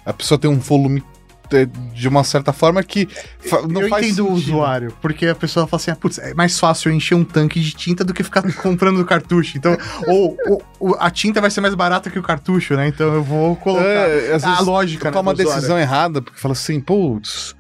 A 0.04 0.12
pessoa 0.12 0.38
tem 0.38 0.48
um 0.48 0.58
volume 0.60 1.02
de 1.92 2.08
uma 2.08 2.24
certa 2.24 2.52
forma 2.52 2.82
que 2.82 3.08
não 3.68 3.82
eu 3.82 3.88
faz 3.88 4.06
entendo 4.06 4.24
o 4.26 4.36
sentido. 4.36 4.52
usuário, 4.54 4.96
porque 5.00 5.26
a 5.26 5.34
pessoa 5.34 5.66
fala 5.66 5.80
assim, 5.80 5.90
ah, 5.90 5.96
putz, 5.96 6.18
é 6.18 6.34
mais 6.34 6.58
fácil 6.58 6.90
eu 6.90 6.94
encher 6.94 7.14
um 7.14 7.24
tanque 7.24 7.60
de 7.60 7.72
tinta 7.72 8.04
do 8.04 8.12
que 8.14 8.22
ficar 8.22 8.42
comprando 8.62 9.04
cartucho. 9.04 9.56
Então, 9.56 9.76
ou, 10.06 10.36
ou- 10.80 10.96
a 10.98 11.10
tinta 11.10 11.40
vai 11.40 11.50
ser 11.50 11.60
mais 11.60 11.74
barata 11.74 12.10
que 12.10 12.18
o 12.18 12.22
cartucho, 12.22 12.74
né? 12.74 12.88
Então 12.88 13.14
eu 13.14 13.22
vou 13.22 13.56
colocar 13.56 13.84
É, 13.84 14.34
às 14.34 14.44
a 14.44 14.60
lógica, 14.60 15.04
né, 15.06 15.10
toma 15.12 15.30
uma 15.30 15.34
do 15.34 15.40
usuário. 15.40 15.56
decisão 15.60 15.78
errada, 15.78 16.20
porque 16.22 16.38
fala 16.40 16.52
assim, 16.52 16.80
putz, 16.80 17.54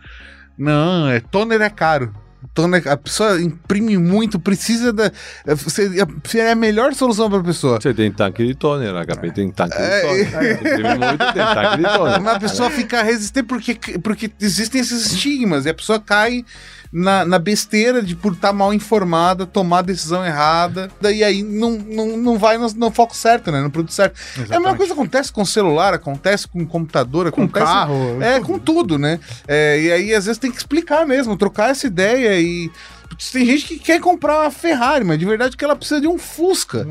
não, 0.58 1.08
é, 1.08 1.20
toner 1.20 1.60
é 1.60 1.70
caro. 1.70 2.12
Toner, 2.54 2.86
a 2.88 2.96
pessoa 2.96 3.40
imprime 3.42 3.98
muito, 3.98 4.38
precisa 4.38 4.92
da. 4.92 5.06
é, 5.46 5.54
Você, 5.54 5.90
é 6.38 6.50
a 6.52 6.54
melhor 6.54 6.94
solução 6.94 7.28
para 7.28 7.40
a 7.40 7.44
pessoa. 7.44 7.80
Você 7.80 7.92
tem 7.92 8.10
tanque 8.10 8.46
de 8.46 8.54
toner, 8.54 8.94
a 8.94 9.04
HP 9.04 9.30
tem 9.32 9.50
tanque 9.50 9.76
É. 9.76 10.00
de 10.24 10.30
toner. 10.30 10.52
Imprime 10.54 10.98
muito, 10.98 11.32
tem 11.34 11.44
tanque 11.44 11.76
de 11.78 11.82
toner. 11.98 12.20
Mas 12.22 12.34
a 12.36 12.40
pessoa 12.40 12.70
fica 12.70 13.02
resistente 13.02 13.46
porque, 13.46 13.74
porque 14.02 14.30
existem 14.40 14.80
esses 14.80 15.12
estigmas 15.12 15.66
e 15.66 15.70
a 15.70 15.74
pessoa 15.74 15.98
cai 16.00 16.44
na, 16.92 17.24
na 17.24 17.38
besteira 17.38 18.00
de 18.00 18.14
por 18.14 18.32
estar 18.32 18.52
mal 18.52 18.72
informada, 18.72 19.44
tomar 19.44 19.80
a 19.80 19.82
decisão 19.82 20.24
errada, 20.24 20.88
daí 21.00 21.22
aí 21.24 21.42
não, 21.42 21.72
não, 21.72 22.16
não 22.16 22.38
vai 22.38 22.56
no, 22.56 22.68
no 22.72 22.90
foco 22.90 23.14
certo, 23.14 23.50
né? 23.50 23.60
No 23.60 23.70
produto 23.70 23.92
certo. 23.92 24.14
É 24.16 24.20
a 24.20 24.38
mesma 24.38 24.44
Exatamente. 24.54 24.76
coisa 24.78 24.94
que 24.94 25.00
acontece 25.00 25.32
com 25.32 25.44
celular, 25.44 25.92
acontece 25.92 26.46
com 26.48 26.64
computador, 26.64 27.30
com 27.32 27.42
acontece 27.42 27.66
carro. 27.66 28.22
É, 28.22 28.34
tudo. 28.36 28.46
com 28.46 28.58
tudo, 28.58 28.98
né? 28.98 29.18
É, 29.48 29.80
e 29.80 29.92
aí, 29.92 30.14
às 30.14 30.24
vezes, 30.26 30.38
tem 30.38 30.50
que 30.50 30.56
explicar 30.58 31.04
mesmo, 31.06 31.36
trocar 31.36 31.70
essa 31.70 31.86
ideia 31.86 32.25
e. 32.34 32.70
Putz, 33.08 33.30
Tem 33.30 33.46
gente 33.46 33.66
que 33.66 33.78
quer 33.78 34.00
comprar 34.00 34.42
uma 34.42 34.50
Ferrari, 34.50 35.04
mas 35.04 35.18
de 35.18 35.24
verdade 35.24 35.56
que 35.56 35.64
ela 35.64 35.76
precisa 35.76 36.00
de 36.00 36.08
um 36.08 36.18
Fusca. 36.18 36.86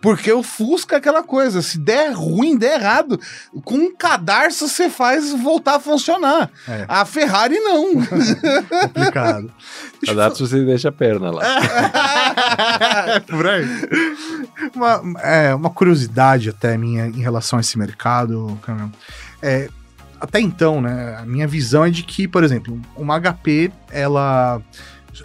Porque 0.00 0.32
o 0.32 0.42
Fusca 0.42 0.96
é 0.96 0.98
aquela 0.98 1.22
coisa, 1.22 1.60
se 1.60 1.78
der 1.78 2.12
ruim, 2.12 2.56
der 2.56 2.80
errado, 2.80 3.20
com 3.64 3.74
um 3.74 3.94
cadarço 3.94 4.66
você 4.66 4.88
faz 4.88 5.30
voltar 5.32 5.76
a 5.76 5.80
funcionar. 5.80 6.50
É. 6.66 6.86
A 6.88 7.04
Ferrari 7.04 7.58
não. 7.58 7.96
complicado. 8.94 9.52
Cadastro 10.06 10.46
você 10.46 10.64
deixa 10.64 10.88
a 10.88 10.92
perna 10.92 11.30
lá. 11.30 11.42
é 13.16 13.20
por 13.28 13.46
aí. 13.46 13.66
Uma, 14.74 15.20
é, 15.20 15.54
uma 15.54 15.68
curiosidade 15.68 16.48
até 16.48 16.78
minha 16.78 17.06
em 17.06 17.20
relação 17.20 17.58
a 17.58 17.60
esse 17.60 17.78
mercado, 17.78 18.58
Cameron. 18.62 18.90
É, 19.42 19.68
até 20.20 20.40
então, 20.40 20.80
né, 20.80 21.16
a 21.18 21.24
minha 21.26 21.46
visão 21.48 21.84
é 21.84 21.90
de 21.90 22.02
que, 22.02 22.28
por 22.28 22.44
exemplo, 22.44 22.80
uma 22.96 23.18
HP, 23.18 23.72
ela, 23.90 24.60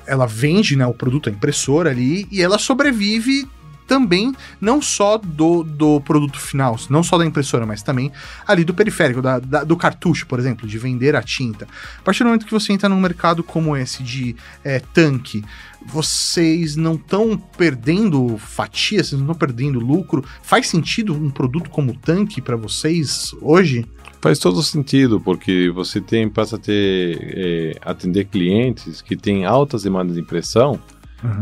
ela 0.07 0.25
vende 0.25 0.75
né, 0.75 0.85
o 0.87 0.93
produto, 0.93 1.29
a 1.29 1.31
impressora 1.31 1.89
ali, 1.89 2.27
e 2.31 2.41
ela 2.41 2.57
sobrevive 2.57 3.47
também 3.87 4.33
não 4.59 4.81
só 4.81 5.15
do, 5.15 5.61
do 5.63 6.01
produto 6.01 6.39
final, 6.39 6.75
não 6.89 7.03
só 7.03 7.19
da 7.19 7.25
impressora, 7.25 7.67
mas 7.67 7.83
também 7.83 8.11
ali 8.47 8.63
do 8.63 8.73
periférico, 8.73 9.21
da, 9.21 9.37
da- 9.37 9.63
do 9.63 9.77
cartucho, 9.77 10.25
por 10.25 10.39
exemplo, 10.39 10.67
de 10.67 10.77
vender 10.79 11.15
a 11.15 11.21
tinta. 11.21 11.67
A 11.99 12.01
partir 12.01 12.23
do 12.23 12.25
momento 12.27 12.47
que 12.47 12.51
você 12.51 12.73
entra 12.73 12.89
num 12.89 12.99
mercado 12.99 13.43
como 13.43 13.77
esse 13.77 14.01
de 14.01 14.35
é, 14.63 14.79
tanque, 14.79 15.45
vocês 15.85 16.75
não 16.75 16.95
estão 16.95 17.37
perdendo 17.37 18.39
fatia, 18.39 19.03
vocês 19.03 19.11
não 19.21 19.31
estão 19.31 19.35
perdendo 19.35 19.79
lucro. 19.79 20.25
Faz 20.41 20.67
sentido 20.67 21.13
um 21.13 21.29
produto 21.29 21.69
como 21.69 21.95
tanque 21.95 22.41
para 22.41 22.55
vocês 22.55 23.35
hoje? 23.39 23.85
Faz 24.25 24.39
todo 24.39 24.63
sentido, 24.63 25.21
porque 25.21 25.69
você 25.69 26.01
tem, 26.01 26.27
passa 26.27 26.55
a 26.55 26.59
ter, 26.59 27.19
é, 27.21 27.71
atender 27.79 28.25
clientes 28.25 28.99
que 28.99 29.15
têm 29.15 29.45
altas 29.45 29.83
demandas 29.83 30.15
de 30.15 30.21
impressão, 30.21 30.79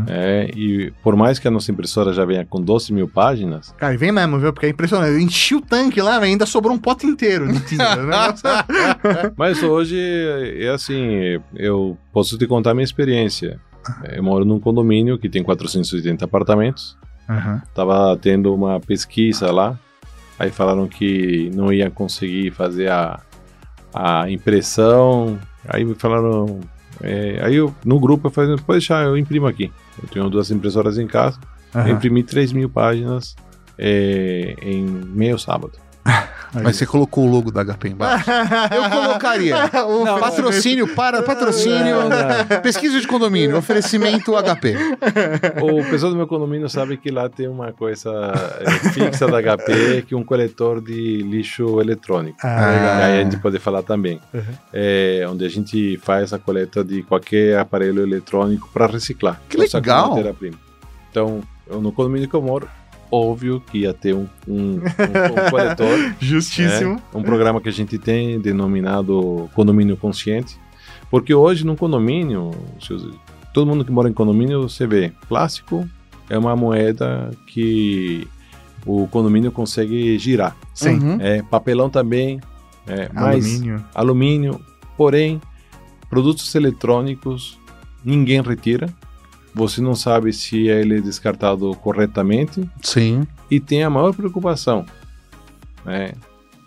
é, 0.06 0.50
e 0.54 0.92
por 1.02 1.16
mais 1.16 1.38
que 1.38 1.48
a 1.48 1.50
nossa 1.50 1.72
impressora 1.72 2.12
já 2.12 2.26
venha 2.26 2.44
com 2.44 2.60
12 2.60 2.92
mil 2.92 3.08
páginas, 3.08 3.74
Cara, 3.78 3.94
e 3.94 3.96
vem 3.96 4.12
mesmo, 4.12 4.38
viu? 4.38 4.52
Porque 4.52 4.66
é 4.66 4.68
impressionante. 4.68 5.12
Eu 5.12 5.18
enchi 5.18 5.54
o 5.54 5.62
tanque 5.62 6.02
lá, 6.02 6.18
ainda 6.18 6.44
sobrou 6.44 6.74
um 6.74 6.78
pote 6.78 7.06
inteiro 7.06 7.50
de 7.50 7.60
tinta. 7.60 7.96
né? 7.96 8.34
mas 9.34 9.62
hoje 9.62 9.98
é 9.98 10.68
assim, 10.68 11.40
eu 11.54 11.96
posso 12.12 12.36
te 12.36 12.46
contar 12.46 12.72
a 12.72 12.74
minha 12.74 12.84
experiência. 12.84 13.58
Eu 14.12 14.22
moro 14.22 14.44
num 14.44 14.60
condomínio 14.60 15.18
que 15.18 15.30
tem 15.30 15.42
480 15.42 16.22
apartamentos, 16.22 16.98
Aham. 17.28 17.62
Tava 17.74 18.16
tendo 18.18 18.54
uma 18.54 18.78
pesquisa 18.80 19.50
lá, 19.50 19.78
aí 20.38 20.50
falaram 20.50 20.86
que 20.86 21.50
não 21.54 21.72
ia 21.72 21.90
conseguir 21.90 22.50
fazer 22.50 22.90
a, 22.90 23.20
a 23.92 24.30
impressão, 24.30 25.38
aí 25.68 25.84
me 25.84 25.94
falaram, 25.94 26.60
é, 27.00 27.40
aí 27.42 27.56
eu, 27.56 27.74
no 27.84 27.98
grupo 27.98 28.28
eu 28.28 28.30
falei, 28.30 28.56
pode 28.56 28.78
deixar, 28.78 29.04
eu 29.04 29.16
imprimo 29.16 29.46
aqui. 29.46 29.70
Eu 30.02 30.08
tenho 30.08 30.28
duas 30.28 30.50
impressoras 30.50 30.98
em 30.98 31.06
casa, 31.06 31.38
eu 31.74 31.80
aham. 31.80 31.90
imprimi 31.90 32.22
3 32.22 32.52
mil 32.52 32.68
páginas 32.68 33.36
é, 33.78 34.56
em 34.60 34.82
meio 34.84 35.38
sábado. 35.38 35.83
Mas 36.62 36.76
você 36.76 36.86
colocou 36.86 37.26
o 37.26 37.30
logo 37.30 37.50
da 37.50 37.64
HP 37.64 37.88
embaixo. 37.88 38.30
Eu 38.70 38.90
colocaria. 38.90 39.56
Não, 40.04 40.20
patrocínio 40.20 40.94
para 40.94 41.22
patrocínio. 41.22 41.96
Pesquisa 42.62 43.00
de 43.00 43.08
condomínio, 43.08 43.56
oferecimento 43.56 44.32
HP. 44.32 44.76
O 45.62 45.84
pessoal 45.90 46.12
do 46.12 46.16
meu 46.16 46.26
condomínio 46.26 46.68
sabe 46.68 46.96
que 46.96 47.10
lá 47.10 47.28
tem 47.28 47.48
uma 47.48 47.72
coisa 47.72 48.10
é, 48.60 48.70
fixa 48.90 49.26
da 49.26 49.42
HP, 49.42 50.02
que 50.06 50.14
é 50.14 50.16
um 50.16 50.24
coletor 50.24 50.80
de 50.80 51.22
lixo 51.22 51.80
eletrônico. 51.80 52.38
Ah, 52.42 52.70
legal. 52.70 52.96
Aí 53.02 53.20
a 53.20 53.24
gente 53.24 53.36
pode 53.38 53.58
falar 53.58 53.82
também. 53.82 54.20
Uhum. 54.32 54.42
É, 54.72 55.26
onde 55.28 55.44
a 55.44 55.48
gente 55.48 55.98
faz 55.98 56.32
a 56.32 56.38
coleta 56.38 56.84
de 56.84 57.02
qualquer 57.02 57.58
aparelho 57.58 58.02
eletrônico 58.02 58.68
para 58.72 58.86
reciclar. 58.86 59.40
Que 59.48 59.56
legal! 59.56 60.16
Então, 61.10 61.42
eu, 61.66 61.80
no 61.80 61.92
condomínio 61.92 62.28
que 62.28 62.34
eu 62.34 62.42
moro, 62.42 62.68
óbvio 63.14 63.62
que 63.70 63.78
ia 63.78 63.92
ter 63.94 64.14
um, 64.14 64.26
um, 64.46 64.54
um- 64.56 64.78
um 64.78 65.50
coletor. 65.50 66.14
Justíssimo. 66.20 67.00
É, 67.12 67.16
um 67.16 67.22
programa 67.22 67.60
que 67.60 67.68
a 67.68 67.72
gente 67.72 67.98
tem 67.98 68.38
denominado 68.40 69.48
Condomínio 69.54 69.96
Consciente. 69.96 70.58
Porque 71.10 71.32
hoje, 71.34 71.64
no 71.64 71.76
condomínio, 71.76 72.50
todo 73.52 73.66
mundo 73.66 73.84
que 73.84 73.92
mora 73.92 74.08
em 74.08 74.12
condomínio, 74.12 74.62
você 74.68 74.86
vê, 74.86 75.12
plástico 75.28 75.88
é 76.28 76.36
uma 76.36 76.56
moeda 76.56 77.30
que 77.46 78.26
o 78.84 79.06
condomínio 79.06 79.52
consegue 79.52 80.18
girar. 80.18 80.56
Sim. 80.74 80.98
Uhum. 80.98 81.18
É, 81.20 81.42
papelão 81.42 81.88
também, 81.88 82.40
é, 82.86 83.08
mas 83.14 83.44
Alumínio. 83.46 83.84
alumínio, 83.94 84.60
porém, 84.96 85.40
produtos 86.10 86.52
eletrônicos 86.54 87.58
ninguém 88.04 88.40
retira. 88.42 88.88
Você 89.54 89.80
não 89.80 89.94
sabe 89.94 90.32
se 90.32 90.66
ele 90.66 90.98
é 90.98 91.00
descartado 91.00 91.70
corretamente 91.76 92.68
Sim. 92.82 93.26
e 93.50 93.60
tem 93.60 93.84
a 93.84 93.90
maior 93.90 94.12
preocupação. 94.14 94.84
né? 95.84 96.12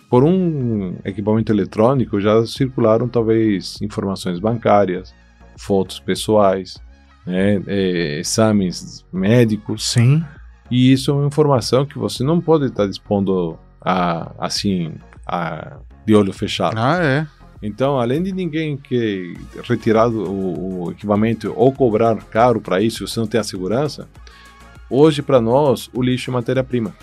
Por 0.10 0.24
um 0.24 0.96
equipamento 1.04 1.52
eletrônico 1.52 2.22
já 2.22 2.46
circularam 2.46 3.10
talvez 3.10 3.78
informações 3.82 4.40
bancárias, 4.40 5.14
fotos 5.58 6.00
pessoais, 6.00 6.78
né, 7.26 7.62
é, 7.68 8.20
exames 8.20 9.04
médicos, 9.12 9.90
Sim. 9.90 10.24
e 10.72 10.94
isso 10.94 11.12
é 11.12 11.14
uma 11.14 11.28
informação 11.28 11.86
que 11.86 11.98
você 12.00 12.24
não 12.24 12.40
pode 12.40 12.68
estar 12.68 12.88
dispondo 12.88 13.60
a, 13.82 14.32
assim 14.40 14.94
a, 15.26 15.76
de 16.06 16.16
olho 16.16 16.32
fechado. 16.32 16.78
Ah, 16.78 17.00
é. 17.04 17.28
Então, 17.62 18.00
além 18.00 18.22
de 18.22 18.32
ninguém 18.32 18.78
que 18.78 19.34
retirar 19.64 20.10
o, 20.10 20.84
o 20.84 20.92
equipamento 20.92 21.54
ou 21.56 21.72
cobrar 21.74 22.16
caro 22.26 22.62
para 22.62 22.82
isso, 22.82 23.08
você 23.08 23.20
não 23.20 23.28
tem 23.28 23.40
a 23.40 23.44
segurança, 23.44 24.08
hoje 24.90 25.22
para 25.22 25.42
nós 25.42 25.90
o 25.94 26.02
lixo 26.02 26.30
é 26.30 26.34
matéria-prima. 26.34 26.94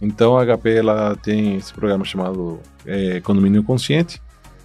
Então 0.00 0.36
a 0.38 0.44
HP 0.44 0.76
ela 0.76 1.16
tem 1.16 1.56
esse 1.56 1.72
programa 1.72 2.04
chamado 2.04 2.60
é, 2.84 3.20
Condomínio 3.20 3.62
Consciente, 3.62 4.20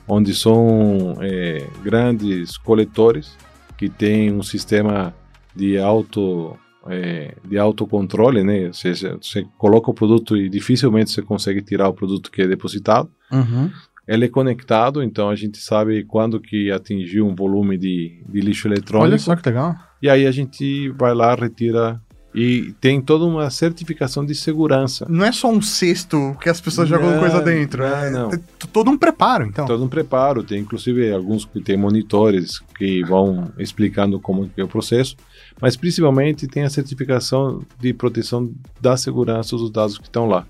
onde 0.07 0.33
são 0.33 1.15
é, 1.21 1.67
grandes 1.83 2.57
coletores 2.57 3.37
que 3.77 3.89
têm 3.89 4.31
um 4.31 4.43
sistema 4.43 5.13
de 5.55 5.77
auto 5.77 6.57
é, 6.87 7.35
de 7.45 7.57
autocontrole, 7.57 8.43
né? 8.43 8.67
Ou 8.67 8.73
seja, 8.73 9.17
você 9.21 9.45
coloca 9.57 9.91
o 9.91 9.93
produto 9.93 10.35
e 10.35 10.49
dificilmente 10.49 11.11
você 11.11 11.21
consegue 11.21 11.61
tirar 11.61 11.87
o 11.87 11.93
produto 11.93 12.31
que 12.31 12.41
é 12.41 12.47
depositado. 12.47 13.09
Uhum. 13.31 13.69
Ele 14.11 14.25
é 14.25 14.27
conectado, 14.27 15.01
então 15.01 15.29
a 15.29 15.35
gente 15.35 15.57
sabe 15.57 16.03
quando 16.03 16.37
que 16.41 16.69
atingiu 16.69 17.25
um 17.25 17.33
volume 17.33 17.77
de, 17.77 18.21
de 18.27 18.41
lixo 18.41 18.67
eletrônico. 18.67 19.09
Olha 19.09 19.17
só 19.17 19.37
que 19.37 19.47
legal. 19.47 19.73
E 20.01 20.09
aí 20.09 20.27
a 20.27 20.31
gente 20.31 20.89
vai 20.89 21.13
lá, 21.13 21.33
retira 21.33 22.01
e 22.33 22.73
tem 22.79 23.01
toda 23.01 23.23
uma 23.25 23.49
certificação 23.49 24.25
de 24.25 24.33
segurança. 24.35 25.05
Não 25.09 25.23
é 25.23 25.31
só 25.31 25.49
um 25.49 25.61
cesto 25.61 26.35
que 26.41 26.49
as 26.49 26.59
pessoas 26.59 26.89
jogam 26.89 27.11
Não, 27.11 27.19
coisa 27.19 27.41
dentro. 27.41 27.83
não, 27.83 27.95
é, 27.95 28.09
não. 28.09 28.29
todo 28.71 28.89
um 28.89 28.97
preparo, 28.97 29.45
então. 29.45 29.65
Todo 29.65 29.83
um 29.83 29.89
preparo, 29.89 30.43
tem 30.43 30.59
inclusive 30.59 31.11
alguns 31.11 31.45
que 31.45 31.61
tem 31.61 31.77
monitores 31.77 32.59
que 32.77 33.03
vão 33.03 33.51
explicando 33.57 34.19
como 34.19 34.49
é 34.57 34.63
o 34.63 34.67
processo, 34.67 35.15
mas 35.61 35.75
principalmente 35.75 36.47
tem 36.47 36.63
a 36.63 36.69
certificação 36.69 37.61
de 37.79 37.93
proteção 37.93 38.51
da 38.79 38.95
segurança 38.95 39.55
dos 39.55 39.69
dados 39.69 39.97
que 39.97 40.05
estão 40.05 40.25
lá. 40.25 40.45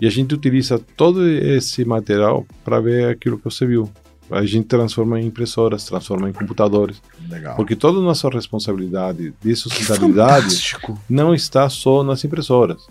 E 0.00 0.06
a 0.06 0.10
gente 0.10 0.34
utiliza 0.34 0.78
todo 0.96 1.26
esse 1.26 1.84
material 1.84 2.46
para 2.64 2.80
ver 2.80 3.08
aquilo 3.08 3.38
que 3.38 3.44
você 3.44 3.64
viu. 3.66 3.90
A 4.30 4.44
gente 4.44 4.66
transforma 4.66 5.20
em 5.20 5.26
impressoras, 5.26 5.84
transforma 5.84 6.28
em 6.28 6.32
computadores. 6.32 7.00
Legal. 7.30 7.54
Porque 7.56 7.76
toda 7.76 7.98
a 7.98 8.02
nossa 8.02 8.28
responsabilidade 8.28 9.32
de 9.42 9.56
sustentabilidade 9.56 10.76
não 11.08 11.32
está 11.34 11.68
só 11.70 12.02
nas 12.02 12.24
impressoras. 12.24 12.86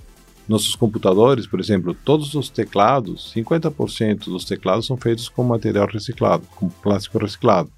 Nossos 0.47 0.76
computadores, 0.76 1.45
por 1.47 1.60
exemplo, 1.60 1.93
todos 2.06 2.36
os 2.36 2.49
teclados, 2.49 3.34
50% 3.36 4.26
dos 4.26 4.45
teclados 4.45 4.86
são 4.86 4.95
feitos 4.95 5.28
com 5.28 5.43
material 5.43 5.88
reciclado, 5.88 6.43
com 6.56 6.70
plástico 6.70 7.18
reciclado. 7.18 7.70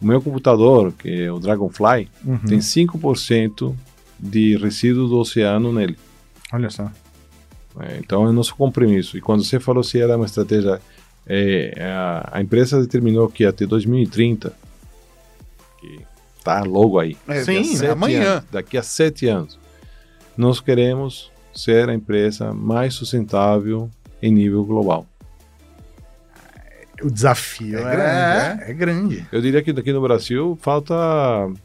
O 0.00 0.06
meu 0.06 0.20
computador, 0.20 0.92
que 0.98 1.08
é 1.08 1.30
o 1.32 1.38
Dragonfly, 1.38 2.08
Uhum. 2.24 2.38
tem 2.38 2.58
5% 2.60 3.74
de 4.18 4.56
resíduo 4.56 5.06
do 5.08 5.16
oceano 5.18 5.72
nele. 5.72 5.96
Olha 6.52 6.70
só. 6.70 6.90
É, 7.80 7.98
então 7.98 8.28
é 8.28 8.32
nosso 8.32 8.54
compromisso. 8.54 9.16
E 9.16 9.20
quando 9.20 9.44
você 9.44 9.58
falou 9.58 9.82
se 9.82 10.00
era 10.00 10.16
uma 10.16 10.26
estratégia, 10.26 10.80
é, 11.26 11.74
a, 11.80 12.30
a 12.32 12.42
empresa 12.42 12.80
determinou 12.80 13.28
que 13.28 13.44
até 13.44 13.66
2030, 13.66 14.52
que 15.80 16.00
tá 16.42 16.62
logo 16.62 16.98
aí, 16.98 17.16
É, 17.26 17.42
Sim, 17.42 17.86
amanhã. 17.86 18.34
anos, 18.34 18.44
daqui 18.50 18.76
a 18.76 18.82
sete 18.82 19.26
anos, 19.26 19.58
nós 20.36 20.60
queremos 20.60 21.30
ser 21.54 21.88
a 21.88 21.94
empresa 21.94 22.52
mais 22.52 22.94
sustentável 22.94 23.88
em 24.22 24.32
nível 24.32 24.64
global. 24.64 25.06
O 27.02 27.10
desafio 27.10 27.78
É 27.78 27.80
é, 27.80 27.84
grande, 27.84 28.62
é, 28.62 28.70
é 28.70 28.72
grande. 28.74 29.26
Eu 29.32 29.40
diria 29.40 29.62
que 29.62 29.72
daqui 29.72 29.92
no 29.92 30.00
Brasil 30.00 30.56
falta 30.62 30.94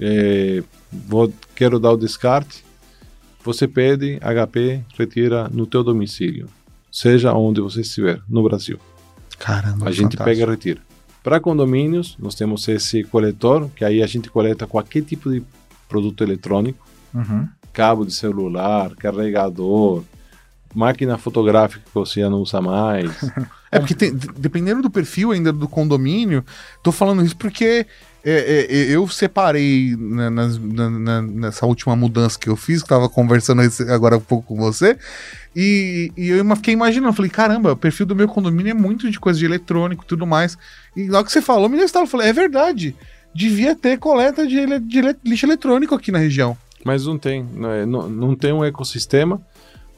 eh, 0.01 0.63
vou, 0.93 1.33
quero 1.55 1.79
dar 1.79 1.93
o 1.93 1.97
descarte, 1.97 2.65
você 3.45 3.67
pede, 3.69 4.19
HP 4.21 4.83
retira 4.99 5.49
no 5.49 5.67
teu 5.67 5.83
domicílio, 5.83 6.49
seja 6.91 7.33
onde 7.33 7.61
você 7.61 7.81
estiver, 7.81 8.21
no 8.29 8.43
Brasil. 8.43 8.79
Caramba, 9.39 9.89
A 9.89 9.93
gente 9.93 10.17
pega 10.17 10.43
e 10.43 10.47
retira. 10.47 10.81
Para 11.23 11.41
condomínios, 11.41 12.17
nós 12.19 12.35
temos 12.35 12.67
esse 12.69 13.05
coletor, 13.05 13.69
que 13.75 13.85
aí 13.85 14.03
a 14.03 14.07
gente 14.07 14.29
coleta 14.31 14.67
qualquer 14.67 15.03
tipo 15.03 15.31
de 15.31 15.43
produto 15.89 16.23
eletrônico, 16.25 16.87
Uhum. 17.15 17.49
cabo 17.73 18.05
de 18.05 18.13
celular, 18.13 18.95
carregador, 18.97 20.03
máquina 20.75 21.17
fotográfica 21.19 21.83
que 21.85 21.95
você 21.95 22.29
não 22.29 22.41
usa 22.43 22.61
mais. 22.61 23.11
É 23.71 23.79
porque 23.79 23.95
tem- 23.95 24.15
dependendo 24.39 24.81
do 24.81 24.89
perfil 24.89 25.31
ainda 25.31 25.53
do 25.53 25.69
condomínio, 25.69 26.43
tô 26.83 26.91
falando 26.91 27.23
isso 27.23 27.37
porque 27.37 27.85
é, 28.25 28.33
é, 28.33 28.67
é, 28.75 28.85
eu 28.97 29.07
separei 29.07 29.95
na- 29.95 30.31
nas- 30.31 30.57
na- 30.57 30.89
na- 30.89 31.21
nessa 31.21 31.67
última 31.67 31.95
mudança 31.95 32.39
que 32.39 32.49
eu 32.49 32.57
fiz, 32.57 32.83
que 32.83 32.89
tava 32.89 33.11
conversando 33.11 33.61
agora 33.93 34.17
há 34.17 34.21
pouco 34.21 34.47
com 34.49 34.57
você, 34.57 34.97
e, 35.55 36.11
e 36.17 36.29
eu 36.31 36.57
fiquei 36.57 36.73
imaginando, 36.73 37.13
falei, 37.13 37.31
caramba, 37.31 37.73
o 37.73 37.77
perfil 37.77 38.07
do 38.07 38.17
meu 38.17 38.27
condomínio 38.27 38.71
é 38.71 38.75
muito 38.75 39.11
de 39.11 39.21
coisa 39.21 39.39
de 39.39 39.45
eletrônico 39.45 40.03
e 40.03 40.07
tudo 40.07 40.27
mais. 40.27 40.57
E 40.97 41.07
logo 41.07 41.27
que 41.27 41.33
você 41.33 41.43
falou, 41.43 41.69
me 41.69 41.77
deu 41.77 41.85
estalo, 41.85 42.07
eu 42.07 42.11
falei, 42.11 42.29
é 42.29 42.33
verdade, 42.33 42.97
devia 43.35 43.77
ter 43.77 43.99
coleta 43.99 44.47
de, 44.47 44.79
de 44.81 45.03
lixo 45.23 45.45
eletrônico 45.45 45.95
aqui 45.95 46.11
na 46.11 46.19
região. 46.19 46.57
Mas 46.83 47.05
não 47.05 47.19
tem, 47.19 47.45
não, 47.55 47.71
é- 47.71 47.85
não, 47.85 48.09
não 48.09 48.35
tem 48.35 48.51
um 48.51 48.65
ecossistema 48.65 49.39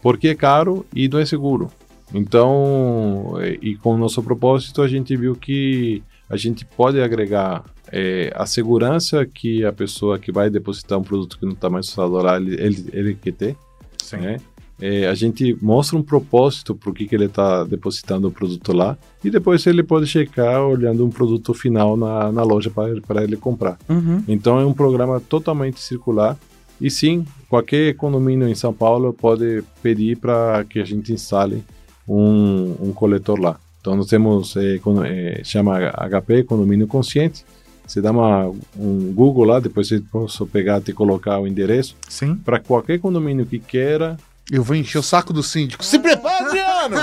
porque 0.02 0.28
é 0.28 0.34
caro 0.34 0.86
e 0.94 1.08
não 1.08 1.18
é 1.18 1.26
seguro. 1.26 1.70
Então, 2.12 3.34
é, 3.38 3.58
e 3.62 3.76
com 3.76 3.94
o 3.94 3.98
nosso 3.98 4.22
propósito, 4.22 4.82
a 4.82 4.88
gente 4.88 5.16
viu 5.16 5.34
que 5.34 6.02
a 6.28 6.36
gente 6.36 6.64
pode 6.64 7.00
agregar 7.00 7.64
é, 7.90 8.32
a 8.34 8.46
segurança 8.46 9.24
que 9.26 9.64
a 9.64 9.72
pessoa 9.72 10.18
que 10.18 10.32
vai 10.32 10.48
depositar 10.50 10.98
um 10.98 11.02
produto 11.02 11.38
que 11.38 11.44
não 11.44 11.52
está 11.52 11.68
mais 11.68 11.94
lá, 11.96 12.36
ele, 12.36 12.54
ele, 12.54 12.86
ele 12.92 13.14
quer 13.14 13.32
ter. 13.32 13.56
Sim. 13.98 14.16
né? 14.18 14.36
É, 14.80 15.06
a 15.06 15.14
gente 15.14 15.56
mostra 15.60 15.96
um 15.98 16.02
propósito 16.02 16.74
por 16.74 16.94
que 16.94 17.06
que 17.06 17.14
ele 17.14 17.26
está 17.26 17.64
depositando 17.64 18.28
o 18.28 18.30
produto 18.30 18.72
lá 18.72 18.96
e 19.22 19.28
depois 19.28 19.66
ele 19.66 19.82
pode 19.82 20.06
checar 20.06 20.62
olhando 20.62 21.04
um 21.04 21.10
produto 21.10 21.52
final 21.52 21.98
na, 21.98 22.32
na 22.32 22.42
loja 22.42 22.70
para 22.70 23.22
ele 23.22 23.36
comprar. 23.36 23.78
Então 24.26 24.58
é 24.58 24.64
um 24.64 24.72
programa 24.72 25.20
totalmente 25.20 25.80
circular. 25.80 26.38
E 26.80 26.90
sim, 26.90 27.24
qualquer 27.48 27.94
condomínio 27.94 28.48
em 28.48 28.54
São 28.54 28.72
Paulo 28.72 29.12
pode 29.12 29.62
pedir 29.82 30.16
para 30.16 30.64
que 30.64 30.78
a 30.80 30.84
gente 30.84 31.12
instale 31.12 31.62
um, 32.08 32.74
um 32.80 32.92
coletor 32.92 33.38
lá. 33.38 33.58
Então 33.80 33.96
nós 33.96 34.06
temos, 34.06 34.54
con- 34.82 35.04
eh, 35.04 35.40
chama 35.44 35.78
HP, 35.90 36.44
Condomínio 36.44 36.86
Consciente. 36.86 37.44
Você 37.86 38.00
dá 38.00 38.10
uma, 38.12 38.46
um 38.78 39.12
Google 39.12 39.44
lá, 39.44 39.58
depois 39.58 39.88
você 39.88 40.00
pode 40.00 40.32
pegar 40.52 40.80
e 40.86 40.92
colocar 40.92 41.40
o 41.40 41.46
endereço. 41.46 41.96
Sim. 42.08 42.36
Para 42.36 42.60
qualquer 42.60 43.00
condomínio 43.00 43.44
que 43.46 43.58
queira, 43.58 44.16
Eu 44.50 44.64
vou 44.64 44.74
encher 44.74 44.98
o 44.98 45.02
saco 45.02 45.32
do 45.32 45.42
síndico. 45.42 45.84
Se 45.84 45.98
prepara, 45.98 46.46
Adriano! 46.46 46.96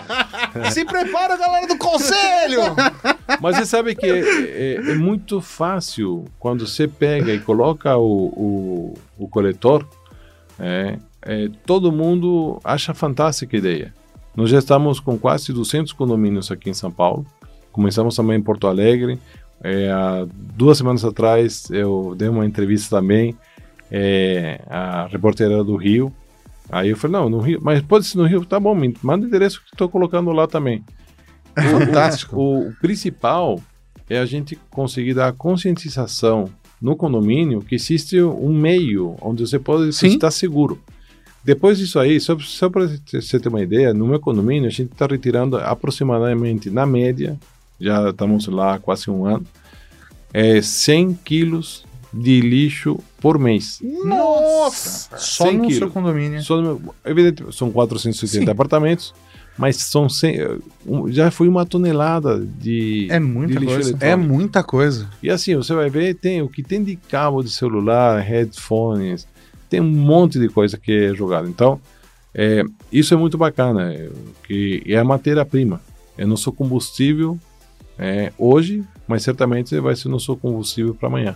Se 0.72 0.84
prepara, 0.84 1.36
galera 1.36 1.66
do 1.66 1.76
conselho! 1.76 2.62
Mas 3.40 3.56
você 3.56 3.66
sabe 3.66 3.94
que 3.94 4.06
é, 4.06 4.18
é- 4.20 4.74
é 4.92 4.94
muito 4.94 5.40
fácil 5.40 6.24
quando 6.38 6.66
você 6.66 6.88
pega 6.88 7.32
e 7.34 7.40
coloca 7.40 7.96
o, 7.98 8.26
o, 8.28 8.94
o 9.18 9.28
coletor, 9.28 9.86
é, 10.58 10.96
é, 11.22 11.50
todo 11.66 11.92
mundo 11.92 12.58
acha 12.64 12.94
fantástica 12.94 13.56
a 13.56 13.58
ideia. 13.58 13.94
Nós 14.34 14.48
já 14.48 14.58
estamos 14.58 14.98
com 15.00 15.18
quase 15.18 15.52
200 15.52 15.92
condomínios 15.92 16.50
aqui 16.50 16.70
em 16.70 16.74
São 16.74 16.90
Paulo. 16.90 17.26
Começamos 17.72 18.16
também 18.16 18.38
em 18.38 18.42
Porto 18.42 18.66
Alegre. 18.66 19.18
É, 19.62 19.90
há 19.90 20.26
duas 20.30 20.78
semanas 20.78 21.04
atrás 21.04 21.70
eu 21.70 22.14
dei 22.16 22.28
uma 22.28 22.44
entrevista 22.46 22.96
também 22.96 23.36
é, 23.90 24.60
a 24.68 25.06
repórter 25.06 25.50
era 25.50 25.62
do 25.64 25.76
Rio. 25.76 26.12
Aí 26.70 26.90
eu 26.90 26.96
falei, 26.96 27.20
não, 27.20 27.28
no 27.28 27.38
Rio, 27.38 27.60
mas 27.62 27.80
pode 27.82 28.06
ser 28.06 28.18
no 28.18 28.26
Rio, 28.26 28.44
tá 28.44 28.58
bom, 28.58 28.76
manda 29.02 29.24
o 29.24 29.28
endereço 29.28 29.60
que 29.60 29.68
estou 29.72 29.88
colocando 29.88 30.32
lá 30.32 30.46
também. 30.46 30.84
Fantástico. 31.54 32.36
O, 32.36 32.68
o 32.68 32.74
principal 32.80 33.60
é 34.08 34.18
a 34.18 34.26
gente 34.26 34.58
conseguir 34.70 35.14
dar 35.14 35.28
a 35.28 35.32
conscientização 35.32 36.50
no 36.80 36.96
condomínio 36.96 37.62
que 37.62 37.74
existe 37.74 38.20
um 38.20 38.52
meio 38.52 39.16
onde 39.20 39.46
você 39.46 39.58
pode 39.58 39.92
Sim. 39.92 40.08
estar 40.08 40.30
seguro. 40.30 40.80
Depois 41.44 41.78
disso 41.78 41.98
aí, 41.98 42.20
só, 42.20 42.36
só 42.40 42.68
para 42.68 42.88
você 43.06 43.38
ter 43.38 43.48
uma 43.48 43.62
ideia, 43.62 43.94
no 43.94 44.06
meu 44.06 44.18
condomínio 44.18 44.66
a 44.66 44.72
gente 44.72 44.92
está 44.92 45.06
retirando 45.06 45.56
aproximadamente, 45.56 46.68
na 46.70 46.84
média, 46.84 47.38
já 47.80 48.10
estamos 48.10 48.48
lá 48.48 48.74
há 48.74 48.78
quase 48.80 49.08
um 49.08 49.24
ano, 49.24 49.46
é 50.32 50.60
100 50.60 51.14
quilos 51.24 51.85
de 52.12 52.40
lixo 52.40 52.98
por 53.20 53.38
mês. 53.38 53.78
Nossa! 53.82 55.16
Só 55.18 55.44
100 55.48 55.56
no 55.58 55.64
seu 55.64 55.78
quilos. 55.78 55.92
condomínio. 55.92 56.42
Só 56.42 56.56
no 56.56 56.62
meu, 56.62 56.94
evidente, 57.04 57.44
são 57.54 57.70
480 57.70 58.44
Sim. 58.44 58.50
apartamentos, 58.50 59.14
mas 59.58 59.76
são 59.76 60.08
100, 60.08 60.60
um, 60.86 61.10
já 61.10 61.30
foi 61.30 61.48
uma 61.48 61.64
tonelada 61.66 62.38
de, 62.38 63.06
É 63.10 63.18
muita 63.18 63.54
de 63.54 63.58
lixo 63.60 63.74
coisa. 63.74 63.90
eletrônico. 63.90 64.04
É 64.04 64.16
muita 64.16 64.62
coisa. 64.62 65.10
E 65.22 65.30
assim, 65.30 65.54
você 65.56 65.74
vai 65.74 65.90
ver, 65.90 66.14
tem 66.14 66.42
o 66.42 66.48
que 66.48 66.62
tem 66.62 66.82
de 66.82 66.96
cabo 66.96 67.42
de 67.42 67.50
celular, 67.50 68.20
headphones, 68.20 69.26
tem 69.68 69.80
um 69.80 69.90
monte 69.90 70.38
de 70.38 70.48
coisa 70.48 70.76
que 70.78 70.92
é 70.92 71.14
jogado. 71.14 71.48
Então, 71.48 71.80
é, 72.34 72.62
isso 72.92 73.14
é 73.14 73.16
muito 73.16 73.36
bacana, 73.38 73.92
é, 73.92 74.10
que 74.46 74.82
é 74.86 74.96
a 74.96 75.04
matéria-prima, 75.04 75.80
é 76.16 76.24
nosso 76.24 76.52
combustível 76.52 77.38
é, 77.98 78.32
hoje, 78.38 78.84
mas 79.08 79.22
certamente 79.22 79.78
vai 79.80 79.96
ser 79.96 80.08
nosso 80.08 80.36
combustível 80.36 80.94
para 80.94 81.08
amanhã. 81.08 81.34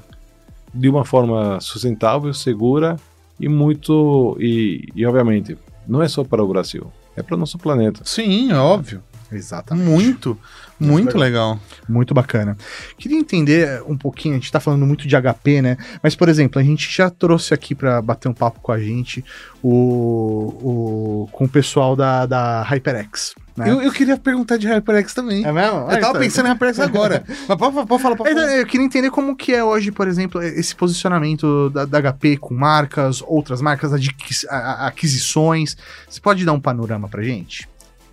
De 0.72 0.88
uma 0.88 1.04
forma 1.04 1.60
sustentável, 1.60 2.32
segura 2.32 2.96
e 3.38 3.48
muito. 3.48 4.36
E, 4.40 4.88
e 4.94 5.04
obviamente, 5.06 5.56
não 5.86 6.02
é 6.02 6.08
só 6.08 6.22
para 6.22 6.42
o 6.42 6.48
Brasil, 6.48 6.86
é 7.16 7.22
para 7.22 7.34
o 7.34 7.38
nosso 7.38 7.58
planeta. 7.58 8.02
Sim, 8.04 8.52
é 8.52 8.56
óbvio. 8.56 9.02
Exatamente. 9.32 9.88
Muito, 9.88 10.38
muito 10.78 11.16
legal. 11.18 11.58
Muito 11.88 12.12
bacana. 12.14 12.56
Queria 12.98 13.18
entender 13.18 13.82
um 13.86 13.96
pouquinho, 13.96 14.34
a 14.34 14.38
gente 14.38 14.50
tá 14.50 14.58
falando 14.60 14.86
muito 14.86 15.06
de 15.06 15.14
HP, 15.16 15.62
né? 15.62 15.76
Mas, 16.02 16.14
por 16.16 16.28
exemplo, 16.28 16.60
a 16.60 16.64
gente 16.64 16.90
já 16.94 17.10
trouxe 17.10 17.52
aqui 17.54 17.74
para 17.74 18.00
bater 18.02 18.28
um 18.28 18.34
papo 18.34 18.60
com 18.60 18.72
a 18.72 18.78
gente 18.80 19.24
o, 19.62 21.24
o 21.24 21.28
com 21.32 21.44
o 21.44 21.48
pessoal 21.48 21.94
da, 21.96 22.26
da 22.26 22.62
HyperX. 22.62 23.34
Né? 23.56 23.68
Eu, 23.70 23.82
eu 23.82 23.92
queria 23.92 24.16
perguntar 24.16 24.56
de 24.56 24.66
HyperX 24.66 25.12
também. 25.12 25.44
É 25.44 25.52
mesmo? 25.52 25.90
Eu 25.90 26.00
tava 26.00 26.18
pensando 26.18 26.46
em 26.46 26.50
HyperX 26.50 26.78
agora. 26.80 27.24
Mas 27.48 27.58
pode, 27.58 27.86
pode 27.86 28.02
falar, 28.02 28.16
pode 28.16 28.30
Então, 28.30 28.42
falar. 28.44 28.56
Eu 28.56 28.66
queria 28.66 28.86
entender 28.86 29.10
como 29.10 29.36
que 29.36 29.52
é 29.52 29.62
hoje, 29.62 29.90
por 29.92 30.08
exemplo, 30.08 30.42
esse 30.42 30.74
posicionamento 30.74 31.68
da, 31.70 31.84
da 31.84 32.12
HP 32.12 32.36
com 32.38 32.54
marcas, 32.54 33.22
outras 33.26 33.60
marcas, 33.60 33.92
adquis- 33.92 34.46
a- 34.48 34.56
a- 34.56 34.86
aquisições. 34.86 35.76
Você 36.08 36.20
pode 36.20 36.44
dar 36.44 36.52
um 36.52 36.60
panorama 36.60 37.08
pra 37.08 37.22
gente? 37.22 37.68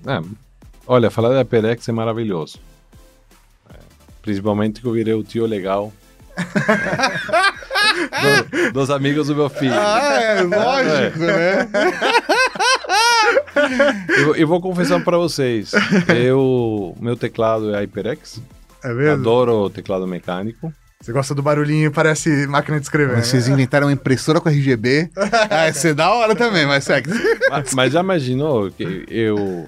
É, 0.06 0.20
olha, 0.88 1.12
falar 1.12 1.30
da 1.34 1.46
Perex 1.46 1.88
é 1.88 1.92
maravilhoso. 1.92 2.58
É, 3.70 3.76
principalmente 4.22 4.82
que 4.82 4.88
eu 4.88 4.92
virei 4.94 5.14
o 5.14 5.24
tio 5.24 5.46
legal. 5.46 5.92
é, 8.12 8.44
do- 8.70 8.72
dos 8.74 8.90
amigos 8.90 9.28
do 9.28 9.36
meu 9.36 9.50
filho. 9.50 9.74
Ah, 9.76 10.14
é 10.22 10.42
lógico, 10.42 11.20
né? 11.20 11.68
Eu, 14.18 14.36
eu 14.36 14.48
vou 14.48 14.62
confessar 14.62 15.04
para 15.04 15.18
vocês. 15.18 15.72
Eu, 16.08 16.96
meu 17.00 17.16
teclado 17.16 17.74
é 17.74 17.80
HyperX. 17.80 18.42
É 18.84 18.94
mesmo? 18.94 19.14
Adoro 19.14 19.54
o 19.64 19.70
teclado 19.70 20.08
mecânico. 20.08 20.72
Você 21.02 21.12
gosta 21.12 21.36
do 21.36 21.42
barulhinho, 21.42 21.92
parece 21.92 22.48
máquina 22.48 22.78
de 22.80 22.84
escrever. 22.86 23.16
Mas 23.16 23.26
né? 23.26 23.32
Vocês 23.32 23.48
inventaram 23.48 23.88
uma 23.88 23.94
impressora 23.94 24.40
com 24.40 24.50
RGB. 24.50 25.10
Ah, 25.50 25.70
isso 25.70 25.88
é 25.88 25.94
da 25.94 26.12
hora 26.12 26.36
também, 26.36 26.66
mas 26.66 26.84
segue. 26.84 27.10
Mas, 27.50 27.74
mas 27.74 27.94
já 27.94 28.00
imaginou 28.02 28.72
que 28.72 29.06
eu. 29.10 29.68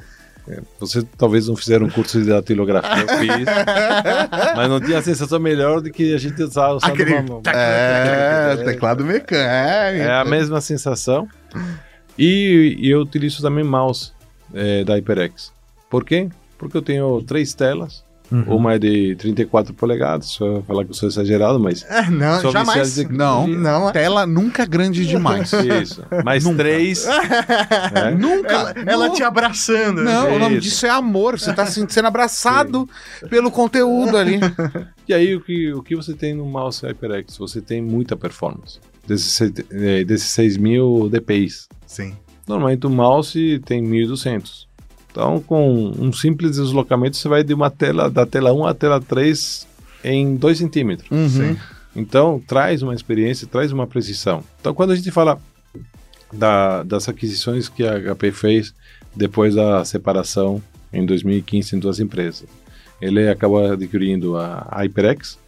É, 0.50 0.60
Você 0.80 1.04
talvez 1.18 1.48
não 1.48 1.56
fizeram 1.56 1.86
um 1.86 1.90
curso 1.90 2.20
de 2.22 2.28
datilografia, 2.30 3.04
eu 3.04 3.18
fiz. 3.20 3.46
mas 4.56 4.70
não 4.70 4.80
tinha 4.80 4.98
a 4.98 5.02
sensação 5.02 5.40
melhor 5.40 5.82
de 5.82 5.92
que 5.92 6.14
a 6.14 6.18
gente 6.18 6.42
estava 6.42 6.74
usando 6.76 6.92
Aquele- 6.92 7.16
uma, 7.16 7.42
É, 7.54 8.56
teclado 8.66 9.04
mecânico. 9.06 9.34
É 10.04 10.12
a 10.12 10.26
mesma 10.26 10.60
sensação. 10.62 11.28
E, 12.18 12.76
e 12.80 12.90
eu 12.90 13.02
utilizo 13.02 13.42
também 13.42 13.64
mouse 13.64 14.12
é, 14.54 14.84
da 14.84 14.96
HyperX. 14.96 15.52
Por 15.90 16.04
quê? 16.04 16.30
Porque 16.58 16.76
eu 16.76 16.82
tenho 16.82 17.22
três 17.24 17.54
telas. 17.54 18.04
Uhum. 18.32 18.44
Uma 18.58 18.76
é 18.76 18.80
de 18.80 19.16
34 19.16 19.74
polegadas. 19.74 20.28
Só 20.28 20.62
falar 20.62 20.84
que 20.86 20.92
eu 20.92 20.94
sou 20.96 21.10
exagerado, 21.10 21.60
mas. 21.60 21.84
É, 21.90 22.10
não, 22.10 22.52
jamais. 22.52 22.96
de- 22.96 23.08
Não. 23.12 23.48
Não, 23.48 23.92
Tela 23.92 24.26
nunca 24.28 24.66
grande 24.66 25.06
demais. 25.06 25.52
Isso. 25.54 26.04
Mais 26.24 26.44
três. 26.44 27.06
né? 27.94 28.12
Nunca. 28.18 28.52
ela, 28.54 28.74
ela 28.86 29.10
te 29.10 29.24
abraçando. 29.24 30.04
Não, 30.04 30.36
o 30.36 30.40
nome 30.40 30.56
Isso. 30.58 30.70
disso 30.70 30.86
é 30.86 30.90
amor. 30.90 31.40
Você 31.40 31.52
tá 31.54 31.66
se- 31.66 31.86
sendo 31.90 32.06
abraçado 32.08 32.88
pelo 33.30 33.50
conteúdo 33.52 34.16
ali. 34.18 34.40
E 35.10 35.14
aí, 35.14 35.36
o 35.36 35.42
que, 35.42 35.74
o 35.74 35.82
que 35.82 35.96
você 35.96 36.14
tem 36.14 36.36
no 36.36 36.46
mouse 36.46 36.86
HyperX? 36.86 37.36
Você 37.40 37.60
tem 37.60 37.82
muita 37.82 38.16
performance. 38.16 38.80
Desses, 39.08 39.32
se- 39.34 39.52
eh, 39.72 40.04
desses 40.04 40.30
6.000 40.38 41.10
dpi. 41.10 41.48
Sim. 41.88 42.16
Normalmente 42.48 42.86
o 42.86 42.92
mouse 42.92 43.60
tem 43.66 43.84
1.200. 43.84 44.68
Então, 45.12 45.40
com 45.42 45.92
um 45.98 46.14
simples 46.14 46.58
deslocamento, 46.58 47.18
você 47.18 47.28
vai 47.28 47.44
de 47.44 47.54
uma 47.54 47.70
tela, 47.70 48.10
da 48.10 48.26
tela 48.26 48.54
1 48.54 48.66
à 48.66 48.74
tela 48.74 49.02
3 49.02 49.68
em 50.04 50.36
2 50.36 50.58
centímetros. 50.58 51.10
Uhum. 51.12 51.56
Então, 51.96 52.42
traz 52.48 52.82
uma 52.84 52.94
experiência, 52.94 53.48
traz 53.48 53.72
uma 53.72 53.88
precisão. 53.88 54.44
Então, 54.62 54.74
quando 54.74 54.92
a 54.92 54.96
gente 54.96 55.10
fala 55.12 55.40
da- 56.32 56.84
das 56.84 57.10
aquisições 57.10 57.68
que 57.68 57.84
a 57.86 58.00
HP 58.00 58.32
fez 58.32 58.74
depois 59.16 59.56
da 59.56 59.84
separação 59.84 60.62
em 60.94 61.06
2015 61.06 61.76
em 61.76 61.80
duas 61.80 62.00
empresas, 62.00 62.46
ele 63.02 63.28
acabou 63.28 63.72
adquirindo 63.72 64.38
a 64.38 64.68
HyperX, 64.84 65.40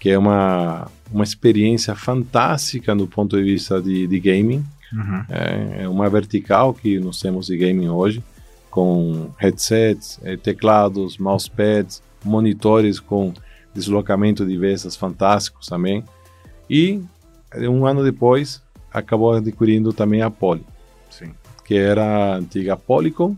que 0.00 0.10
é 0.10 0.18
uma, 0.18 0.88
uma 1.12 1.24
experiência 1.24 1.94
fantástica 1.94 2.94
no 2.94 3.06
ponto 3.06 3.36
de 3.36 3.42
vista 3.44 3.80
de, 3.80 4.06
de 4.06 4.20
gaming. 4.20 4.64
Uhum. 4.92 5.24
É, 5.28 5.82
é 5.84 5.88
uma 5.88 6.08
vertical 6.10 6.74
que 6.74 6.98
nós 6.98 7.20
temos 7.20 7.46
de 7.46 7.56
gaming 7.56 7.88
hoje, 7.88 8.22
com 8.76 9.30
headsets, 9.38 10.20
eh, 10.22 10.36
teclados, 10.36 11.16
mousepads, 11.16 12.02
monitores 12.22 13.00
com 13.00 13.32
deslocamento 13.74 14.44
de 14.44 14.54
vezes 14.58 14.94
fantásticos 14.94 15.66
também. 15.66 16.04
E 16.68 17.00
eh, 17.52 17.70
um 17.70 17.86
ano 17.86 18.04
depois 18.04 18.62
acabou 18.92 19.32
adquirindo 19.32 19.94
também 19.94 20.20
a 20.20 20.30
Poly, 20.30 20.62
Sim. 21.08 21.32
que 21.64 21.74
era 21.74 22.04
a 22.04 22.36
antiga 22.36 22.76
Polycom 22.76 23.34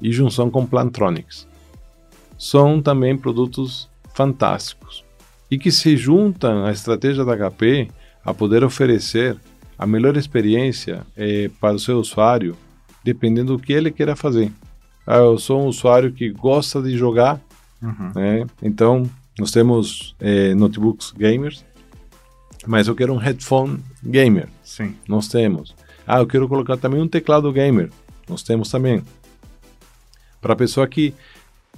e 0.00 0.10
junção 0.10 0.50
com 0.50 0.66
Plantronics. 0.66 1.46
São 2.36 2.82
também 2.82 3.16
produtos 3.16 3.88
fantásticos 4.12 5.04
e 5.48 5.60
que 5.60 5.70
se 5.70 5.96
juntam 5.96 6.64
à 6.64 6.72
estratégia 6.72 7.24
da 7.24 7.36
HP 7.36 7.88
a 8.24 8.34
poder 8.34 8.64
oferecer 8.64 9.36
a 9.78 9.86
melhor 9.86 10.16
experiência 10.16 11.06
eh, 11.16 11.48
para 11.60 11.76
o 11.76 11.78
seu 11.78 12.00
usuário, 12.00 12.56
dependendo 13.04 13.56
do 13.56 13.62
que 13.62 13.72
ele 13.72 13.92
queira 13.92 14.16
fazer. 14.16 14.50
Ah, 15.06 15.16
eu 15.16 15.38
sou 15.38 15.62
um 15.62 15.66
usuário 15.66 16.12
que 16.12 16.30
gosta 16.30 16.80
de 16.80 16.96
jogar, 16.96 17.40
Uhum. 17.82 18.12
né? 18.14 18.46
Então, 18.62 19.08
nós 19.38 19.50
temos 19.50 20.14
eh, 20.20 20.54
notebooks 20.54 21.12
gamers, 21.16 21.64
mas 22.66 22.86
eu 22.86 22.94
quero 22.94 23.12
um 23.12 23.16
headphone 23.16 23.80
gamer. 24.04 24.48
Sim. 24.62 24.94
Nós 25.08 25.26
temos. 25.28 25.74
Ah, 26.06 26.18
eu 26.20 26.26
quero 26.26 26.48
colocar 26.48 26.76
também 26.76 27.00
um 27.00 27.08
teclado 27.08 27.52
gamer. 27.52 27.90
Nós 28.28 28.42
temos 28.42 28.70
também. 28.70 29.02
Para 30.40 30.52
a 30.52 30.56
pessoa 30.56 30.86
que 30.86 31.12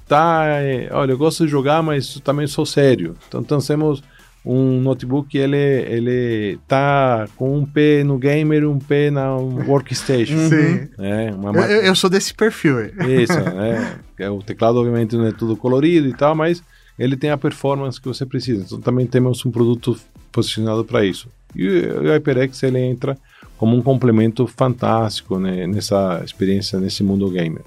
tá, 0.07 0.45
eh, 0.47 0.89
olha, 0.93 1.13
eu 1.13 1.19
gosto 1.19 1.45
de 1.45 1.51
jogar, 1.51 1.83
mas 1.83 2.21
também 2.21 2.47
sou 2.47 2.67
sério. 2.67 3.17
Então, 3.29 3.41
então 3.41 3.59
temos 3.61 4.03
um 4.45 4.81
notebook, 4.81 5.37
ele 5.39 5.57
ele 5.57 6.59
tá 6.69 7.27
com 7.37 7.57
um 7.59 7.65
pé 7.65 8.05
no 8.05 8.19
gamer 8.19 8.69
um 8.69 8.79
pé 8.79 9.11
na 9.11 9.35
workstation. 9.37 10.37
Sim. 10.49 10.89
É, 10.99 11.31
uma 11.33 11.51
Eu, 11.67 11.83
eu- 11.83 11.95
sou 11.95 12.11
desse 12.11 12.35
perfil. 12.35 12.87
isso, 13.09 13.39
né? 13.41 13.99
É, 14.19 14.31
O 14.31 14.41
teclado, 14.43 14.77
obviamente, 14.79 15.17
não 15.17 15.27
é 15.27 15.33
tudo 15.33 15.57
colorido 15.57 16.07
e 16.07 16.13
tal, 16.15 16.35
mas 16.37 16.63
ele 16.99 17.17
tem 17.17 17.31
a 17.31 17.37
performance 17.39 18.01
que 18.01 18.07
você 18.07 18.25
precisa. 18.25 18.63
Então, 18.65 18.81
também 18.81 19.07
temos 19.07 19.45
um 19.45 19.51
produto 19.51 19.99
posicionado 20.31 20.85
para 20.85 21.05
isso. 21.05 21.29
E 21.57 21.67
o 21.69 22.03
o 22.03 22.13
HyperX 22.13 22.63
ele 22.63 22.79
entra 22.79 23.17
como 23.57 23.77
um 23.77 23.83
complemento 23.83 24.47
fantástico 24.47 25.39
né, 25.41 25.67
nessa 25.67 26.23
experiência, 26.25 26.79
nesse 26.79 27.03
mundo 27.03 27.29
gamer. 27.31 27.63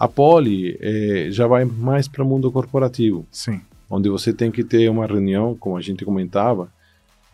A 0.00 0.08
Poly 0.08 0.76
eh, 0.80 1.28
já 1.30 1.46
vai 1.46 1.64
mais 1.64 2.06
para 2.08 2.22
o 2.24 2.26
mundo 2.26 2.50
corporativo 2.52 3.26
Sim. 3.30 3.60
Onde 3.90 4.08
você 4.08 4.32
tem 4.32 4.50
que 4.50 4.64
ter 4.64 4.88
uma 4.88 5.06
reunião, 5.06 5.56
como 5.58 5.76
a 5.76 5.80
gente 5.80 6.04
comentava. 6.04 6.70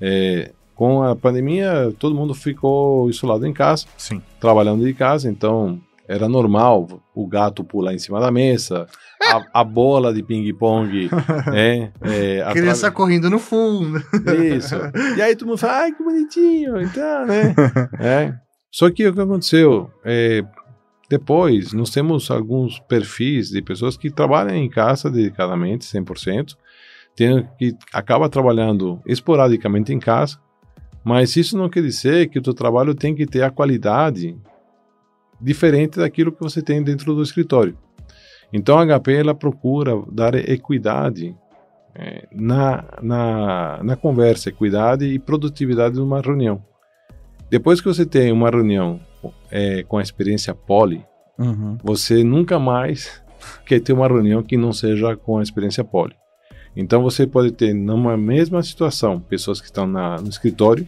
É, 0.00 0.52
com 0.74 1.02
a 1.02 1.14
pandemia, 1.14 1.94
todo 1.98 2.14
mundo 2.14 2.34
ficou 2.34 3.09
isolado 3.09 3.46
em 3.46 3.52
casa, 3.52 3.86
Sim. 3.96 4.20
trabalhando 4.40 4.84
de 4.84 4.92
casa, 4.92 5.30
então 5.30 5.80
era 6.09 6.28
normal 6.28 7.00
o 7.14 7.26
gato 7.26 7.64
pular 7.64 7.94
em 7.94 7.98
cima 7.98 8.20
da 8.20 8.30
mesa, 8.30 8.86
a, 9.22 9.61
a 9.61 9.64
bola 9.64 10.12
de 10.12 10.22
ping-pong, 10.22 11.09
né? 11.50 11.92
É, 12.02 12.42
a 12.42 12.52
Criança 12.52 12.90
correndo 12.90 13.30
no 13.30 13.38
fundo. 13.38 14.02
Isso. 14.57 14.74
E 15.16 15.22
aí 15.22 15.34
todo 15.34 15.48
mundo 15.48 15.59
fala, 15.59 15.78
ai, 15.80 15.92
que 15.92 16.02
bonitinho, 16.02 16.80
então, 16.80 17.26
né? 17.26 17.55
É. 17.98 18.34
Só 18.70 18.90
que 18.90 19.07
o 19.07 19.14
que 19.14 19.20
aconteceu? 19.20 19.88
É, 20.05 20.42
depois, 21.15 21.73
nós 21.73 21.91
temos 21.91 22.29
alguns 22.29 22.81
perfis 22.81 23.51
de 23.51 23.62
pessoas 23.62 23.97
que 23.97 24.11
trabalham 24.11 24.57
em 24.57 24.69
casa 24.69 25.09
dedicadamente, 25.09 25.85
100%, 25.85 26.57
tem, 27.15 27.49
que 27.57 27.73
acaba 27.93 28.29
trabalhando 28.29 29.01
esporadicamente 29.07 29.93
em 29.93 30.01
casa, 30.01 30.41
mas 31.05 31.37
isso 31.37 31.57
não 31.57 31.69
quer 31.69 31.83
dizer 31.83 32.29
que 32.31 32.41
o 32.41 32.43
teu 32.43 32.53
trabalho 32.53 32.97
tem 32.97 33.15
que 33.15 33.27
ter 33.27 33.43
a 33.45 33.51
qualidade 33.51 34.37
diferente 35.41 36.01
daquilo 36.01 36.33
que 36.33 36.41
você 36.41 36.61
tem 36.61 36.83
dentro 36.83 37.15
do 37.15 37.23
escritório. 37.23 37.79
Então 38.53 38.77
a 38.77 38.85
HP 38.85 39.15
ela 39.15 39.37
procura 39.37 39.93
dar 40.11 40.35
equidade 40.35 41.33
é, 41.95 42.27
na, 42.33 42.85
na, 43.01 43.85
na 43.85 43.95
conversa, 43.95 44.49
equidade 44.49 45.05
e 45.05 45.17
produtividade 45.17 45.95
numa 45.95 46.21
reunião. 46.21 46.61
Depois 47.49 47.81
que 47.81 47.87
você 47.87 48.05
tem 48.05 48.33
uma 48.33 48.51
reunião 48.51 48.99
é, 49.51 49.83
com 49.83 49.99
a 49.99 50.03
experiência 50.03 50.55
Poly, 50.55 51.05
Uhum. 51.37 51.77
você 51.83 52.22
nunca 52.22 52.59
mais 52.61 53.20
quer 53.66 53.81
ter 53.81 53.93
uma 53.93 54.07
reunião 54.07 54.43
que 54.43 54.57
não 54.57 54.72
seja 54.72 55.16
com 55.16 55.39
a 55.39 55.43
experiência 55.43 55.83
Poly. 55.83 56.14
Então 56.77 57.03
você 57.03 57.27
pode 57.27 57.53
ter 57.53 57.72
numa 57.72 58.16
mesma 58.16 58.62
situação 58.62 59.20
pessoas 59.20 59.61
que 59.61 59.66
estão 59.66 59.87
na, 59.87 60.16
no 60.20 60.29
escritório, 60.29 60.87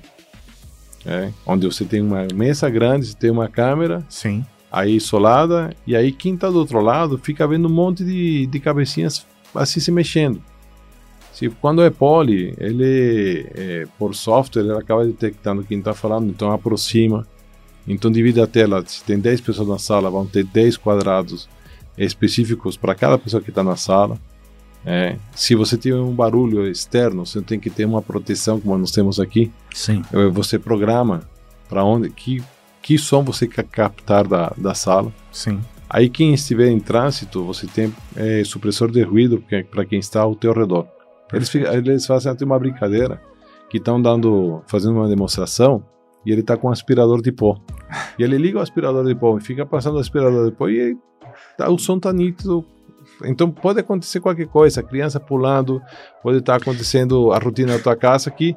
é, 1.04 1.30
onde 1.46 1.66
você 1.66 1.84
tem 1.84 2.00
uma 2.00 2.26
mesa 2.34 2.68
grande, 2.68 3.06
você 3.06 3.16
tem 3.16 3.30
uma 3.30 3.48
câmera 3.48 4.04
Sim. 4.08 4.44
aí 4.70 4.96
isolada, 4.96 5.74
e 5.86 5.94
aí 5.94 6.10
quem 6.10 6.34
está 6.34 6.50
do 6.50 6.58
outro 6.58 6.80
lado 6.80 7.16
fica 7.18 7.46
vendo 7.46 7.68
um 7.68 7.72
monte 7.72 8.04
de, 8.04 8.46
de 8.46 8.60
cabecinhas 8.60 9.24
assim 9.54 9.78
se 9.78 9.92
mexendo. 9.92 10.42
Se, 11.32 11.48
quando 11.50 11.82
é 11.82 11.90
poly, 11.90 12.54
ele, 12.58 13.46
é, 13.54 13.84
por 13.98 14.14
software, 14.14 14.62
ele 14.62 14.72
acaba 14.72 15.04
detectando 15.04 15.62
quem 15.62 15.78
está 15.78 15.92
falando, 15.94 16.30
então 16.30 16.50
aproxima. 16.50 17.26
Então 17.86 18.10
divide 18.10 18.40
a 18.40 18.46
tela, 18.46 18.82
se 18.86 19.02
tem 19.04 19.18
10 19.18 19.40
pessoas 19.40 19.68
na 19.68 19.78
sala, 19.78 20.10
vão 20.10 20.26
ter 20.26 20.44
10 20.44 20.76
quadrados 20.76 21.48
específicos 21.96 22.76
para 22.76 22.94
cada 22.94 23.16
pessoa 23.16 23.42
que 23.42 23.50
está 23.50 23.62
na 23.62 23.76
sala. 23.76 24.18
É, 24.84 25.16
se 25.34 25.54
você 25.54 25.76
tiver 25.76 25.96
um 25.96 26.14
barulho 26.14 26.66
externo, 26.66 27.26
você 27.26 27.40
tem 27.40 27.58
que 27.58 27.70
ter 27.70 27.84
uma 27.84 28.02
proteção, 28.02 28.60
como 28.60 28.76
nós 28.78 28.90
temos 28.90 29.18
aqui. 29.18 29.50
Sim. 29.74 30.02
É, 30.12 30.26
Você 30.28 30.58
programa 30.58 31.22
para 31.68 31.84
onde, 31.84 32.08
que, 32.10 32.42
que 32.80 32.96
som 32.96 33.24
você 33.24 33.48
quer 33.48 33.64
captar 33.64 34.26
da, 34.26 34.52
da 34.56 34.74
sala. 34.74 35.12
Sim. 35.32 35.60
Aí 35.90 36.08
quem 36.08 36.34
estiver 36.34 36.68
em 36.68 36.78
trânsito, 36.78 37.44
você 37.44 37.66
tem 37.66 37.92
é, 38.14 38.42
supressor 38.44 38.90
de 38.90 39.02
ruído 39.02 39.42
para 39.70 39.84
quem 39.84 39.98
está 39.98 40.20
ao 40.20 40.36
teu 40.36 40.52
redor. 40.52 40.86
Eles, 41.32 41.52
eles 41.54 42.06
fazem 42.06 42.30
até 42.30 42.44
uma 42.44 42.58
brincadeira 42.58 43.20
que 43.68 43.78
estão 43.78 44.00
dando, 44.00 44.62
fazendo 44.66 44.96
uma 44.96 45.08
demonstração 45.08 45.82
e 46.26 46.32
ele 46.32 46.40
está 46.40 46.56
com 46.56 46.66
um 46.66 46.72
aspirador 46.72 47.22
de 47.22 47.30
pó. 47.30 47.56
E 48.18 48.22
ele 48.24 48.36
liga 48.36 48.58
o 48.58 48.62
aspirador 48.62 49.06
de 49.06 49.14
pó 49.14 49.38
e 49.38 49.40
fica 49.40 49.64
passando 49.64 49.96
o 49.96 50.00
aspirador 50.00 50.50
de 50.50 50.56
pó 50.56 50.68
e 50.68 50.98
tá- 51.56 51.70
o 51.70 51.78
som 51.78 52.00
tá 52.00 52.12
nítido. 52.12 52.64
Então 53.24 53.48
pode 53.50 53.78
acontecer 53.78 54.18
qualquer 54.18 54.48
coisa, 54.48 54.80
a 54.80 54.82
criança 54.82 55.20
pulando, 55.20 55.80
pode 56.22 56.38
estar 56.38 56.56
acontecendo 56.56 57.32
a 57.32 57.38
rotina 57.38 57.74
da 57.76 57.82
tua 57.82 57.94
casa 57.94 58.28
que 58.30 58.56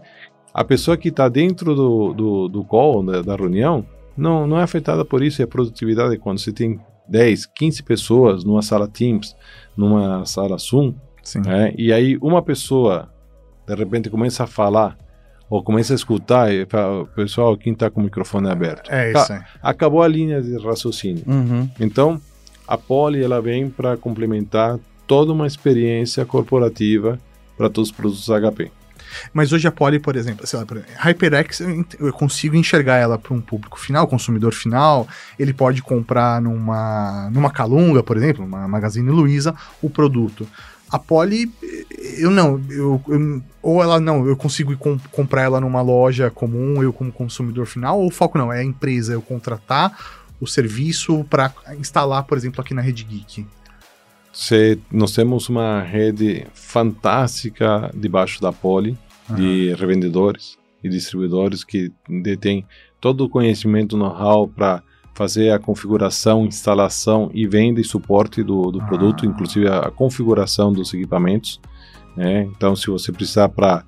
a 0.51 0.63
pessoa 0.63 0.97
que 0.97 1.09
está 1.09 1.29
dentro 1.29 1.75
do, 1.75 2.13
do, 2.13 2.47
do 2.49 2.63
call, 2.63 3.05
da, 3.05 3.21
da 3.21 3.35
reunião, 3.35 3.85
não, 4.17 4.47
não 4.47 4.59
é 4.59 4.63
afetada 4.63 5.05
por 5.05 5.21
isso. 5.21 5.41
E 5.41 5.43
a 5.43 5.47
produtividade, 5.47 6.17
quando 6.17 6.39
você 6.39 6.51
tem 6.51 6.79
10, 7.07 7.45
15 7.45 7.83
pessoas 7.83 8.43
numa 8.43 8.63
sala 8.63 8.87
Teams, 8.87 9.35
numa 9.77 10.25
sala 10.25 10.57
Zoom, 10.57 10.95
né, 11.45 11.73
e 11.77 11.93
aí 11.93 12.17
uma 12.19 12.41
pessoa 12.41 13.13
de 13.67 13.75
repente 13.75 14.09
começa 14.09 14.43
a 14.43 14.47
falar 14.47 14.97
ou 15.49 15.63
começa 15.63 15.93
a 15.93 15.95
escutar 15.95 16.53
e 16.53 16.65
fala, 16.65 17.05
pessoal, 17.07 17.57
quem 17.57 17.73
está 17.73 17.89
com 17.89 17.99
o 17.99 18.03
microfone 18.03 18.49
aberto? 18.49 18.91
É 18.91 19.11
isso 19.11 19.33
aí. 19.33 19.41
Acabou 19.61 20.03
a 20.03 20.07
linha 20.07 20.41
de 20.41 20.57
raciocínio. 20.57 21.23
Uhum. 21.25 21.67
Então, 21.79 22.21
a 22.67 22.77
Poly 22.77 23.23
ela 23.23 23.41
vem 23.41 23.69
para 23.69 23.97
complementar 23.97 24.77
toda 25.07 25.33
uma 25.33 25.47
experiência 25.47 26.23
corporativa 26.23 27.19
para 27.57 27.67
todos 27.69 27.89
os 27.89 27.95
produtos 27.95 28.27
HP. 28.27 28.71
Mas 29.33 29.51
hoje 29.51 29.67
a 29.67 29.71
Poly, 29.71 29.97
por 29.99 30.15
exemplo, 30.15 30.45
sei 30.45 30.59
lá, 30.59 30.65
por 30.65 30.77
exemplo, 30.77 30.93
HyperX, 30.97 31.61
eu 31.99 32.13
consigo 32.13 32.55
enxergar 32.55 32.97
ela 32.97 33.17
para 33.17 33.33
um 33.33 33.41
público 33.41 33.79
final, 33.79 34.07
consumidor 34.07 34.53
final. 34.53 35.07
Ele 35.37 35.51
pode 35.51 35.81
comprar 35.81 36.39
numa, 36.41 37.29
numa 37.31 37.49
Calunga, 37.49 38.03
por 38.03 38.17
exemplo, 38.17 38.45
uma 38.45 38.67
Magazine 38.67 39.09
Luiza, 39.09 39.55
o 39.81 39.89
produto. 39.89 40.47
A 40.91 40.97
Poly, 40.97 41.51
eu 42.17 42.31
não, 42.31 42.59
eu, 42.69 43.01
eu- 43.07 43.43
ou 43.61 43.81
ela 43.83 43.99
não, 43.99 44.25
eu 44.27 44.35
consigo 44.35 44.75
comprar 45.11 45.43
ela 45.43 45.59
numa 45.61 45.81
loja 45.81 46.31
comum, 46.31 46.81
eu 46.81 46.91
como 46.91 47.11
consumidor 47.11 47.65
final, 47.67 47.99
ou 47.99 48.07
o 48.07 48.11
foco 48.11 48.37
não, 48.37 48.51
é 48.51 48.59
a 48.59 48.63
empresa, 48.63 49.13
eu 49.13 49.21
contratar 49.21 49.95
o 50.41 50.47
serviço 50.47 51.23
para 51.29 51.53
instalar, 51.77 52.23
por 52.23 52.37
exemplo, 52.37 52.61
aqui 52.61 52.73
na 52.73 52.81
Rede 52.81 53.03
Geek. 53.03 53.45
Cê- 54.33 54.79
nós 54.91 55.11
temos 55.11 55.49
uma 55.49 55.81
rede 55.81 56.45
fantástica 56.53 57.91
debaixo 57.93 58.41
da 58.41 58.51
Poly 58.51 58.97
de 59.35 59.73
revendedores 59.75 60.57
e 60.83 60.89
distribuidores 60.89 61.63
que 61.63 61.91
detêm 62.07 62.65
todo 62.99 63.25
o 63.25 63.29
conhecimento 63.29 63.95
know-how 63.97 64.47
para 64.47 64.81
fazer 65.13 65.51
a 65.51 65.59
configuração, 65.59 66.45
instalação 66.45 67.29
e 67.33 67.45
venda 67.47 67.81
e 67.81 67.83
suporte 67.83 68.41
do, 68.43 68.71
do 68.71 68.81
Ah. 68.81 68.85
produto, 68.85 69.25
inclusive 69.25 69.67
a, 69.67 69.79
a 69.79 69.91
configuração 69.91 70.71
dos 70.71 70.93
equipamentos. 70.93 71.59
né? 72.15 72.43
Então, 72.55 72.75
se 72.75 72.87
você 72.87 73.11
precisar 73.11 73.49
para 73.49 73.83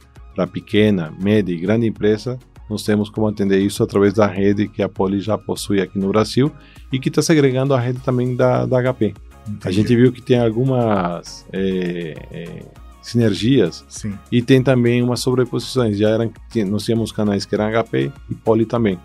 pequena, 0.51 1.13
média 1.21 1.53
e 1.53 1.57
grande 1.57 1.87
empresa, 1.87 2.37
nós 2.69 2.83
temos 2.83 3.09
como 3.09 3.27
atender 3.27 3.59
isso 3.59 3.83
através 3.83 4.13
da 4.13 4.25
rede 4.25 4.67
que 4.67 4.81
a 4.81 4.87
Poly 4.87 5.19
já 5.19 5.37
possui 5.37 5.81
aqui 5.81 5.99
no 5.99 6.07
Brasil 6.09 6.49
e 6.91 6.99
que 6.99 7.09
está 7.09 7.21
segregando 7.21 7.73
a 7.73 7.79
rede 7.79 7.99
também 7.99 8.35
da, 8.35 8.65
da 8.65 8.81
HP. 8.93 9.13
A 9.65 9.71
gente 9.71 9.93
viu 9.95 10.11
que 10.11 10.21
tem 10.21 10.39
algumas 10.39 11.45
é, 11.51 12.13
é, 12.31 12.63
sinergias 13.01 13.83
Sim. 13.89 14.13
e 14.31 14.41
tem 14.41 14.61
também 14.63 15.01
umas 15.01 15.19
sobreposições. 15.19 15.97
Já 15.97 16.09
eram, 16.11 16.31
nós 16.67 16.85
tínhamos 16.85 17.11
canais 17.11 17.43
que 17.45 17.53
eram 17.55 17.65
HP 17.83 18.11
e 18.29 18.35
Poly 18.35 18.65
também. 18.65 18.97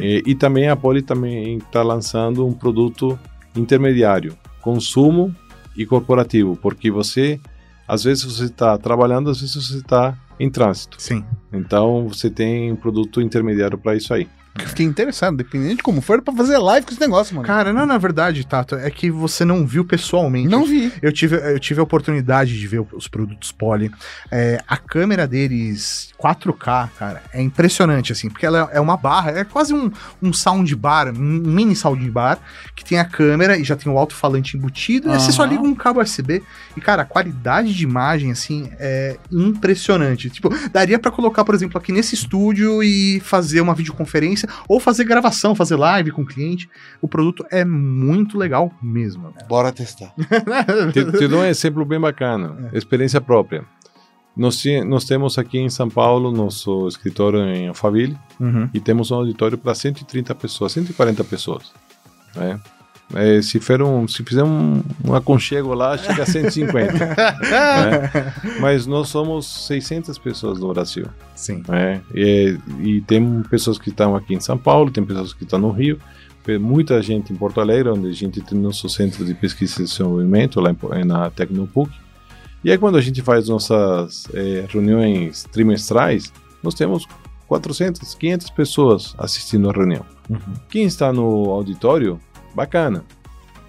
E, 0.00 0.22
e 0.26 0.34
também 0.34 0.68
a 0.68 0.76
Poly 0.76 1.02
também 1.02 1.58
está 1.58 1.82
lançando 1.82 2.46
um 2.46 2.52
produto 2.52 3.18
intermediário, 3.56 4.36
consumo 4.60 5.34
e 5.76 5.86
corporativo, 5.86 6.56
porque 6.56 6.90
você, 6.90 7.40
às 7.86 8.04
vezes 8.04 8.24
você 8.24 8.44
está 8.44 8.76
trabalhando, 8.78 9.30
às 9.30 9.40
vezes 9.40 9.54
você 9.54 9.78
está 9.78 10.16
em 10.38 10.50
trânsito. 10.50 11.00
Sim. 11.00 11.24
Então 11.52 12.08
você 12.08 12.30
tem 12.30 12.72
um 12.72 12.76
produto 12.76 13.20
intermediário 13.20 13.78
para 13.78 13.94
isso 13.94 14.12
aí. 14.14 14.28
Eu 14.62 14.68
fiquei 14.68 14.86
interessado, 14.86 15.36
dependendo 15.36 15.76
de 15.76 15.82
como 15.82 16.00
for, 16.00 16.20
pra 16.22 16.34
fazer 16.34 16.58
live 16.58 16.86
com 16.86 16.92
esse 16.92 17.00
negócio, 17.00 17.34
mano. 17.34 17.46
Cara, 17.46 17.72
não, 17.72 17.86
na 17.86 17.98
verdade, 17.98 18.46
Tato, 18.46 18.74
é 18.74 18.90
que 18.90 19.10
você 19.10 19.44
não 19.44 19.66
viu 19.66 19.84
pessoalmente. 19.84 20.48
não 20.48 20.64
vi. 20.64 20.92
Eu 21.00 21.12
tive, 21.12 21.36
eu 21.36 21.58
tive 21.58 21.80
a 21.80 21.82
oportunidade 21.82 22.58
de 22.58 22.66
ver 22.66 22.84
os 22.92 23.08
produtos 23.08 23.52
Poly. 23.52 23.90
É, 24.30 24.62
a 24.66 24.76
câmera 24.76 25.26
deles 25.26 26.10
4K, 26.20 26.90
cara, 26.98 27.22
é 27.32 27.40
impressionante, 27.40 28.12
assim, 28.12 28.28
porque 28.28 28.46
ela 28.46 28.68
é 28.72 28.80
uma 28.80 28.96
barra, 28.96 29.30
é 29.32 29.44
quase 29.44 29.72
um, 29.72 29.90
um 30.22 30.32
soundbar, 30.32 31.08
um 31.08 31.20
mini 31.20 31.74
soundbar, 31.74 32.38
que 32.74 32.84
tem 32.84 32.98
a 32.98 33.04
câmera 33.04 33.56
e 33.56 33.64
já 33.64 33.76
tem 33.76 33.90
o 33.90 33.98
alto-falante 33.98 34.56
embutido, 34.56 35.08
e 35.08 35.12
aí 35.12 35.20
você 35.20 35.32
só 35.32 35.44
liga 35.44 35.62
um 35.62 35.74
cabo 35.74 36.00
USB. 36.00 36.42
E, 36.76 36.80
cara, 36.80 37.02
a 37.02 37.04
qualidade 37.04 37.74
de 37.74 37.84
imagem, 37.84 38.30
assim, 38.30 38.70
é 38.78 39.16
impressionante. 39.30 40.30
Tipo, 40.30 40.50
daria 40.70 40.98
pra 40.98 41.10
colocar, 41.10 41.44
por 41.44 41.54
exemplo, 41.54 41.78
aqui 41.78 41.92
nesse 41.92 42.14
estúdio 42.14 42.82
e 42.82 43.20
fazer 43.20 43.60
uma 43.60 43.74
videoconferência, 43.74 44.48
ou 44.68 44.78
fazer 44.80 45.04
gravação, 45.04 45.54
fazer 45.54 45.76
live 45.76 46.10
com 46.10 46.22
o 46.22 46.26
cliente. 46.26 46.68
O 47.00 47.08
produto 47.08 47.44
é 47.50 47.64
muito 47.64 48.38
legal 48.38 48.72
mesmo. 48.82 49.32
Bora 49.48 49.72
testar. 49.72 50.12
Te, 50.92 51.04
te 51.18 51.28
dou 51.28 51.40
um 51.40 51.44
exemplo 51.44 51.84
bem 51.84 52.00
bacana, 52.00 52.70
experiência 52.72 53.20
própria. 53.20 53.64
Nós, 54.36 54.62
nós 54.86 55.04
temos 55.04 55.36
aqui 55.38 55.58
em 55.58 55.68
São 55.68 55.88
Paulo 55.88 56.30
nosso 56.30 56.86
escritório 56.88 57.40
em 57.40 57.68
Alphaville 57.68 58.16
Uhum. 58.38 58.70
e 58.72 58.80
temos 58.80 59.10
um 59.10 59.16
auditório 59.16 59.58
para 59.58 59.74
130 59.74 60.34
pessoas, 60.34 60.72
140 60.72 61.22
pessoas. 61.24 61.72
né? 62.34 62.58
É, 63.14 63.42
se, 63.42 63.58
for 63.58 63.82
um, 63.82 64.06
se 64.06 64.22
fizer 64.22 64.44
um, 64.44 64.82
um 65.04 65.14
aconchego 65.14 65.74
lá, 65.74 65.98
chega 65.98 66.22
a 66.22 66.26
150. 66.26 66.92
né? 66.94 68.34
Mas 68.60 68.86
nós 68.86 69.08
somos 69.08 69.66
600 69.66 70.16
pessoas 70.18 70.60
no 70.60 70.72
Brasil. 70.72 71.06
Sim. 71.34 71.62
né? 71.68 72.00
E, 72.14 72.56
e 72.80 73.00
tem 73.02 73.42
pessoas 73.50 73.78
que 73.78 73.90
estão 73.90 74.14
aqui 74.14 74.34
em 74.34 74.40
São 74.40 74.56
Paulo, 74.56 74.90
tem 74.90 75.04
pessoas 75.04 75.32
que 75.32 75.44
estão 75.44 75.58
no 75.58 75.70
Rio, 75.70 75.98
muita 76.58 77.00
gente 77.02 77.32
em 77.32 77.36
Porto 77.36 77.60
Alegre, 77.60 77.90
onde 77.90 78.08
a 78.08 78.12
gente 78.12 78.40
tem 78.40 78.58
nosso 78.58 78.88
centro 78.88 79.24
de 79.24 79.34
pesquisa 79.34 79.82
e 79.82 79.84
desenvolvimento, 79.84 80.60
lá 80.60 80.74
em 80.96 81.04
na 81.04 81.30
Tecnopuc. 81.30 81.90
E 82.64 82.70
aí 82.70 82.78
quando 82.78 82.98
a 82.98 83.00
gente 83.00 83.22
faz 83.22 83.48
nossas 83.48 84.24
eh, 84.34 84.66
reuniões 84.68 85.44
trimestrais, 85.44 86.32
nós 86.62 86.74
temos 86.74 87.06
400, 87.46 88.14
500 88.14 88.50
pessoas 88.50 89.14
assistindo 89.18 89.68
a 89.68 89.72
reunião. 89.72 90.04
Quem 90.68 90.84
está 90.84 91.12
no 91.12 91.50
auditório, 91.50 92.20
bacana. 92.54 93.04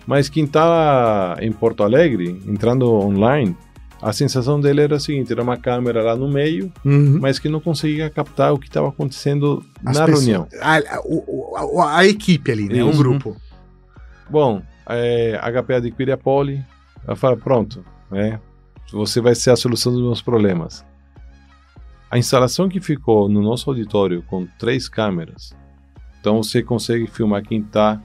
Mas 0.05 0.27
quem 0.29 0.45
está 0.45 1.38
em 1.41 1.51
Porto 1.51 1.84
Alegre, 1.84 2.41
entrando 2.47 2.91
online, 2.91 3.55
a 4.01 4.11
sensação 4.11 4.59
dele 4.59 4.82
era 4.82 4.95
a 4.95 4.99
seguinte: 4.99 5.32
era 5.32 5.43
uma 5.43 5.57
câmera 5.57 6.01
lá 6.01 6.15
no 6.15 6.27
meio, 6.27 6.71
Uhum. 6.84 7.19
mas 7.21 7.38
que 7.39 7.47
não 7.47 7.59
conseguia 7.59 8.09
captar 8.09 8.51
o 8.53 8.57
que 8.59 8.67
estava 8.67 8.89
acontecendo 8.89 9.63
As 9.86 9.97
na 9.97 10.05
pessoas- 10.05 10.25
reunião. 10.25 10.47
A, 10.61 10.77
a- 10.77 11.01
o- 11.05 11.79
a- 11.79 11.97
a 11.99 12.05
equipe 12.07 12.51
ali, 12.51 12.67
né? 12.67 12.84
Um 12.84 12.89
Isso. 12.89 12.97
grupo. 12.97 13.36
Bom, 14.29 14.61
é, 14.89 15.38
HP 15.41 15.73
adquire 15.75 16.11
a 16.11 16.17
Poly, 16.17 16.63
ela 17.05 17.15
fala, 17.15 17.38
pronto, 17.38 17.84
né, 18.09 18.39
você 18.91 19.21
vai 19.21 19.36
ser 19.36 19.51
a 19.51 19.55
solução 19.55 19.91
dos 19.91 20.01
meus 20.01 20.21
problemas. 20.21 20.84
A 22.09 22.17
instalação 22.17 22.67
que 22.67 22.82
ficou 22.82 23.29
no 23.29 23.41
nosso 23.41 23.69
auditório 23.69 24.21
com 24.23 24.45
três 24.57 24.89
câmeras, 24.89 25.53
então 26.19 26.41
você 26.41 26.61
consegue 26.63 27.07
filmar 27.07 27.41
quem 27.43 27.59
está 27.61 28.01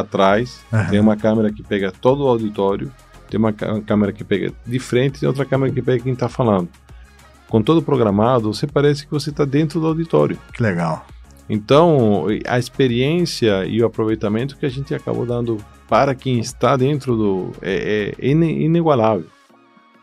atrás, 0.00 0.60
Aham. 0.72 0.90
tem 0.90 1.00
uma 1.00 1.16
câmera 1.16 1.52
que 1.52 1.62
pega 1.62 1.92
todo 1.92 2.24
o 2.24 2.28
auditório, 2.28 2.90
tem 3.30 3.38
uma 3.38 3.52
câmera 3.52 4.12
que 4.12 4.24
pega 4.24 4.52
de 4.66 4.78
frente 4.78 5.22
e 5.22 5.26
outra 5.26 5.44
câmera 5.44 5.72
que 5.72 5.80
pega 5.80 6.02
quem 6.02 6.12
está 6.12 6.28
falando. 6.28 6.68
Com 7.48 7.62
todo 7.62 7.82
programado, 7.82 8.52
você 8.52 8.66
parece 8.66 9.06
que 9.06 9.12
você 9.12 9.30
está 9.30 9.44
dentro 9.44 9.80
do 9.80 9.86
auditório. 9.86 10.38
Que 10.52 10.62
legal. 10.62 11.06
Então, 11.48 12.26
a 12.46 12.58
experiência 12.58 13.64
e 13.66 13.82
o 13.82 13.86
aproveitamento 13.86 14.56
que 14.56 14.66
a 14.66 14.68
gente 14.68 14.94
acabou 14.94 15.26
dando 15.26 15.58
para 15.88 16.14
quem 16.14 16.38
está 16.38 16.76
dentro 16.76 17.16
do. 17.16 17.52
é, 17.62 18.14
é 18.18 18.26
inigualável. 18.26 19.26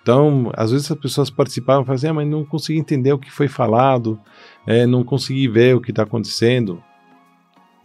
Então, 0.02 0.52
às 0.56 0.72
vezes 0.72 0.92
as 0.92 0.98
pessoas 0.98 1.30
participavam 1.30 1.84
e 1.84 1.86
faziam, 1.86 2.12
ah, 2.12 2.14
mas 2.16 2.28
não 2.28 2.44
consegui 2.44 2.80
entender 2.80 3.14
o 3.14 3.20
que 3.20 3.32
foi 3.32 3.48
falado, 3.48 4.20
é, 4.66 4.86
não 4.88 5.04
consegui 5.04 5.48
ver 5.48 5.76
o 5.76 5.82
que 5.82 5.92
está 5.92 6.04
acontecendo. 6.04 6.82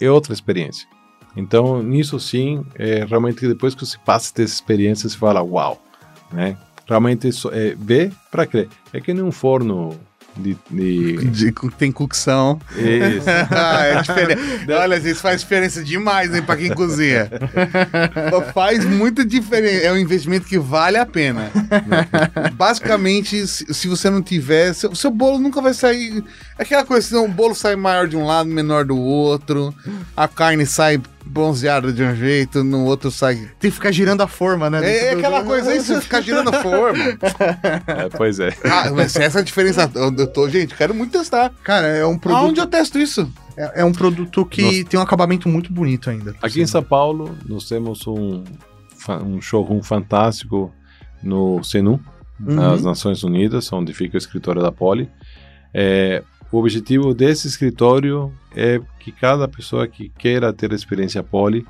É 0.00 0.10
outra 0.10 0.32
experiência. 0.32 0.88
Então, 1.36 1.82
nisso 1.82 2.18
sim, 2.18 2.64
é, 2.76 3.04
realmente 3.04 3.46
depois 3.46 3.74
que 3.74 3.84
você 3.84 3.98
passa 4.04 4.32
dessa 4.34 4.54
experiência, 4.54 5.08
você 5.08 5.16
fala, 5.16 5.42
uau, 5.42 5.82
né? 6.32 6.56
Realmente 6.88 7.28
isso 7.28 7.50
é 7.52 7.74
ver 7.76 8.12
para 8.30 8.46
crer. 8.46 8.68
É 8.92 9.00
que 9.00 9.12
nem 9.12 9.22
um 9.22 9.32
forno 9.32 9.98
de, 10.36 10.56
de... 10.70 11.16
De- 11.26 11.52
tem 11.76 11.90
cocção. 11.90 12.60
Isso. 12.76 13.26
Ah, 13.50 13.84
é 13.84 14.02
diferente. 14.02 14.72
Olha, 14.72 14.96
isso 14.96 15.20
faz 15.20 15.40
diferença 15.40 15.82
demais, 15.82 16.34
hein, 16.34 16.42
pra 16.42 16.56
quem 16.56 16.72
cozinha. 16.72 17.28
faz 18.54 18.84
muita 18.84 19.24
diferença. 19.24 19.86
É 19.86 19.92
um 19.92 19.96
investimento 19.96 20.46
que 20.46 20.58
vale 20.58 20.96
a 20.96 21.06
pena. 21.06 21.50
Basicamente, 22.54 23.46
se, 23.46 23.88
você 23.88 24.10
não 24.10 24.22
tiver, 24.22 24.72
seu, 24.74 24.94
seu 24.94 25.10
bolo 25.10 25.38
nunca 25.38 25.60
vai 25.60 25.74
sair. 25.74 26.22
É 26.58 26.62
aquela 26.62 26.84
coisa, 26.84 27.08
senão 27.08 27.24
o 27.24 27.28
bolo 27.28 27.54
sai 27.54 27.76
maior 27.76 28.06
de 28.06 28.16
um 28.16 28.24
lado, 28.24 28.48
menor 28.48 28.84
do 28.84 28.96
outro. 28.98 29.74
A 30.16 30.28
carne 30.28 30.66
sai 30.66 31.00
bronzeada 31.26 31.92
de 31.92 32.02
um 32.02 32.14
jeito, 32.14 32.62
no 32.64 32.84
outro 32.84 33.10
sai. 33.10 33.36
Tem 33.58 33.70
que 33.70 33.76
ficar 33.76 33.90
girando 33.92 34.20
a 34.22 34.26
forma, 34.26 34.70
né? 34.70 34.84
É, 34.84 35.06
é 35.08 35.12
do- 35.12 35.18
aquela 35.18 35.42
coisa 35.44 35.70
aí, 35.70 35.80
você 35.80 36.00
ficar 36.00 36.20
girando 36.20 36.48
a 36.50 36.52
forma. 36.62 37.04
É, 37.86 38.08
pois 38.16 38.38
é. 38.40 38.50
Ah, 38.64 38.90
mas 38.90 39.14
essa 39.16 39.38
é 39.38 39.42
a 39.42 39.44
diferença. 39.44 39.90
Eu, 39.94 40.14
eu 40.16 40.26
tô, 40.26 40.48
gente, 40.48 40.74
quero 40.74 40.94
muito 40.94 41.12
testar. 41.18 41.52
Cara, 41.62 41.86
é 41.86 42.06
um 42.06 42.18
produto. 42.18 42.40
Aonde 42.44 42.60
eu 42.60 42.66
testo 42.66 42.98
isso? 42.98 43.30
É, 43.56 43.80
é 43.80 43.84
um 43.84 43.92
produto 43.92 44.44
que 44.46 44.62
Nossa. 44.62 44.84
tem 44.84 45.00
um 45.00 45.02
acabamento 45.02 45.48
muito 45.48 45.72
bonito 45.72 46.08
ainda. 46.10 46.34
Aqui 46.42 46.60
em. 46.60 46.66
São 46.66 46.82
Paulo, 46.82 47.36
nós 47.48 47.68
temos 47.68 48.06
um, 48.06 48.44
um 49.24 49.40
showroom 49.40 49.82
fantástico 49.82 50.72
no 51.22 51.62
Senu, 51.64 52.00
Uhum. 52.38 52.54
nas 52.54 52.84
Nações 52.84 53.22
Unidas, 53.24 53.72
onde 53.72 53.94
fica 53.94 54.14
o 54.14 54.18
escritório 54.18 54.60
da 54.60 54.70
Poli. 54.70 55.08
É, 55.72 56.22
o 56.52 56.58
objetivo 56.58 57.12
desse 57.12 57.48
escritório 57.48 58.32
é 58.54 58.80
que 59.00 59.10
cada 59.10 59.48
pessoa 59.48 59.86
que 59.86 60.08
queira 60.08 60.52
ter 60.52 60.72
experiência 60.72 61.22
Poli 61.22 61.66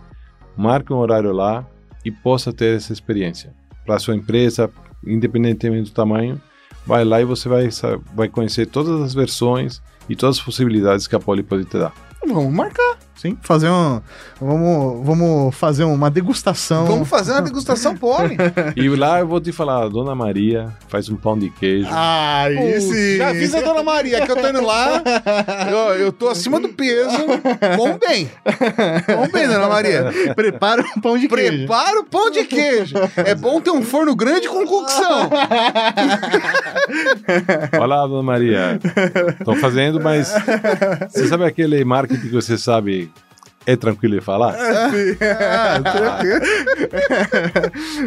marque 0.57 0.93
um 0.93 0.97
horário 0.97 1.33
lá 1.33 1.67
e 2.05 2.11
possa 2.11 2.53
ter 2.53 2.77
essa 2.77 2.93
experiência. 2.93 3.55
Para 3.85 3.99
sua 3.99 4.15
empresa, 4.15 4.71
independentemente 5.07 5.91
do 5.91 5.95
tamanho, 5.95 6.41
vai 6.87 7.05
lá 7.05 7.21
e 7.21 7.25
você 7.25 7.49
vai, 7.49 7.69
vai 8.15 8.29
conhecer 8.29 8.67
todas 8.67 9.01
as 9.01 9.15
versões 9.15 9.83
e 10.09 10.15
todas 10.15 10.39
as 10.39 10.45
possibilidades 10.45 11.07
que 11.07 11.17
a 11.17 11.21
Poli 11.21 11.43
pode 11.43 11.65
te 11.65 11.79
dar. 11.79 11.93
Vamos 12.27 12.53
marcar. 12.53 13.06
Sim, 13.17 13.37
fazer 13.41 13.71
um. 13.71 14.01
Vamos, 14.39 15.07
vamos 15.07 15.55
fazer 15.55 15.85
uma 15.85 16.11
degustação. 16.11 16.85
Vamos 16.85 17.09
fazer 17.09 17.33
uma 17.33 17.41
degustação 17.41 17.97
poli. 17.97 18.37
E 18.77 18.87
lá 18.91 19.21
eu 19.21 19.27
vou 19.27 19.41
te 19.41 19.53
falar, 19.53 19.85
a 19.85 19.89
Dona 19.89 20.15
Maria 20.15 20.69
faz 20.89 21.09
um 21.09 21.17
pão 21.17 21.39
de 21.39 21.49
queijo. 21.49 21.89
Ah, 21.91 22.51
esse. 22.51 23.17
Já 23.17 23.31
avisa 23.31 23.59
a 23.59 23.63
Dona 23.63 23.83
Maria 23.83 24.21
que 24.21 24.31
eu 24.31 24.37
tô 24.37 24.47
indo 24.47 24.63
lá. 24.63 25.03
Eu, 25.67 25.95
eu 25.95 26.13
tô 26.13 26.29
acima 26.29 26.61
do 26.61 26.69
peso. 26.69 27.17
Vamos 27.79 27.99
bem. 28.07 28.31
Vamos 29.07 29.33
bem, 29.33 29.49
Dona 29.49 29.67
Maria. 29.67 30.13
Prepara 30.35 30.83
um 30.83 31.01
pão 31.01 31.17
de 31.17 31.27
queijo. 31.27 31.57
Prepara 31.59 32.01
o 32.01 32.05
pão 32.05 32.31
de 32.31 32.45
queijo. 32.45 32.97
É 33.17 33.35
bom 33.35 33.63
ter 33.63 33.71
um 33.71 33.83
forno 33.83 34.15
grande 34.15 34.47
com 34.47 34.67
cocção. 34.67 35.31
Olá, 37.81 38.07
Dona 38.07 38.23
Maria. 38.23 38.79
Tô 39.43 39.55
fazendo, 39.55 40.01
mas 40.01 40.35
você 41.09 41.27
sabe 41.27 41.45
aquele 41.45 41.83
marketing 41.83 42.21
que 42.21 42.29
você 42.29 42.59
sabe 42.59 43.06
é 43.67 43.75
tranquilo 43.77 44.15
de 44.15 44.21
falar? 44.25 44.55
Ah, 44.55 45.81
tranquilo. 45.83 46.41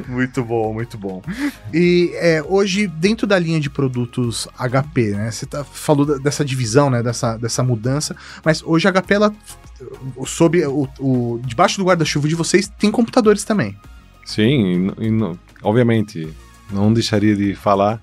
muito 0.07 0.43
bom, 0.43 0.73
muito 0.73 0.97
bom. 0.97 1.21
E 1.73 2.11
é, 2.15 2.41
hoje, 2.47 2.87
dentro 2.87 3.27
da 3.27 3.37
linha 3.37 3.59
de 3.59 3.69
produtos 3.69 4.47
HP, 4.57 5.11
né? 5.11 5.29
Você 5.31 5.45
tá, 5.45 5.63
falou 5.63 6.19
dessa 6.19 6.43
divisão, 6.45 6.89
né? 6.89 7.03
Dessa, 7.03 7.37
dessa 7.37 7.61
mudança, 7.63 8.15
mas 8.43 8.63
hoje 8.63 8.87
a 8.87 8.91
HP, 8.93 9.13
ela, 9.13 9.33
sob 10.25 10.65
o, 10.65 10.87
o- 10.99 11.39
debaixo 11.43 11.77
do 11.77 11.85
guarda-chuva 11.85 12.27
de 12.27 12.35
vocês, 12.35 12.71
tem 12.79 12.89
computadores 12.91 13.43
também. 13.43 13.75
Sim, 14.25 14.93
e, 14.99 15.07
e 15.07 15.37
obviamente 15.63 16.29
não 16.71 16.93
deixaria 16.93 17.35
de 17.35 17.55
falar 17.55 17.99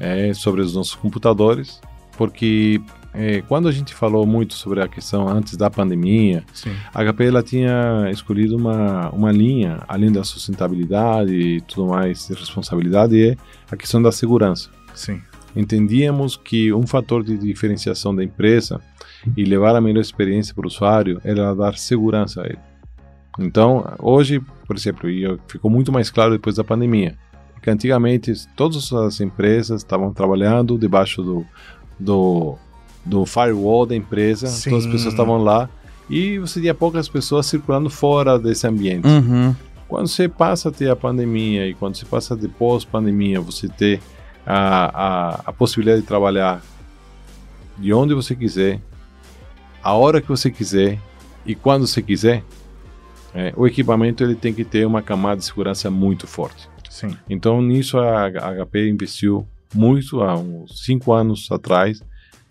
é, 0.00 0.32
sobre 0.34 0.62
os 0.62 0.74
nossos 0.74 0.94
computadores, 0.94 1.80
porque 2.16 2.80
é, 3.18 3.42
quando 3.42 3.66
a 3.66 3.72
gente 3.72 3.92
falou 3.92 4.24
muito 4.24 4.54
sobre 4.54 4.80
a 4.80 4.86
questão 4.86 5.28
antes 5.28 5.56
da 5.56 5.68
pandemia, 5.68 6.44
Sim. 6.54 6.70
a 6.94 7.02
HP 7.04 7.24
ela 7.24 7.42
tinha 7.42 8.08
escolhido 8.12 8.56
uma, 8.56 9.10
uma 9.10 9.32
linha, 9.32 9.80
além 9.88 10.12
da 10.12 10.22
sustentabilidade 10.22 11.34
e 11.34 11.60
tudo 11.62 11.88
mais, 11.88 12.28
de 12.28 12.34
responsabilidade, 12.34 13.30
é 13.30 13.36
a 13.68 13.76
questão 13.76 14.00
da 14.00 14.12
segurança. 14.12 14.70
Sim. 14.94 15.20
Entendíamos 15.56 16.36
que 16.36 16.72
um 16.72 16.86
fator 16.86 17.24
de 17.24 17.36
diferenciação 17.36 18.14
da 18.14 18.22
empresa 18.22 18.80
e 19.36 19.44
levar 19.44 19.74
a 19.74 19.80
melhor 19.80 20.00
experiência 20.00 20.54
para 20.54 20.64
o 20.64 20.68
usuário 20.68 21.20
era 21.24 21.52
dar 21.56 21.76
segurança 21.76 22.42
a 22.42 22.46
ele. 22.46 22.60
Então, 23.36 23.84
hoje, 23.98 24.40
por 24.64 24.76
exemplo, 24.76 25.10
e 25.10 25.24
ficou 25.48 25.68
muito 25.68 25.90
mais 25.90 26.08
claro 26.08 26.30
depois 26.34 26.54
da 26.54 26.62
pandemia, 26.62 27.18
que 27.60 27.68
antigamente 27.68 28.32
todas 28.54 28.92
as 28.92 29.20
empresas 29.20 29.80
estavam 29.80 30.12
trabalhando 30.12 30.78
debaixo 30.78 31.20
do, 31.20 31.44
do, 31.98 32.56
do 33.04 33.24
firewall 33.24 33.86
da 33.86 33.96
empresa, 33.96 34.46
Sim. 34.46 34.70
todas 34.70 34.86
as 34.86 34.92
pessoas 34.92 35.14
estavam 35.14 35.38
lá 35.38 35.68
e 36.08 36.38
você 36.38 36.60
tinha 36.60 36.74
poucas 36.74 37.08
pessoas 37.08 37.46
circulando 37.46 37.90
fora 37.90 38.38
desse 38.38 38.66
ambiente. 38.66 39.06
Uhum. 39.06 39.54
Quando 39.86 40.08
você 40.08 40.28
passa 40.28 40.68
a 40.68 40.72
ter 40.72 40.90
a 40.90 40.96
pandemia 40.96 41.66
e 41.66 41.74
quando 41.74 41.96
você 41.96 42.04
passa 42.04 42.36
de 42.36 42.48
pós-pandemia, 42.48 43.40
você 43.40 43.68
ter 43.68 44.00
a, 44.46 44.90
a, 45.36 45.40
a 45.46 45.52
possibilidade 45.52 46.02
de 46.02 46.06
trabalhar 46.06 46.62
de 47.76 47.92
onde 47.92 48.14
você 48.14 48.34
quiser, 48.34 48.80
a 49.82 49.92
hora 49.94 50.20
que 50.20 50.28
você 50.28 50.50
quiser 50.50 50.98
e 51.46 51.54
quando 51.54 51.86
você 51.86 52.02
quiser, 52.02 52.42
é, 53.34 53.52
o 53.56 53.66
equipamento 53.66 54.22
ele 54.24 54.34
tem 54.34 54.52
que 54.52 54.64
ter 54.64 54.86
uma 54.86 55.02
camada 55.02 55.36
de 55.36 55.44
segurança 55.44 55.90
muito 55.90 56.26
forte. 56.26 56.68
Sim. 56.90 57.16
Então 57.28 57.62
nisso 57.62 57.98
a 57.98 58.26
a 58.26 58.66
HP 58.66 58.88
investiu 58.88 59.46
muito 59.74 60.22
há 60.22 60.36
uns 60.36 60.84
cinco 60.84 61.12
anos 61.12 61.48
atrás, 61.50 62.02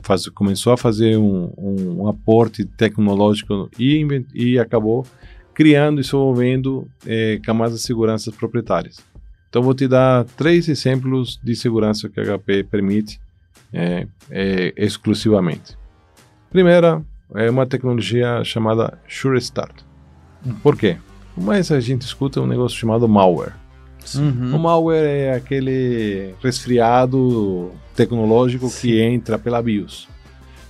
faz, 0.02 0.28
começou 0.30 0.74
a 0.74 0.78
fazer 0.78 1.18
um, 1.18 1.52
um, 1.58 2.02
um 2.02 2.08
aporte 2.08 2.66
tecnológico 2.66 3.70
e, 3.80 4.06
e 4.34 4.60
acabou 4.60 5.06
criando 5.54 6.00
e 6.00 6.04
desenvolvendo 6.04 6.88
eh, 7.06 7.40
camadas 7.44 7.80
de 7.80 7.86
segurança 7.86 8.32
proprietárias. 8.32 9.00
Então 9.50 9.64
vou 9.64 9.74
te 9.74 9.88
dar 9.88 10.24
três 10.24 10.70
exemplos 10.70 11.40
de 11.44 11.56
segurança 11.56 12.08
que 12.08 12.20
a 12.20 12.38
HP 12.38 12.64
permite 12.66 13.20
eh, 13.74 14.08
eh, 14.30 14.74
exclusivamente. 14.78 15.76
Primeira 16.52 17.04
é 17.34 17.50
uma 17.50 17.66
tecnologia 17.66 18.44
chamada 18.44 19.00
Sure 19.08 19.40
Start. 19.40 19.82
Por 20.62 20.78
quê? 20.78 20.98
Mas 21.36 21.72
a 21.72 21.80
gente 21.80 22.04
escuta 22.04 22.40
um 22.40 22.48
negócio 22.48 22.78
chamado 22.78 23.08
malware. 23.08 23.54
Uhum. 24.16 24.56
O 24.56 24.60
malware 24.60 25.06
é 25.06 25.34
aquele 25.34 26.34
resfriado 26.42 27.72
tecnológico 27.96 28.70
que 28.70 29.00
entra 29.02 29.38
pela 29.38 29.62
BIOS. 29.62 30.08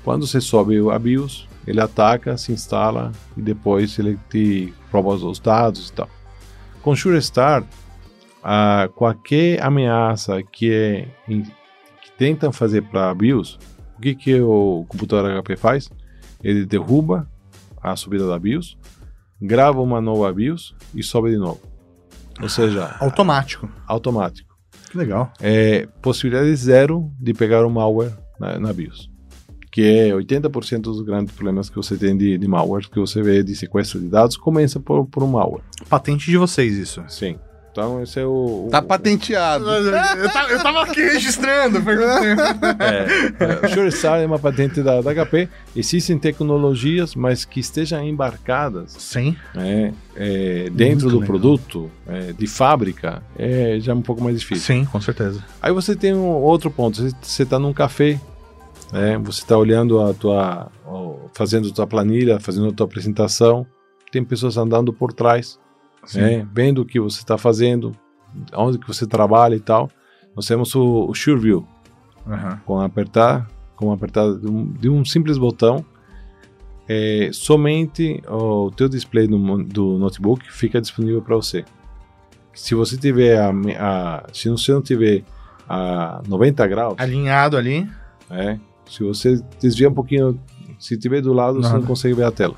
Quando 0.04 0.26
você 0.26 0.40
sobe 0.40 0.78
a 0.90 0.98
BIOS, 0.98 1.48
ele 1.66 1.82
ataca, 1.82 2.38
se 2.38 2.52
instala 2.52 3.12
e 3.36 3.42
depois 3.42 4.00
ele 4.00 4.18
te 4.30 4.74
prova 4.90 5.10
os 5.10 5.40
dados 5.40 5.90
e 5.90 5.94
tal. 5.94 6.10
Com 6.82 6.96
Sure 6.96 7.18
Start, 7.18 7.66
ah, 8.42 8.90
qualquer 8.96 9.62
ameaça 9.62 10.42
que, 10.42 10.72
é, 10.72 11.08
que 11.28 12.12
tentam 12.18 12.52
fazer 12.52 12.84
para 12.84 13.10
a 13.10 13.14
BIOS, 13.14 13.60
o 13.98 14.02
que, 14.02 14.16
que 14.16 14.40
o 14.40 14.86
computador 14.88 15.44
HP 15.44 15.58
faz? 15.58 15.90
Ele 16.42 16.66
derruba 16.66 17.30
a 17.82 17.96
subida 17.96 18.28
da 18.28 18.40
BIOS, 18.40 18.78
grava 19.42 19.82
uma 19.82 20.00
nova 20.00 20.32
BIOS 20.32 20.74
e 20.96 21.04
sobe 21.04 21.32
de 21.32 21.38
novo. 21.38 21.60
Ou 22.42 22.50
seja, 22.50 22.96
Automático. 23.00 23.70
automático. 23.88 24.56
Que 24.90 24.98
legal. 24.98 25.32
É 25.42 25.86
possibilidade 26.02 26.56
zero 26.56 27.12
de 27.20 27.34
pegar 27.34 27.66
o 27.66 27.70
malware 27.70 28.14
na, 28.40 28.60
na 28.60 28.72
BIOS. 28.74 29.10
Que 29.72 29.82
é 29.82 30.10
80% 30.12 30.82
dos 30.82 31.02
grandes 31.02 31.34
problemas 31.36 31.70
que 31.70 31.76
você 31.76 31.98
tem 31.98 32.18
de, 32.18 32.38
de 32.38 32.48
malware, 32.48 32.90
que 32.90 33.00
você 33.00 33.22
vê 33.22 33.44
de 33.44 33.56
sequestro 33.56 34.00
de 34.00 34.08
dados, 34.08 34.38
começa 34.38 34.80
por, 34.80 35.06
por 35.06 35.24
um 35.24 35.28
malware. 35.28 35.64
Patente 35.90 36.32
de 36.32 36.38
vocês, 36.38 36.76
isso. 36.78 37.04
Sim. 37.08 37.38
Então, 37.78 38.02
esse 38.02 38.20
é 38.20 38.26
o. 38.26 38.66
o 38.66 38.70
Tá 38.72 38.82
patenteado. 38.82 39.70
Eu 39.70 40.30
tava, 40.32 40.50
eu 40.52 40.64
tava 40.64 40.82
aqui 40.82 41.00
registrando, 41.00 41.80
perguntando. 41.84 42.42
É, 42.82 43.64
é, 43.66 43.68
SureStar 43.68 44.20
é 44.20 44.26
uma 44.26 44.40
patente 44.40 44.82
da, 44.82 45.00
da 45.00 45.14
HP. 45.14 45.48
Existem 45.76 46.18
tecnologias, 46.18 47.14
mas 47.14 47.46
que 47.46 47.60
estejam 47.60 48.04
embarcadas 48.04 48.94
Sim. 48.98 49.36
né, 49.54 49.94
é, 50.16 50.72
dentro 50.72 51.02
Muito 51.04 51.10
do 51.10 51.20
legal. 51.20 51.28
produto, 51.28 51.92
é, 52.08 52.34
de 52.34 52.48
fábrica, 52.48 53.22
é 53.38 53.78
já 53.80 53.94
um 53.94 54.02
pouco 54.02 54.24
mais 54.24 54.40
difícil. 54.40 54.66
Sim, 54.76 54.84
com 54.86 55.00
certeza. 55.00 55.44
Aí 55.62 55.72
você 55.72 55.96
tem 55.96 56.16
um 56.16 56.26
outro 56.26 56.72
ponto. 56.72 56.98
Você- 56.98 57.16
Você 57.22 57.44
está 57.44 57.60
num 57.60 57.74
café, 57.74 58.20
né? 58.92 59.20
Você 59.20 59.42
está 59.42 59.56
olhando 59.56 60.02
a 60.02 60.16
tua, 60.16 60.72
fazendo 61.36 61.70
a 61.70 61.72
tua 61.72 61.86
planilha, 61.86 62.40
fazendo 62.40 62.70
a 62.70 62.72
tua 62.72 62.88
apresentação. 62.88 63.68
Tem 64.12 64.24
pessoas 64.24 64.58
andando 64.58 64.92
por 64.92 65.14
trás, 65.14 65.60
né? 66.16 66.48
Vendo 66.54 66.82
o 66.82 66.86
que 66.86 67.00
você 67.00 67.20
está 67.20 67.38
fazendo, 67.38 67.92
onde 68.56 68.78
que 68.78 68.88
você 68.88 69.06
trabalha 69.08 69.56
e 69.56 69.60
tal. 69.60 69.90
Nós 70.36 70.46
temos 70.46 70.74
o, 70.76 71.08
o 71.10 71.14
Sure 71.16 71.40
View, 71.40 71.68
Aham. 72.28 72.62
com 72.66 72.80
apertar, 72.80 73.48
com 73.76 73.92
apertar 73.92 74.32
de 74.36 74.48
um, 74.48 74.72
de 74.72 74.90
um 74.90 75.04
simples 75.04 75.38
botão, 75.38 75.84
é, 76.88 77.30
somente 77.34 78.22
o 78.30 78.72
teu 78.72 78.88
display 78.88 79.28
do, 79.28 79.38
do 79.64 79.98
notebook 79.98 80.50
fica 80.52 80.80
disponível 80.80 81.22
para 81.22 81.36
você. 81.36 81.66
Se 82.54 82.74
você 82.74 82.98
tiver 82.98 83.38
a, 83.40 83.50
a- 83.80 84.24
se 84.32 84.50
você 84.50 84.72
não 84.72 84.82
tiver 84.82 85.24
a 85.68 86.22
90 86.28 86.66
graus, 86.68 86.96
Alinhado 86.98 87.58
ali. 87.58 87.88
É. 88.30 88.58
Se 88.90 89.04
você 89.04 89.42
desviar 89.60 89.92
um 89.92 89.94
pouquinho, 89.94 90.40
se 90.80 90.98
tiver 90.98 91.22
do 91.22 91.34
lado, 91.34 91.56
você 91.58 91.68
Nada. 91.70 91.80
não 91.80 91.86
consegue 91.86 92.14
ver 92.16 92.24
a 92.24 92.32
tela. 92.32 92.56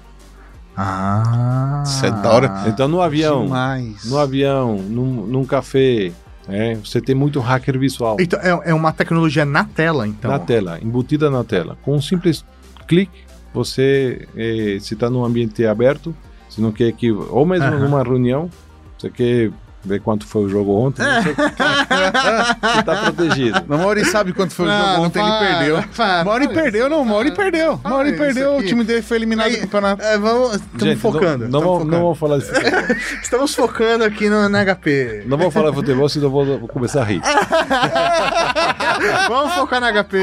Ah. 0.75 1.83
Isso 1.85 2.05
é 2.05 2.11
da 2.11 2.31
hora. 2.31 2.63
Então 2.67 2.87
no 2.87 3.01
avião, 3.01 3.43
Demais. 3.43 4.05
no 4.05 4.17
avião, 4.17 4.77
num, 4.77 5.25
num 5.25 5.45
café, 5.45 6.11
é, 6.47 6.75
você 6.75 7.01
tem 7.01 7.13
muito 7.13 7.39
hacker 7.39 7.77
visual 7.77 8.17
Então, 8.19 8.39
é, 8.41 8.71
é 8.71 8.73
uma 8.73 8.91
tecnologia 8.91 9.45
na 9.45 9.63
tela, 9.65 10.07
então. 10.07 10.31
na 10.31 10.39
tela, 10.39 10.79
embutida 10.81 11.29
na 11.29 11.43
tela. 11.43 11.77
Com 11.83 11.95
um 11.95 12.01
simples 12.01 12.45
clique, 12.87 13.19
você, 13.53 14.27
eh, 14.35 14.77
se 14.79 14.93
está 14.93 15.09
num 15.09 15.23
ambiente 15.25 15.65
aberto, 15.65 16.15
se 16.49 16.61
não 16.61 16.71
quer 16.71 16.91
que, 16.93 17.11
ou 17.11 17.45
mesmo 17.45 17.65
Aham. 17.65 17.79
numa 17.79 18.03
reunião, 18.03 18.49
você 18.97 19.09
quer 19.09 19.51
ver 19.83 20.01
quanto 20.01 20.25
foi 20.25 20.43
o 20.43 20.49
jogo 20.49 20.77
ontem, 20.77 21.03
você 21.23 22.79
está 22.79 22.95
protegido. 23.03 23.63
Não, 23.67 23.77
Mauri 23.77 24.05
sabe 24.05 24.33
quanto 24.33 24.53
foi 24.53 24.67
o 24.67 24.69
jogo 24.69 24.83
não 24.83 25.01
ontem, 25.03 25.21
ele 25.21 25.29
para, 25.31 25.57
perdeu. 25.57 25.83
para, 25.95 26.23
Mauri 26.23 26.47
perdeu, 26.49 26.89
não, 26.89 27.05
Mauri 27.05 27.31
perdeu. 27.31 27.77
Para 27.77 27.91
Mauri 27.91 28.09
isso 28.09 28.17
perdeu, 28.17 28.57
o 28.57 28.63
time 28.63 28.83
dele 28.83 29.01
foi 29.01 29.17
eliminado 29.17 29.47
Aí- 29.47 29.55
do 29.55 29.61
campeonato. 29.61 30.01
É, 30.03 30.17
vamos, 30.17 30.55
estamos 30.55 30.83
Gente, 30.83 30.99
focando. 30.99 31.47
Não, 31.47 31.61
não, 31.61 31.67
focando. 31.73 31.91
não 31.91 32.01
vou 32.01 32.15
falar 32.15 32.37
de 32.39 32.45
futebol. 32.45 32.79
Estamos 33.21 33.55
focando 33.55 34.03
aqui 34.03 34.29
no, 34.29 34.49
na 34.49 34.65
HP. 34.65 35.23
Não 35.25 35.37
vou 35.37 35.51
falar 35.51 35.69
de 35.69 35.75
futebol, 35.75 36.09
senão 36.09 36.27
eu 36.27 36.31
vou, 36.31 36.45
vou 36.59 36.67
começar 36.67 37.01
a 37.01 37.05
rir. 37.05 37.21
Vamos 39.27 39.53
focar 39.53 39.79
na 39.79 39.91
HP. 39.91 40.17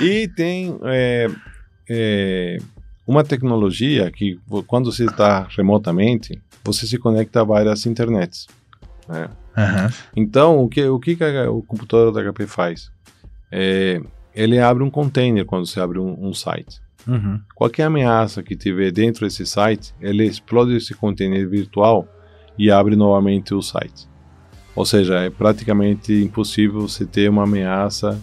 E 0.00 0.28
tem 0.28 0.76
é, 0.84 1.28
é, 1.88 2.58
uma 3.06 3.24
tecnologia 3.24 4.10
que, 4.10 4.38
quando 4.66 4.90
você 4.90 5.04
está 5.04 5.46
remotamente, 5.56 6.40
você 6.64 6.86
se 6.86 6.98
conecta 6.98 7.40
a 7.40 7.44
várias 7.44 7.84
internets. 7.86 8.46
né? 9.08 9.28
Então, 10.16 10.58
o 10.64 10.68
que, 10.68 10.84
o, 10.86 10.98
que 10.98 11.14
que 11.14 11.22
a- 11.24 11.50
o 11.50 11.62
computador 11.62 12.10
da 12.12 12.20
HP 12.32 12.46
faz? 12.46 12.90
É, 13.52 14.00
ele 14.34 14.58
abre 14.58 14.82
um 14.82 14.90
container 14.90 15.44
quando 15.44 15.66
você 15.66 15.78
abre 15.80 15.98
um, 15.98 16.28
um 16.28 16.32
site. 16.34 16.80
Uhum. 17.06 17.38
Qualquer 17.54 17.84
ameaça 17.84 18.42
que 18.42 18.56
tiver 18.56 18.90
dentro 18.90 19.26
desse 19.26 19.46
site, 19.46 19.94
ele 20.00 20.24
explode 20.24 20.74
esse 20.74 20.94
container 20.94 21.46
virtual 21.48 22.08
e 22.58 22.70
abre 22.70 22.96
novamente 22.96 23.54
o 23.54 23.60
site. 23.62 24.08
Ou 24.74 24.84
seja, 24.86 25.20
é 25.20 25.30
praticamente 25.30 26.12
impossível 26.14 26.80
você 26.80 27.04
ter 27.04 27.28
uma 27.30 27.44
ameaça 27.44 28.18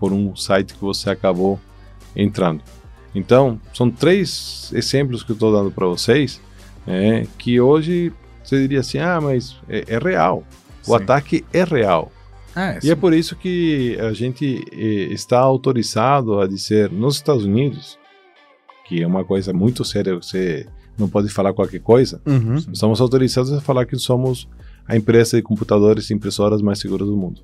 por 0.00 0.12
um 0.12 0.34
site 0.34 0.74
que 0.74 0.80
você 0.80 1.10
acabou 1.10 1.60
entrando. 2.16 2.62
Então, 3.14 3.60
são 3.74 3.88
três 3.90 4.70
exemplos 4.74 5.22
que 5.22 5.30
eu 5.30 5.34
estou 5.34 5.52
dando 5.52 5.70
para 5.70 5.86
vocês, 5.86 6.40
né, 6.86 7.26
que 7.38 7.60
hoje 7.60 8.12
você 8.42 8.60
diria 8.60 8.80
assim, 8.80 8.98
ah, 8.98 9.20
mas 9.20 9.56
é, 9.68 9.84
é 9.86 9.98
real. 9.98 10.44
O 10.86 10.96
Sim. 10.96 11.02
ataque 11.02 11.44
é 11.52 11.62
real. 11.64 12.10
É, 12.54 12.78
E 12.82 12.90
é 12.90 12.94
por 12.94 13.14
isso 13.14 13.34
que 13.36 13.96
a 14.00 14.12
gente 14.12 14.62
eh, 14.72 15.12
está 15.12 15.38
autorizado 15.38 16.38
a 16.40 16.46
dizer 16.46 16.90
nos 16.90 17.14
Estados 17.16 17.44
Unidos, 17.44 17.98
que 18.86 19.02
é 19.02 19.06
uma 19.06 19.24
coisa 19.24 19.52
muito 19.54 19.84
séria, 19.84 20.14
você 20.16 20.66
não 20.98 21.08
pode 21.08 21.28
falar 21.30 21.54
qualquer 21.54 21.80
coisa, 21.80 22.20
Uhum. 22.26 22.56
estamos 22.56 23.00
autorizados 23.00 23.52
a 23.52 23.60
falar 23.60 23.86
que 23.86 23.96
somos 23.96 24.46
a 24.86 24.94
empresa 24.96 25.36
de 25.38 25.42
computadores 25.42 26.10
e 26.10 26.14
impressoras 26.14 26.60
mais 26.60 26.78
segura 26.78 27.04
do 27.04 27.16
mundo. 27.16 27.40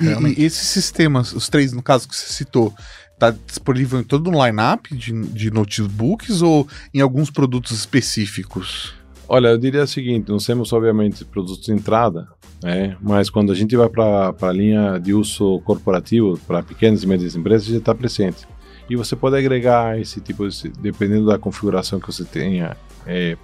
E, 0.00 0.40
e 0.40 0.44
esses 0.44 0.68
sistemas, 0.68 1.32
os 1.32 1.48
três, 1.48 1.72
no 1.72 1.82
caso 1.82 2.08
que 2.08 2.16
você 2.16 2.32
citou, 2.32 2.74
tá 3.18 3.34
disponível 3.46 4.00
em 4.00 4.04
todo 4.04 4.30
um 4.30 4.44
line-up 4.44 4.94
de, 4.94 5.12
de 5.28 5.50
notebooks 5.50 6.42
ou 6.42 6.66
em 6.94 7.00
alguns 7.00 7.30
produtos 7.30 7.72
específicos? 7.72 8.94
Olha, 9.28 9.48
eu 9.48 9.58
diria 9.58 9.82
o 9.82 9.86
seguinte: 9.86 10.30
nós 10.30 10.46
temos, 10.46 10.72
obviamente, 10.72 11.24
produtos 11.24 11.66
de 11.66 11.72
entrada, 11.72 12.28
né? 12.62 12.96
mas 13.00 13.28
quando 13.28 13.52
a 13.52 13.54
gente 13.54 13.76
vai 13.76 13.88
para 13.88 14.34
a 14.40 14.52
linha 14.52 14.98
de 14.98 15.12
uso 15.12 15.60
corporativo, 15.60 16.38
para 16.46 16.62
pequenas 16.62 17.02
e 17.02 17.06
médias 17.06 17.34
empresas, 17.34 17.66
já 17.66 17.76
está 17.76 17.94
presente. 17.94 18.46
E 18.88 18.96
você 18.96 19.14
pode 19.14 19.36
agregar 19.36 20.00
esse 20.00 20.18
tipo, 20.18 20.48
de, 20.48 20.68
dependendo 20.80 21.26
da 21.26 21.38
configuração 21.38 22.00
que 22.00 22.06
você 22.06 22.24
tenha 22.24 22.74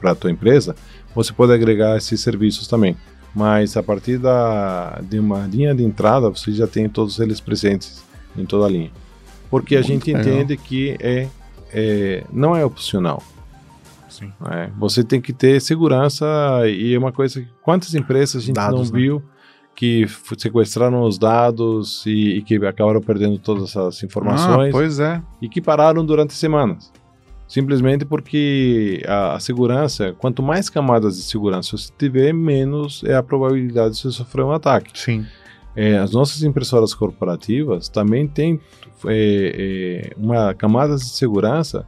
para 0.01 0.13
a 0.13 0.15
tua 0.15 0.31
empresa, 0.31 0.75
você 1.15 1.33
pode 1.33 1.53
agregar 1.53 1.97
esses 1.97 2.21
serviços 2.21 2.67
também. 2.67 2.97
Mas 3.35 3.77
a 3.77 3.83
partir 3.83 4.19
da, 4.19 5.01
de 5.03 5.19
uma 5.19 5.47
linha 5.47 5.75
de 5.75 5.83
entrada, 5.83 6.29
você 6.31 6.53
já 6.53 6.67
tem 6.67 6.89
todos 6.89 7.19
eles 7.19 7.41
presentes 7.41 8.05
em 8.37 8.45
toda 8.45 8.67
a 8.67 8.69
linha. 8.69 8.91
Porque 9.51 9.75
a 9.77 9.79
Muito 9.81 9.89
gente 9.93 10.13
legal. 10.13 10.21
entende 10.35 10.57
que 10.57 10.97
é, 11.01 11.29
é, 11.73 12.25
não 12.33 12.55
é 12.57 12.65
opcional. 12.65 13.23
Sim. 14.09 14.33
É, 14.49 14.71
você 14.79 15.03
tem 15.03 15.21
que 15.21 15.33
ter 15.33 15.61
segurança 15.61 16.25
e 16.67 16.95
é 16.95 16.99
uma 16.99 17.11
coisa 17.11 17.41
que 17.41 17.49
quantas 17.63 17.95
empresas 17.95 18.43
a 18.43 18.47
gente 18.47 18.55
Dados, 18.55 18.91
não 18.91 18.97
né? 18.97 19.03
viu 19.05 19.23
que 19.75 20.05
f- 20.05 20.37
sequestraram 20.39 21.03
os 21.03 21.19
dados 21.19 22.07
e, 22.07 22.37
e 22.39 22.43
que 22.43 22.55
acabaram 22.65 23.01
perdendo 23.01 23.37
todas 23.41 23.65
essas 23.71 24.01
informações 24.05 24.69
Ah, 24.69 24.71
pois 24.71 25.01
é. 25.01 25.21
e 25.43 25.49
que 25.49 25.61
pararam 25.61 26.07
durante 26.07 26.33
semanas. 26.35 26.93
Simplesmente 27.47 28.05
porque 28.05 29.03
a, 29.07 29.35
a 29.35 29.41
segurança, 29.41 30.15
quanto 30.19 30.43
mais 30.43 30.71
camadas 30.71 31.17
de 31.17 31.23
segurança 31.23 31.77
você 31.77 31.93
tiver, 31.97 32.33
menos 32.33 33.03
é 33.05 33.15
a 33.15 33.23
probabilidade 33.23 33.95
de 33.95 34.01
você 34.01 34.11
sofrer 34.11 34.45
um 34.45 34.53
ataque. 34.53 34.91
Sim. 34.99 35.27
É, 35.77 35.99
as 35.99 36.13
nossas 36.13 36.43
impressoras 36.43 36.95
corporativas 36.95 37.89
também 37.89 38.29
têm 38.29 38.61
é, 39.07 40.11
é, 40.11 40.17
uma 40.17 40.55
camada 40.55 40.95
de 40.97 41.05
segurança 41.05 41.87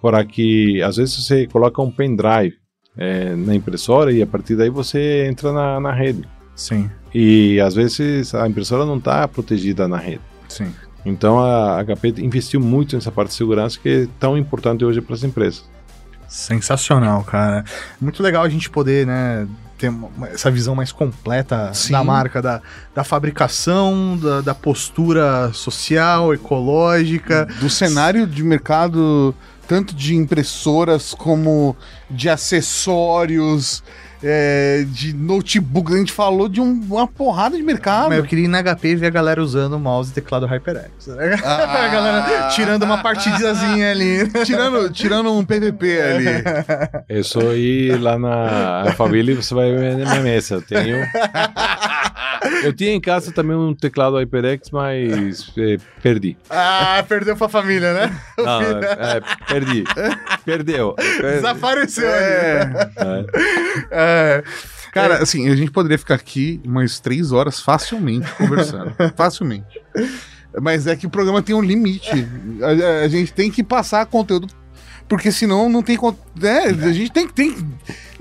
para 0.00 0.24
que 0.24 0.82
às 0.82 0.96
vezes 0.96 1.24
você 1.24 1.46
coloca 1.46 1.82
um 1.82 1.90
pendrive 1.90 2.56
é, 2.96 3.36
na 3.36 3.54
impressora 3.54 4.12
e 4.12 4.22
a 4.22 4.26
partir 4.26 4.56
daí 4.56 4.70
você 4.70 5.26
entra 5.26 5.52
na, 5.52 5.78
na 5.78 5.92
rede. 5.92 6.22
Sim, 6.56 6.90
E 7.14 7.60
às 7.60 7.74
vezes 7.74 8.34
a 8.34 8.48
impressora 8.48 8.84
não 8.84 8.96
está 8.96 9.28
protegida 9.28 9.86
na 9.86 9.96
rede. 9.96 10.22
sim. 10.48 10.72
Então 11.08 11.38
a 11.38 11.82
HP 11.84 12.14
investiu 12.18 12.60
muito 12.60 12.94
nessa 12.94 13.10
parte 13.10 13.30
de 13.30 13.36
segurança 13.36 13.78
que 13.80 13.88
é 13.88 14.08
tão 14.18 14.36
importante 14.36 14.84
hoje 14.84 15.00
para 15.00 15.14
as 15.14 15.24
empresas. 15.24 15.64
Sensacional, 16.28 17.24
cara. 17.24 17.64
Muito 18.00 18.22
legal 18.22 18.44
a 18.44 18.48
gente 18.48 18.68
poder, 18.68 19.06
né, 19.06 19.48
ter 19.78 19.90
essa 20.32 20.50
visão 20.50 20.74
mais 20.74 20.92
completa 20.92 21.72
Sim. 21.72 21.92
da 21.92 22.04
marca, 22.04 22.42
da, 22.42 22.60
da 22.94 23.02
fabricação, 23.02 24.18
da, 24.18 24.40
da 24.42 24.54
postura 24.54 25.50
social, 25.54 26.34
ecológica. 26.34 27.46
Do 27.60 27.70
cenário 27.70 28.26
de 28.26 28.42
mercado, 28.42 29.34
tanto 29.66 29.94
de 29.94 30.14
impressoras 30.14 31.14
como 31.14 31.74
de 32.10 32.28
acessórios, 32.28 33.82
é, 34.22 34.84
de 34.88 35.12
notebook. 35.14 35.92
A 35.92 35.96
gente 35.98 36.12
falou 36.12 36.48
de 36.48 36.60
um- 36.60 36.80
uma 36.90 37.06
porrada 37.06 37.56
de 37.56 37.62
mercado. 37.62 38.08
Mas 38.08 38.18
eu 38.18 38.24
queria 38.24 38.44
ir 38.44 38.48
na 38.48 38.58
HP 38.62 38.88
e 38.88 38.96
ver 38.96 39.06
a 39.06 39.10
galera 39.10 39.42
usando 39.42 39.78
mouse 39.78 40.10
e 40.10 40.14
teclado 40.14 40.46
HyperX. 40.46 41.06
né? 41.08 41.36
Ah. 41.44 41.84
a 41.84 41.88
galera 41.88 42.48
tirando 42.48 42.82
uma 42.82 42.98
partidazinha 43.02 43.90
ali. 43.90 44.28
tirando, 44.44 44.90
tirando 44.90 45.32
um 45.32 45.44
PVP 45.44 46.00
ali. 46.00 46.26
É 47.08 47.22
só 47.22 47.52
ir 47.54 47.98
lá 48.00 48.18
na 48.18 48.92
família 48.96 49.32
e 49.32 49.36
você 49.36 49.54
vai 49.54 49.70
ver 49.74 49.96
na 49.98 50.10
minha 50.10 50.20
mesa. 50.22 50.56
Eu 50.56 50.62
tenho. 50.62 50.98
Eu 52.62 52.72
tinha 52.72 52.92
em 52.92 53.00
casa 53.00 53.32
também 53.32 53.56
um 53.56 53.74
teclado 53.74 54.16
HyperX, 54.16 54.70
mas 54.70 55.50
é, 55.56 55.76
perdi. 56.02 56.36
Ah, 56.50 57.04
perdeu 57.08 57.36
pra 57.36 57.48
família, 57.48 57.92
né? 57.92 58.20
Não, 58.36 58.60
é, 58.82 59.20
perdi. 59.48 59.84
Perdeu. 60.44 60.94
Desapareceu. 61.20 62.08
É. 62.08 62.90
É. 62.96 63.88
É. 63.90 64.44
Cara, 64.92 65.22
assim, 65.22 65.48
a 65.48 65.54
gente 65.54 65.70
poderia 65.70 65.98
ficar 65.98 66.14
aqui 66.14 66.60
umas 66.64 66.98
três 66.98 67.32
horas 67.32 67.60
facilmente 67.60 68.30
conversando. 68.34 68.94
facilmente. 69.16 69.80
Mas 70.60 70.86
é 70.86 70.96
que 70.96 71.06
o 71.06 71.10
programa 71.10 71.42
tem 71.42 71.54
um 71.54 71.60
limite. 71.60 72.26
A, 72.62 73.04
a 73.04 73.08
gente 73.08 73.32
tem 73.32 73.50
que 73.50 73.62
passar 73.62 74.06
conteúdo. 74.06 74.48
Porque 75.08 75.32
senão 75.32 75.68
não 75.68 75.82
tem. 75.82 75.98
Né? 76.36 76.64
A 76.66 76.92
gente 76.92 77.10
tem 77.10 77.26
que. 77.26 77.32
Tem, 77.32 77.56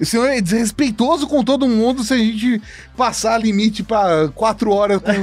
senão 0.02 0.26
é 0.26 0.40
desrespeitoso 0.40 1.28
com 1.28 1.44
todo 1.44 1.68
mundo 1.68 2.04
se 2.04 2.14
a 2.14 2.18
gente 2.18 2.62
passar 2.96 3.38
limite 3.38 3.84
pra 3.84 4.30
quatro 4.34 4.72
horas 4.72 5.02
com, 5.02 5.14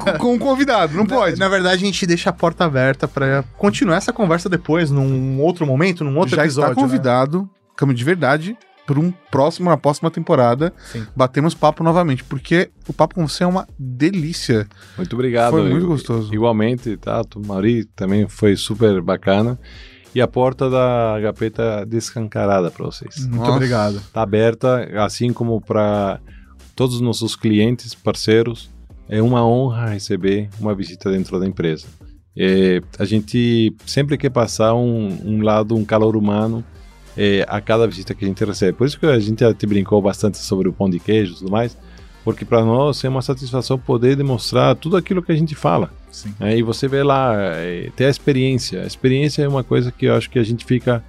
com, 0.00 0.18
com 0.18 0.34
um 0.34 0.38
convidado. 0.38 0.96
Não 0.96 1.06
pode. 1.06 1.38
Na 1.38 1.48
verdade, 1.48 1.82
a 1.82 1.86
gente 1.86 2.06
deixa 2.06 2.30
a 2.30 2.32
porta 2.32 2.64
aberta 2.64 3.08
pra 3.08 3.42
continuar 3.56 3.96
essa 3.96 4.12
conversa 4.12 4.48
depois, 4.48 4.90
num 4.90 5.40
outro 5.40 5.66
momento, 5.66 6.04
num 6.04 6.16
outro 6.18 6.36
Já 6.36 6.44
episódio. 6.44 6.72
está 6.72 6.80
né? 6.80 6.86
convidado, 6.86 7.48
Cama 7.76 7.94
de 7.94 8.04
Verdade, 8.04 8.56
para 8.86 8.98
um 8.98 9.12
próximo, 9.30 9.70
uma 9.70 9.78
próxima 9.78 10.10
temporada. 10.10 10.72
Sim. 10.92 11.06
Batemos 11.14 11.54
papo 11.54 11.82
novamente, 11.82 12.24
porque 12.24 12.70
o 12.88 12.92
papo 12.92 13.14
com 13.14 13.26
você 13.26 13.44
é 13.44 13.46
uma 13.46 13.66
delícia. 13.78 14.66
Muito 14.96 15.14
obrigado. 15.14 15.52
Foi 15.52 15.68
muito 15.70 15.86
gostoso. 15.86 16.34
Igualmente, 16.34 16.96
tá? 16.96 17.22
O 17.34 17.46
Mauri 17.46 17.84
também 17.84 18.28
foi 18.28 18.56
super 18.56 19.00
bacana. 19.00 19.58
E 20.14 20.20
a 20.20 20.28
porta 20.28 20.68
da 20.68 21.16
HP 21.18 21.50
tá 21.50 21.84
descancarada 21.84 22.70
para 22.70 22.84
vocês. 22.84 23.20
Muito 23.20 23.36
Nossa. 23.36 23.52
obrigado. 23.52 24.02
Tá 24.12 24.22
aberta, 24.22 24.88
assim 25.02 25.32
como 25.32 25.60
para 25.60 26.20
todos 26.76 26.96
os 26.96 27.00
nossos 27.00 27.34
clientes, 27.34 27.94
parceiros. 27.94 28.70
É 29.08 29.22
uma 29.22 29.46
honra 29.46 29.86
receber 29.90 30.48
uma 30.60 30.74
visita 30.74 31.10
dentro 31.10 31.38
da 31.40 31.46
empresa. 31.46 31.86
É, 32.36 32.80
a 32.98 33.04
gente 33.04 33.74
sempre 33.84 34.16
quer 34.16 34.30
passar 34.30 34.74
um, 34.74 35.18
um 35.24 35.42
lado, 35.42 35.74
um 35.74 35.84
calor 35.84 36.16
humano 36.16 36.64
é, 37.16 37.44
a 37.48 37.60
cada 37.60 37.86
visita 37.86 38.14
que 38.14 38.24
a 38.24 38.28
gente 38.28 38.44
recebe. 38.44 38.76
Por 38.76 38.86
isso 38.86 38.98
que 38.98 39.06
a 39.06 39.18
gente 39.18 39.44
até 39.44 39.66
brincou 39.66 40.00
bastante 40.00 40.38
sobre 40.38 40.68
o 40.68 40.72
pão 40.72 40.88
de 40.88 40.98
queijo 40.98 41.34
e 41.34 41.36
tudo 41.36 41.50
mais, 41.50 41.76
porque 42.24 42.44
para 42.44 42.64
nós 42.64 43.02
é 43.04 43.08
uma 43.08 43.22
satisfação 43.22 43.78
poder 43.78 44.16
demonstrar 44.16 44.76
tudo 44.76 44.96
aquilo 44.96 45.22
que 45.22 45.32
a 45.32 45.36
gente 45.36 45.54
fala. 45.54 45.90
Sim. 46.10 46.34
É, 46.40 46.56
e 46.56 46.62
você 46.62 46.86
vê 46.86 47.02
lá, 47.02 47.34
é, 47.36 47.90
ter 47.96 48.06
a 48.06 48.10
experiência. 48.10 48.82
A 48.82 48.86
experiência 48.86 49.42
é 49.42 49.48
uma 49.48 49.64
coisa 49.64 49.90
que 49.90 50.06
eu 50.06 50.14
acho 50.14 50.30
que 50.30 50.38
a 50.38 50.42
gente 50.42 50.64
fica 50.64 51.02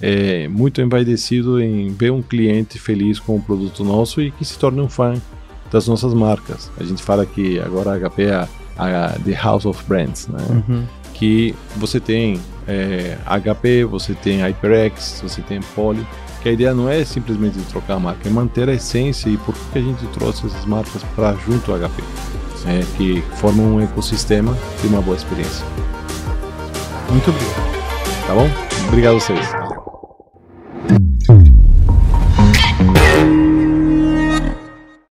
é, 0.00 0.48
muito 0.48 0.80
envaidecido 0.80 1.60
em 1.60 1.88
ver 1.88 2.10
um 2.10 2.22
cliente 2.22 2.78
feliz 2.78 3.18
com 3.18 3.36
o 3.36 3.42
produto 3.42 3.84
nosso 3.84 4.20
e 4.20 4.30
que 4.30 4.44
se 4.44 4.58
torne 4.58 4.80
um 4.80 4.88
fã 4.88 5.14
das 5.70 5.86
nossas 5.86 6.14
marcas. 6.14 6.70
A 6.78 6.84
gente 6.84 7.02
fala 7.02 7.24
que 7.24 7.58
agora 7.60 7.94
a 7.94 8.10
HP 8.10 8.22
é 8.24 8.34
a, 8.34 8.48
a 8.76 9.08
The 9.18 9.32
House 9.32 9.66
of 9.66 9.82
Brands, 9.86 10.28
né? 10.28 10.44
Uhum. 10.50 10.84
Que 11.14 11.54
você 11.76 11.98
tem 11.98 12.40
é, 12.66 13.18
HP, 13.24 13.84
você 13.84 14.14
tem 14.14 14.40
HyperX, 14.42 15.20
você 15.22 15.42
tem 15.42 15.60
Poly, 15.74 16.06
que 16.42 16.48
a 16.48 16.52
ideia 16.52 16.74
não 16.74 16.88
é 16.88 17.04
simplesmente 17.04 17.58
trocar 17.70 17.94
a 17.94 18.00
marca, 18.00 18.28
é 18.28 18.32
manter 18.32 18.68
a 18.68 18.74
essência 18.74 19.28
e 19.28 19.36
por 19.36 19.54
que 19.72 19.78
a 19.78 19.82
gente 19.82 20.06
trouxe 20.08 20.46
essas 20.46 20.64
marcas 20.64 21.02
para 21.14 21.34
junto 21.34 21.72
ao 21.72 21.78
HP, 21.78 22.02
é, 22.66 22.84
que 22.96 23.22
formam 23.36 23.76
um 23.76 23.80
ecossistema 23.80 24.56
e 24.84 24.86
uma 24.86 25.00
boa 25.00 25.16
experiência. 25.16 25.64
Muito 27.10 27.30
obrigado. 27.30 27.68
Tá 28.26 28.34
bom? 28.34 28.48
Obrigado 28.88 29.16
a 29.16 29.20
vocês. 29.20 29.48